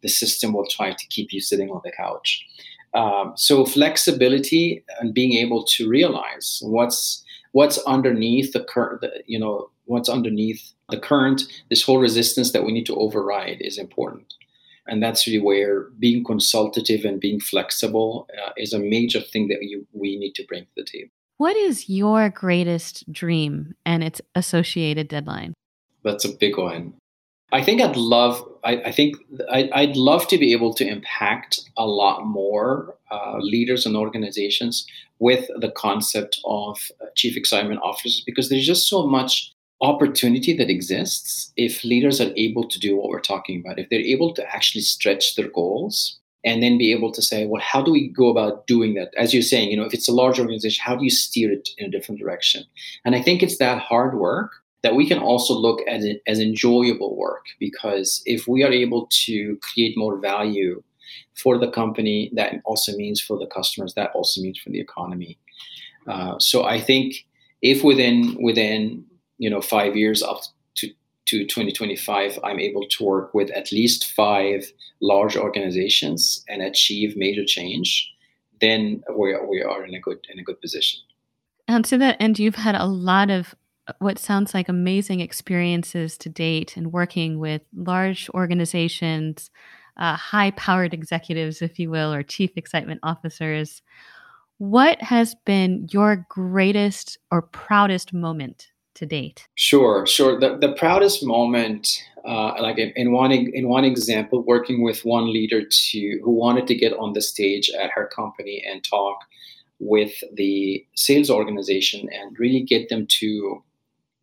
the 0.00 0.08
system 0.08 0.54
will 0.54 0.66
try 0.66 0.92
to 0.92 1.06
keep 1.08 1.34
you 1.34 1.40
sitting 1.40 1.70
on 1.70 1.82
the 1.84 1.92
couch. 1.92 2.42
Um, 2.94 3.34
so 3.36 3.66
flexibility 3.66 4.82
and 5.00 5.12
being 5.12 5.34
able 5.34 5.64
to 5.76 5.88
realize 5.88 6.60
what's 6.62 7.22
what's 7.52 7.78
underneath 7.78 8.52
the 8.52 8.64
current, 8.64 9.04
you 9.26 9.38
know, 9.38 9.70
what's 9.84 10.08
underneath 10.08 10.72
the 10.88 10.98
current, 10.98 11.42
this 11.68 11.82
whole 11.82 11.98
resistance 11.98 12.52
that 12.52 12.64
we 12.64 12.72
need 12.72 12.86
to 12.86 12.96
override 12.96 13.58
is 13.60 13.76
important. 13.76 14.32
And 14.90 15.02
that's 15.02 15.26
really 15.26 15.38
where 15.38 15.84
being 16.00 16.24
consultative 16.24 17.04
and 17.04 17.20
being 17.20 17.40
flexible 17.40 18.28
uh, 18.44 18.50
is 18.56 18.72
a 18.72 18.78
major 18.78 19.20
thing 19.20 19.48
that 19.48 19.62
you, 19.62 19.86
we 19.92 20.18
need 20.18 20.34
to 20.34 20.44
bring 20.46 20.64
to 20.64 20.70
the 20.76 20.84
table. 20.84 21.10
What 21.38 21.56
is 21.56 21.88
your 21.88 22.28
greatest 22.28 23.10
dream 23.10 23.74
and 23.86 24.04
its 24.04 24.20
associated 24.34 25.08
deadline? 25.08 25.54
That's 26.02 26.24
a 26.24 26.36
big 26.36 26.58
one. 26.58 26.94
I 27.52 27.62
think 27.62 27.80
I'd 27.80 27.96
love. 27.96 28.46
I, 28.62 28.76
I 28.82 28.92
think 28.92 29.16
I, 29.50 29.70
I'd 29.72 29.96
love 29.96 30.28
to 30.28 30.38
be 30.38 30.52
able 30.52 30.74
to 30.74 30.86
impact 30.86 31.60
a 31.76 31.86
lot 31.86 32.26
more 32.26 32.94
uh, 33.10 33.38
leaders 33.38 33.86
and 33.86 33.96
organizations 33.96 34.86
with 35.18 35.48
the 35.56 35.70
concept 35.70 36.40
of 36.44 36.78
uh, 37.00 37.06
chief 37.16 37.36
excitement 37.36 37.80
officers 37.82 38.22
because 38.26 38.48
there's 38.48 38.66
just 38.66 38.88
so 38.88 39.06
much 39.06 39.52
opportunity 39.82 40.56
that 40.56 40.70
exists 40.70 41.52
if 41.56 41.84
leaders 41.84 42.20
are 42.20 42.32
able 42.36 42.68
to 42.68 42.78
do 42.78 42.96
what 42.96 43.08
we're 43.08 43.20
talking 43.20 43.60
about, 43.60 43.78
if 43.78 43.88
they're 43.88 44.00
able 44.00 44.34
to 44.34 44.54
actually 44.54 44.82
stretch 44.82 45.36
their 45.36 45.48
goals 45.48 46.18
and 46.44 46.62
then 46.62 46.78
be 46.78 46.92
able 46.92 47.12
to 47.12 47.22
say, 47.22 47.46
well, 47.46 47.62
how 47.62 47.82
do 47.82 47.90
we 47.90 48.08
go 48.08 48.28
about 48.28 48.66
doing 48.66 48.94
that? 48.94 49.12
As 49.16 49.32
you're 49.32 49.42
saying, 49.42 49.70
you 49.70 49.76
know, 49.76 49.84
if 49.84 49.94
it's 49.94 50.08
a 50.08 50.12
large 50.12 50.38
organization, 50.38 50.82
how 50.84 50.96
do 50.96 51.04
you 51.04 51.10
steer 51.10 51.52
it 51.52 51.68
in 51.78 51.86
a 51.86 51.90
different 51.90 52.20
direction? 52.20 52.64
And 53.04 53.14
I 53.14 53.22
think 53.22 53.42
it's 53.42 53.58
that 53.58 53.80
hard 53.80 54.18
work 54.18 54.52
that 54.82 54.94
we 54.94 55.06
can 55.06 55.18
also 55.18 55.52
look 55.54 55.80
at 55.86 56.00
it 56.00 56.22
as 56.26 56.40
enjoyable 56.40 57.16
work 57.16 57.44
because 57.58 58.22
if 58.24 58.48
we 58.48 58.62
are 58.64 58.72
able 58.72 59.08
to 59.26 59.58
create 59.62 59.96
more 59.98 60.18
value 60.18 60.82
for 61.34 61.58
the 61.58 61.70
company. 61.70 62.30
That 62.34 62.54
also 62.64 62.92
means 62.96 63.20
for 63.20 63.38
the 63.38 63.46
customers. 63.46 63.94
That 63.94 64.10
also 64.14 64.40
means 64.40 64.58
for 64.58 64.70
the 64.70 64.80
economy. 64.80 65.38
Uh, 66.06 66.38
so 66.38 66.64
I 66.64 66.80
think 66.80 67.26
if 67.62 67.84
within 67.84 68.36
within 68.42 69.04
you 69.40 69.50
know 69.50 69.60
five 69.60 69.96
years 69.96 70.22
up 70.22 70.42
to 70.76 70.88
to 71.26 71.44
2025, 71.44 72.38
I'm 72.44 72.60
able 72.60 72.86
to 72.86 73.04
work 73.04 73.34
with 73.34 73.50
at 73.50 73.72
least 73.72 74.12
five 74.12 74.70
large 75.00 75.36
organizations 75.36 76.44
and 76.48 76.62
achieve 76.62 77.16
major 77.16 77.44
change, 77.44 78.12
then 78.60 79.02
we 79.16 79.32
are, 79.32 79.46
we 79.46 79.62
are 79.62 79.84
in 79.84 79.94
a 79.94 80.00
good 80.00 80.18
in 80.32 80.38
a 80.38 80.42
good 80.42 80.60
position. 80.60 81.00
And 81.66 81.84
to 81.86 81.98
that 81.98 82.16
end, 82.20 82.38
you've 82.38 82.56
had 82.56 82.74
a 82.74 82.84
lot 82.84 83.30
of 83.30 83.54
uh, 83.86 83.92
what 84.00 84.18
sounds 84.18 84.52
like 84.52 84.68
amazing 84.68 85.20
experiences 85.20 86.18
to 86.18 86.28
date 86.28 86.76
in 86.76 86.90
working 86.90 87.38
with 87.38 87.62
large 87.74 88.28
organizations, 88.34 89.50
uh, 89.96 90.16
high 90.16 90.50
powered 90.50 90.92
executives, 90.92 91.62
if 91.62 91.78
you 91.78 91.90
will, 91.90 92.12
or 92.12 92.22
chief 92.22 92.50
excitement 92.56 93.00
officers. 93.02 93.80
What 94.58 95.00
has 95.00 95.34
been 95.46 95.88
your 95.90 96.26
greatest 96.28 97.16
or 97.30 97.40
proudest 97.40 98.12
moment 98.12 98.68
to 98.94 99.06
date? 99.06 99.48
Sure, 99.54 100.06
sure. 100.06 100.38
The, 100.38 100.56
the 100.56 100.72
proudest 100.72 101.24
moment, 101.24 102.02
uh, 102.24 102.54
like 102.60 102.78
in, 102.78 102.92
in 102.96 103.12
one 103.12 103.32
in 103.32 103.68
one 103.68 103.84
example, 103.84 104.42
working 104.42 104.82
with 104.82 105.04
one 105.04 105.32
leader 105.32 105.62
to 105.64 106.20
who 106.22 106.30
wanted 106.30 106.66
to 106.68 106.74
get 106.74 106.92
on 106.94 107.12
the 107.12 107.22
stage 107.22 107.70
at 107.70 107.90
her 107.94 108.06
company 108.06 108.62
and 108.68 108.84
talk 108.84 109.18
with 109.78 110.12
the 110.34 110.84
sales 110.94 111.30
organization 111.30 112.08
and 112.12 112.38
really 112.38 112.62
get 112.62 112.88
them 112.90 113.06
to 113.08 113.62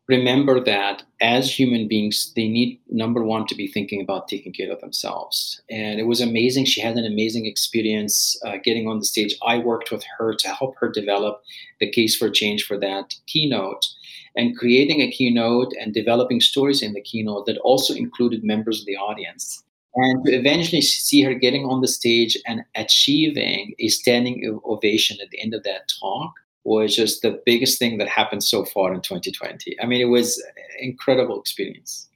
remember 0.07 0.63
that 0.63 1.03
as 1.19 1.51
human 1.51 1.87
beings, 1.87 2.31
they 2.35 2.47
need 2.47 2.79
number 2.89 3.23
one 3.23 3.45
to 3.47 3.55
be 3.55 3.67
thinking 3.67 4.01
about 4.01 4.27
taking 4.27 4.53
care 4.53 4.71
of 4.71 4.79
themselves. 4.79 5.61
And 5.69 5.99
it 5.99 6.07
was 6.07 6.21
amazing. 6.21 6.65
She 6.65 6.81
had 6.81 6.95
an 6.95 7.05
amazing 7.05 7.45
experience 7.45 8.39
uh, 8.45 8.57
getting 8.63 8.87
on 8.87 8.99
the 8.99 9.05
stage. 9.05 9.35
I 9.45 9.57
worked 9.57 9.91
with 9.91 10.05
her 10.17 10.33
to 10.35 10.49
help 10.49 10.75
her 10.79 10.89
develop 10.89 11.41
the 11.79 11.91
case 11.91 12.15
for 12.15 12.29
change 12.29 12.63
for 12.63 12.77
that 12.79 13.15
keynote 13.27 13.85
and 14.37 14.55
creating 14.55 15.01
a 15.01 15.11
keynote 15.11 15.73
and 15.81 15.93
developing 15.93 16.39
stories 16.39 16.81
in 16.81 16.93
the 16.93 17.01
keynote 17.01 17.47
that 17.47 17.57
also 17.57 17.93
included 17.93 18.43
members 18.43 18.79
of 18.79 18.85
the 18.85 18.95
audience. 18.95 19.63
And 19.95 20.23
to 20.25 20.31
eventually 20.31 20.81
see 20.81 21.23
her 21.23 21.33
getting 21.33 21.65
on 21.65 21.81
the 21.81 21.87
stage 21.87 22.37
and 22.45 22.63
achieving 22.75 23.73
a 23.79 23.87
standing 23.87 24.61
ovation 24.63 25.17
at 25.21 25.31
the 25.31 25.41
end 25.41 25.55
of 25.55 25.63
that 25.63 25.91
talk 25.99 26.33
was 26.63 26.95
just 26.95 27.23
the 27.23 27.41
biggest 27.45 27.79
thing 27.79 27.97
that 27.97 28.07
happened 28.07 28.43
so 28.43 28.63
far 28.63 28.93
in 28.93 29.01
2020. 29.01 29.75
I 29.81 29.85
mean, 29.87 30.01
it 30.01 30.05
was 30.05 30.37
an 30.37 30.87
incredible 30.87 31.39
experience. 31.39 32.07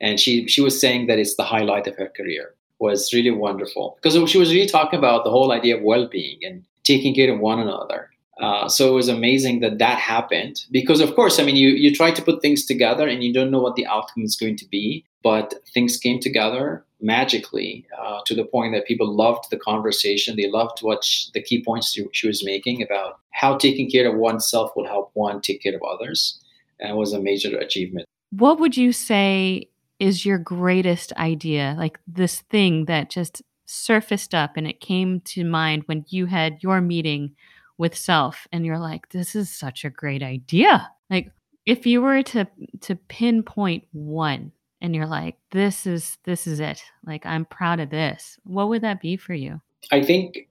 And 0.00 0.18
she, 0.18 0.48
she 0.48 0.62
was 0.62 0.80
saying 0.80 1.08
that 1.08 1.18
it's 1.18 1.36
the 1.36 1.44
highlight 1.44 1.86
of 1.86 1.96
her 1.96 2.08
career. 2.08 2.54
Was 2.78 3.10
really 3.14 3.30
wonderful 3.30 3.98
because 4.02 4.30
she 4.30 4.36
was 4.36 4.52
really 4.52 4.68
talking 4.68 4.98
about 4.98 5.24
the 5.24 5.30
whole 5.30 5.50
idea 5.50 5.78
of 5.78 5.82
well-being 5.82 6.40
and 6.42 6.62
taking 6.84 7.14
care 7.14 7.32
of 7.32 7.40
one 7.40 7.58
another. 7.58 8.10
Uh, 8.38 8.68
so 8.68 8.88
it 8.88 8.92
was 8.92 9.08
amazing 9.08 9.60
that 9.60 9.78
that 9.78 9.98
happened 9.98 10.64
because, 10.70 11.00
of 11.00 11.14
course, 11.14 11.40
I 11.40 11.44
mean, 11.44 11.56
you 11.56 11.70
you 11.70 11.94
try 11.94 12.10
to 12.10 12.22
put 12.22 12.42
things 12.42 12.66
together 12.66 13.08
and 13.08 13.24
you 13.24 13.32
don't 13.32 13.50
know 13.50 13.60
what 13.60 13.76
the 13.76 13.86
outcome 13.86 14.24
is 14.24 14.36
going 14.36 14.56
to 14.56 14.68
be, 14.68 15.06
but 15.22 15.54
things 15.72 15.96
came 15.96 16.20
together 16.20 16.84
magically 17.00 17.86
uh, 17.98 18.20
to 18.26 18.34
the 18.34 18.44
point 18.44 18.74
that 18.74 18.86
people 18.86 19.10
loved 19.10 19.44
the 19.50 19.58
conversation. 19.58 20.36
They 20.36 20.50
loved 20.50 20.80
what 20.80 21.04
she, 21.04 21.30
the 21.32 21.42
key 21.42 21.64
points 21.64 21.92
she, 21.92 22.06
she, 22.12 22.26
was 22.26 22.44
making 22.44 22.82
about 22.82 23.18
how 23.32 23.56
taking 23.56 23.90
care 23.90 24.08
of 24.08 24.18
oneself 24.18 24.72
will 24.76 24.86
help 24.86 25.10
one 25.14 25.40
take 25.40 25.62
care 25.62 25.74
of 25.74 25.82
others. 25.82 26.38
And 26.78 26.90
it 26.90 26.96
was 26.96 27.12
a 27.12 27.20
major 27.20 27.56
achievement. 27.58 28.06
What 28.30 28.60
would 28.60 28.76
you 28.76 28.92
say 28.92 29.68
is 29.98 30.26
your 30.26 30.38
greatest 30.38 31.12
idea? 31.14 31.74
Like 31.78 31.98
this 32.06 32.40
thing 32.50 32.84
that 32.84 33.10
just 33.10 33.42
surfaced 33.66 34.34
up 34.34 34.56
and 34.56 34.66
it 34.66 34.80
came 34.80 35.20
to 35.20 35.44
mind 35.44 35.82
when 35.86 36.04
you 36.08 36.26
had 36.26 36.62
your 36.62 36.80
meeting 36.80 37.34
with 37.78 37.96
self 37.96 38.46
and 38.52 38.64
you're 38.64 38.78
like, 38.78 39.08
this 39.10 39.34
is 39.34 39.50
such 39.50 39.84
a 39.84 39.90
great 39.90 40.22
idea. 40.22 40.90
Like 41.10 41.32
if 41.66 41.84
you 41.84 42.00
were 42.00 42.22
to 42.22 42.46
to 42.80 42.94
pinpoint 42.94 43.84
one 43.92 44.52
and 44.80 44.94
you're 44.94 45.06
like 45.06 45.36
this 45.50 45.86
is 45.86 46.16
this 46.24 46.46
is 46.46 46.60
it 46.60 46.80
like 47.04 47.26
i'm 47.26 47.44
proud 47.44 47.80
of 47.80 47.90
this 47.90 48.38
what 48.44 48.68
would 48.68 48.82
that 48.82 49.00
be 49.00 49.16
for 49.16 49.34
you 49.34 49.60
i 49.90 50.00
think 50.00 50.48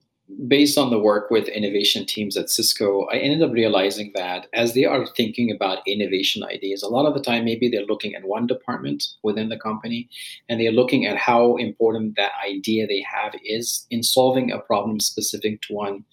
based 0.47 0.78
on 0.78 0.89
the 0.89 0.99
work 0.99 1.30
with 1.30 1.47
innovation 1.47 2.05
teams 2.05 2.36
at 2.36 2.49
cisco 2.49 3.05
i 3.11 3.17
ended 3.17 3.41
up 3.41 3.53
realizing 3.53 4.11
that 4.15 4.47
as 4.53 4.73
they 4.73 4.84
are 4.84 5.05
thinking 5.05 5.51
about 5.51 5.86
innovation 5.86 6.43
ideas 6.43 6.82
a 6.82 6.88
lot 6.88 7.05
of 7.05 7.13
the 7.13 7.21
time 7.21 7.45
maybe 7.45 7.69
they're 7.69 7.86
looking 7.86 8.15
at 8.15 8.23
one 8.23 8.47
department 8.47 9.03
within 9.23 9.49
the 9.49 9.59
company 9.59 10.09
and 10.49 10.59
they're 10.59 10.71
looking 10.71 11.05
at 11.05 11.17
how 11.17 11.55
important 11.57 12.15
that 12.15 12.32
idea 12.47 12.88
they 12.88 13.01
have 13.01 13.34
is 13.43 13.86
in 13.91 14.01
solving 14.01 14.51
a 14.51 14.59
problem 14.59 14.99
specific 14.99 15.61
to 15.61 15.73
one 15.73 16.03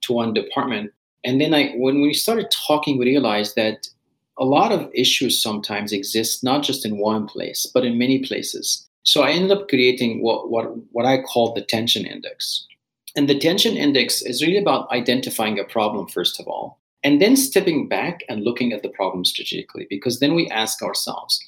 to 0.00 0.12
one 0.12 0.32
department 0.32 0.92
and 1.24 1.40
then 1.40 1.52
i 1.52 1.72
when 1.76 2.00
we 2.02 2.14
started 2.14 2.48
talking 2.50 2.98
we 2.98 3.06
realized 3.06 3.56
that 3.56 3.88
a 4.38 4.44
lot 4.44 4.72
of 4.72 4.90
issues 4.94 5.42
sometimes 5.42 5.92
exist 5.92 6.44
not 6.44 6.62
just 6.62 6.84
in 6.84 6.98
one 6.98 7.26
place, 7.26 7.66
but 7.72 7.84
in 7.84 7.98
many 7.98 8.22
places. 8.22 8.86
So 9.02 9.22
I 9.22 9.30
ended 9.30 9.56
up 9.56 9.68
creating 9.68 10.22
what, 10.22 10.50
what, 10.50 10.66
what 10.92 11.06
I 11.06 11.22
call 11.22 11.54
the 11.54 11.62
tension 11.62 12.04
index. 12.04 12.66
And 13.16 13.28
the 13.28 13.38
tension 13.38 13.76
index 13.76 14.22
is 14.22 14.42
really 14.42 14.58
about 14.58 14.90
identifying 14.92 15.58
a 15.58 15.64
problem, 15.64 16.06
first 16.06 16.38
of 16.38 16.46
all, 16.46 16.78
and 17.02 17.20
then 17.20 17.34
stepping 17.34 17.88
back 17.88 18.20
and 18.28 18.44
looking 18.44 18.72
at 18.72 18.82
the 18.82 18.90
problem 18.90 19.24
strategically, 19.24 19.86
because 19.88 20.20
then 20.20 20.34
we 20.34 20.48
ask 20.48 20.82
ourselves, 20.82 21.40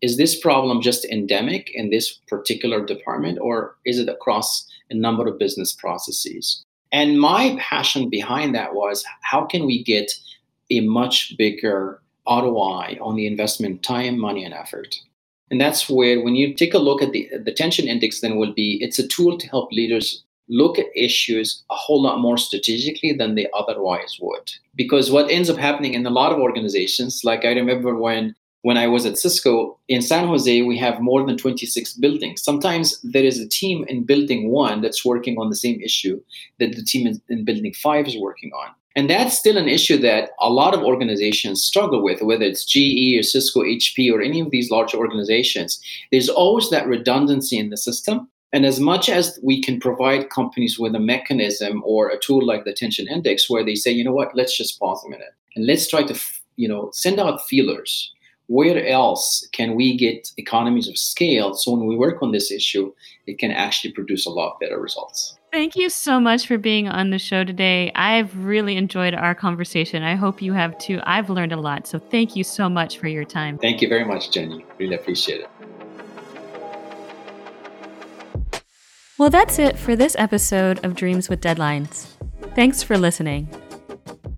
is 0.00 0.16
this 0.16 0.38
problem 0.38 0.82
just 0.82 1.04
endemic 1.04 1.70
in 1.74 1.90
this 1.90 2.18
particular 2.28 2.84
department, 2.84 3.38
or 3.40 3.76
is 3.86 4.00
it 4.00 4.08
across 4.08 4.66
a 4.90 4.94
number 4.94 5.28
of 5.28 5.38
business 5.38 5.72
processes? 5.72 6.64
And 6.90 7.20
my 7.20 7.56
passion 7.60 8.10
behind 8.10 8.54
that 8.56 8.74
was 8.74 9.04
how 9.22 9.44
can 9.44 9.64
we 9.64 9.82
get 9.84 10.12
a 10.70 10.80
much 10.80 11.34
bigger 11.38 12.02
ROI 12.26 12.98
on 13.00 13.16
the 13.16 13.26
investment 13.26 13.82
time, 13.82 14.18
money, 14.18 14.44
and 14.44 14.54
effort. 14.54 14.96
And 15.50 15.60
that's 15.60 15.88
where, 15.88 16.22
when 16.22 16.34
you 16.34 16.54
take 16.54 16.72
a 16.74 16.78
look 16.78 17.02
at 17.02 17.12
the, 17.12 17.28
the 17.44 17.52
tension 17.52 17.86
index, 17.86 18.20
then 18.20 18.36
will 18.36 18.54
be 18.54 18.78
it's 18.80 18.98
a 18.98 19.06
tool 19.06 19.36
to 19.38 19.48
help 19.48 19.70
leaders 19.72 20.24
look 20.48 20.78
at 20.78 20.86
issues 20.94 21.62
a 21.70 21.74
whole 21.74 22.02
lot 22.02 22.20
more 22.20 22.36
strategically 22.36 23.12
than 23.12 23.34
they 23.34 23.48
otherwise 23.54 24.18
would. 24.20 24.50
Because 24.74 25.10
what 25.10 25.30
ends 25.30 25.48
up 25.48 25.56
happening 25.56 25.94
in 25.94 26.06
a 26.06 26.10
lot 26.10 26.32
of 26.32 26.38
organizations, 26.38 27.22
like 27.24 27.44
I 27.44 27.52
remember 27.52 27.96
when 27.96 28.34
when 28.62 28.76
I 28.76 28.86
was 28.86 29.04
at 29.06 29.18
Cisco 29.18 29.76
in 29.88 30.02
San 30.02 30.28
Jose, 30.28 30.62
we 30.62 30.78
have 30.78 31.00
more 31.00 31.26
than 31.26 31.36
26 31.36 31.94
buildings. 31.94 32.42
Sometimes 32.42 33.00
there 33.02 33.24
is 33.24 33.40
a 33.40 33.48
team 33.48 33.84
in 33.88 34.04
building 34.04 34.50
one 34.50 34.80
that's 34.80 35.04
working 35.04 35.36
on 35.36 35.50
the 35.50 35.56
same 35.56 35.80
issue 35.80 36.20
that 36.60 36.76
the 36.76 36.84
team 36.84 37.12
in 37.28 37.44
building 37.44 37.74
five 37.74 38.06
is 38.06 38.16
working 38.16 38.52
on. 38.52 38.68
And 38.94 39.08
that's 39.08 39.38
still 39.38 39.56
an 39.56 39.68
issue 39.68 39.96
that 39.98 40.30
a 40.40 40.50
lot 40.50 40.74
of 40.74 40.82
organizations 40.82 41.64
struggle 41.64 42.02
with, 42.02 42.20
whether 42.20 42.44
it's 42.44 42.64
GE 42.64 43.18
or 43.18 43.22
Cisco, 43.22 43.62
HP, 43.62 44.12
or 44.12 44.20
any 44.20 44.40
of 44.40 44.50
these 44.50 44.70
large 44.70 44.94
organizations. 44.94 45.80
There's 46.10 46.28
always 46.28 46.70
that 46.70 46.86
redundancy 46.86 47.58
in 47.58 47.70
the 47.70 47.76
system. 47.76 48.28
And 48.52 48.66
as 48.66 48.78
much 48.78 49.08
as 49.08 49.38
we 49.42 49.62
can 49.62 49.80
provide 49.80 50.28
companies 50.28 50.78
with 50.78 50.94
a 50.94 51.00
mechanism 51.00 51.82
or 51.86 52.10
a 52.10 52.18
tool 52.18 52.44
like 52.44 52.64
the 52.64 52.74
tension 52.74 53.08
index 53.08 53.48
where 53.48 53.64
they 53.64 53.74
say, 53.74 53.90
you 53.90 54.04
know 54.04 54.12
what, 54.12 54.36
let's 54.36 54.56
just 54.56 54.78
pause 54.78 55.02
a 55.06 55.08
minute 55.08 55.34
and 55.56 55.66
let's 55.66 55.88
try 55.88 56.02
to, 56.02 56.20
you 56.56 56.68
know, 56.68 56.90
send 56.92 57.18
out 57.18 57.46
feelers. 57.46 58.12
Where 58.48 58.86
else 58.86 59.48
can 59.52 59.74
we 59.74 59.96
get 59.96 60.30
economies 60.36 60.86
of 60.86 60.98
scale 60.98 61.54
so 61.54 61.70
when 61.70 61.86
we 61.86 61.96
work 61.96 62.22
on 62.22 62.32
this 62.32 62.50
issue, 62.50 62.92
it 63.26 63.38
can 63.38 63.50
actually 63.50 63.92
produce 63.92 64.26
a 64.26 64.30
lot 64.30 64.60
better 64.60 64.78
results? 64.78 65.38
Thank 65.50 65.76
you 65.76 65.88
so 65.88 66.20
much 66.20 66.46
for 66.46 66.58
being 66.58 66.88
on 66.88 67.10
the 67.10 67.18
show 67.18 67.44
today. 67.44 67.92
I've 67.94 68.44
really 68.44 68.76
enjoyed 68.76 69.14
our 69.14 69.34
conversation. 69.34 70.02
I 70.02 70.14
hope 70.14 70.42
you 70.42 70.52
have 70.52 70.76
too. 70.78 71.00
I've 71.04 71.30
learned 71.30 71.52
a 71.52 71.60
lot. 71.60 71.86
So 71.86 71.98
thank 71.98 72.36
you 72.36 72.44
so 72.44 72.68
much 72.68 72.98
for 72.98 73.06
your 73.06 73.24
time. 73.24 73.56
Thank 73.58 73.80
you 73.80 73.88
very 73.88 74.04
much, 74.04 74.30
Jenny. 74.30 74.66
Really 74.78 74.96
appreciate 74.96 75.40
it. 75.40 75.50
Well, 79.22 79.30
that's 79.30 79.58
it 79.60 79.78
for 79.78 79.94
this 79.94 80.16
episode 80.18 80.84
of 80.84 80.96
Dreams 80.96 81.28
with 81.28 81.40
Deadlines. 81.40 82.08
Thanks 82.56 82.82
for 82.82 82.98
listening. 82.98 83.48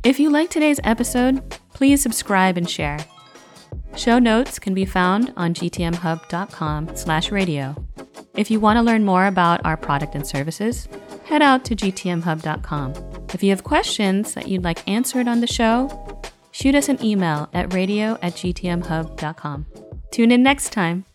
If 0.02 0.20
you 0.20 0.28
like 0.28 0.50
today's 0.50 0.78
episode, 0.84 1.56
please 1.72 2.02
subscribe 2.02 2.58
and 2.58 2.68
share. 2.68 2.98
Show 3.96 4.18
notes 4.18 4.58
can 4.58 4.74
be 4.74 4.84
found 4.84 5.32
on 5.38 5.54
gtmhub.com/radio. 5.54 7.86
If 8.34 8.50
you 8.50 8.60
want 8.60 8.76
to 8.76 8.82
learn 8.82 9.06
more 9.06 9.24
about 9.24 9.64
our 9.64 9.78
product 9.78 10.14
and 10.14 10.26
services, 10.26 10.86
head 11.24 11.40
out 11.40 11.64
to 11.64 11.74
gtmhub.com. 11.74 12.92
If 13.32 13.42
you 13.42 13.48
have 13.48 13.64
questions 13.64 14.34
that 14.34 14.48
you'd 14.48 14.64
like 14.64 14.86
answered 14.86 15.28
on 15.28 15.40
the 15.40 15.46
show, 15.46 15.88
shoot 16.50 16.74
us 16.74 16.90
an 16.90 17.02
email 17.02 17.48
at 17.54 17.72
radio 17.72 18.18
at 18.20 18.34
gtmhub.com. 18.34 19.64
Tune 20.10 20.30
in 20.30 20.42
next 20.42 20.74
time. 20.74 21.06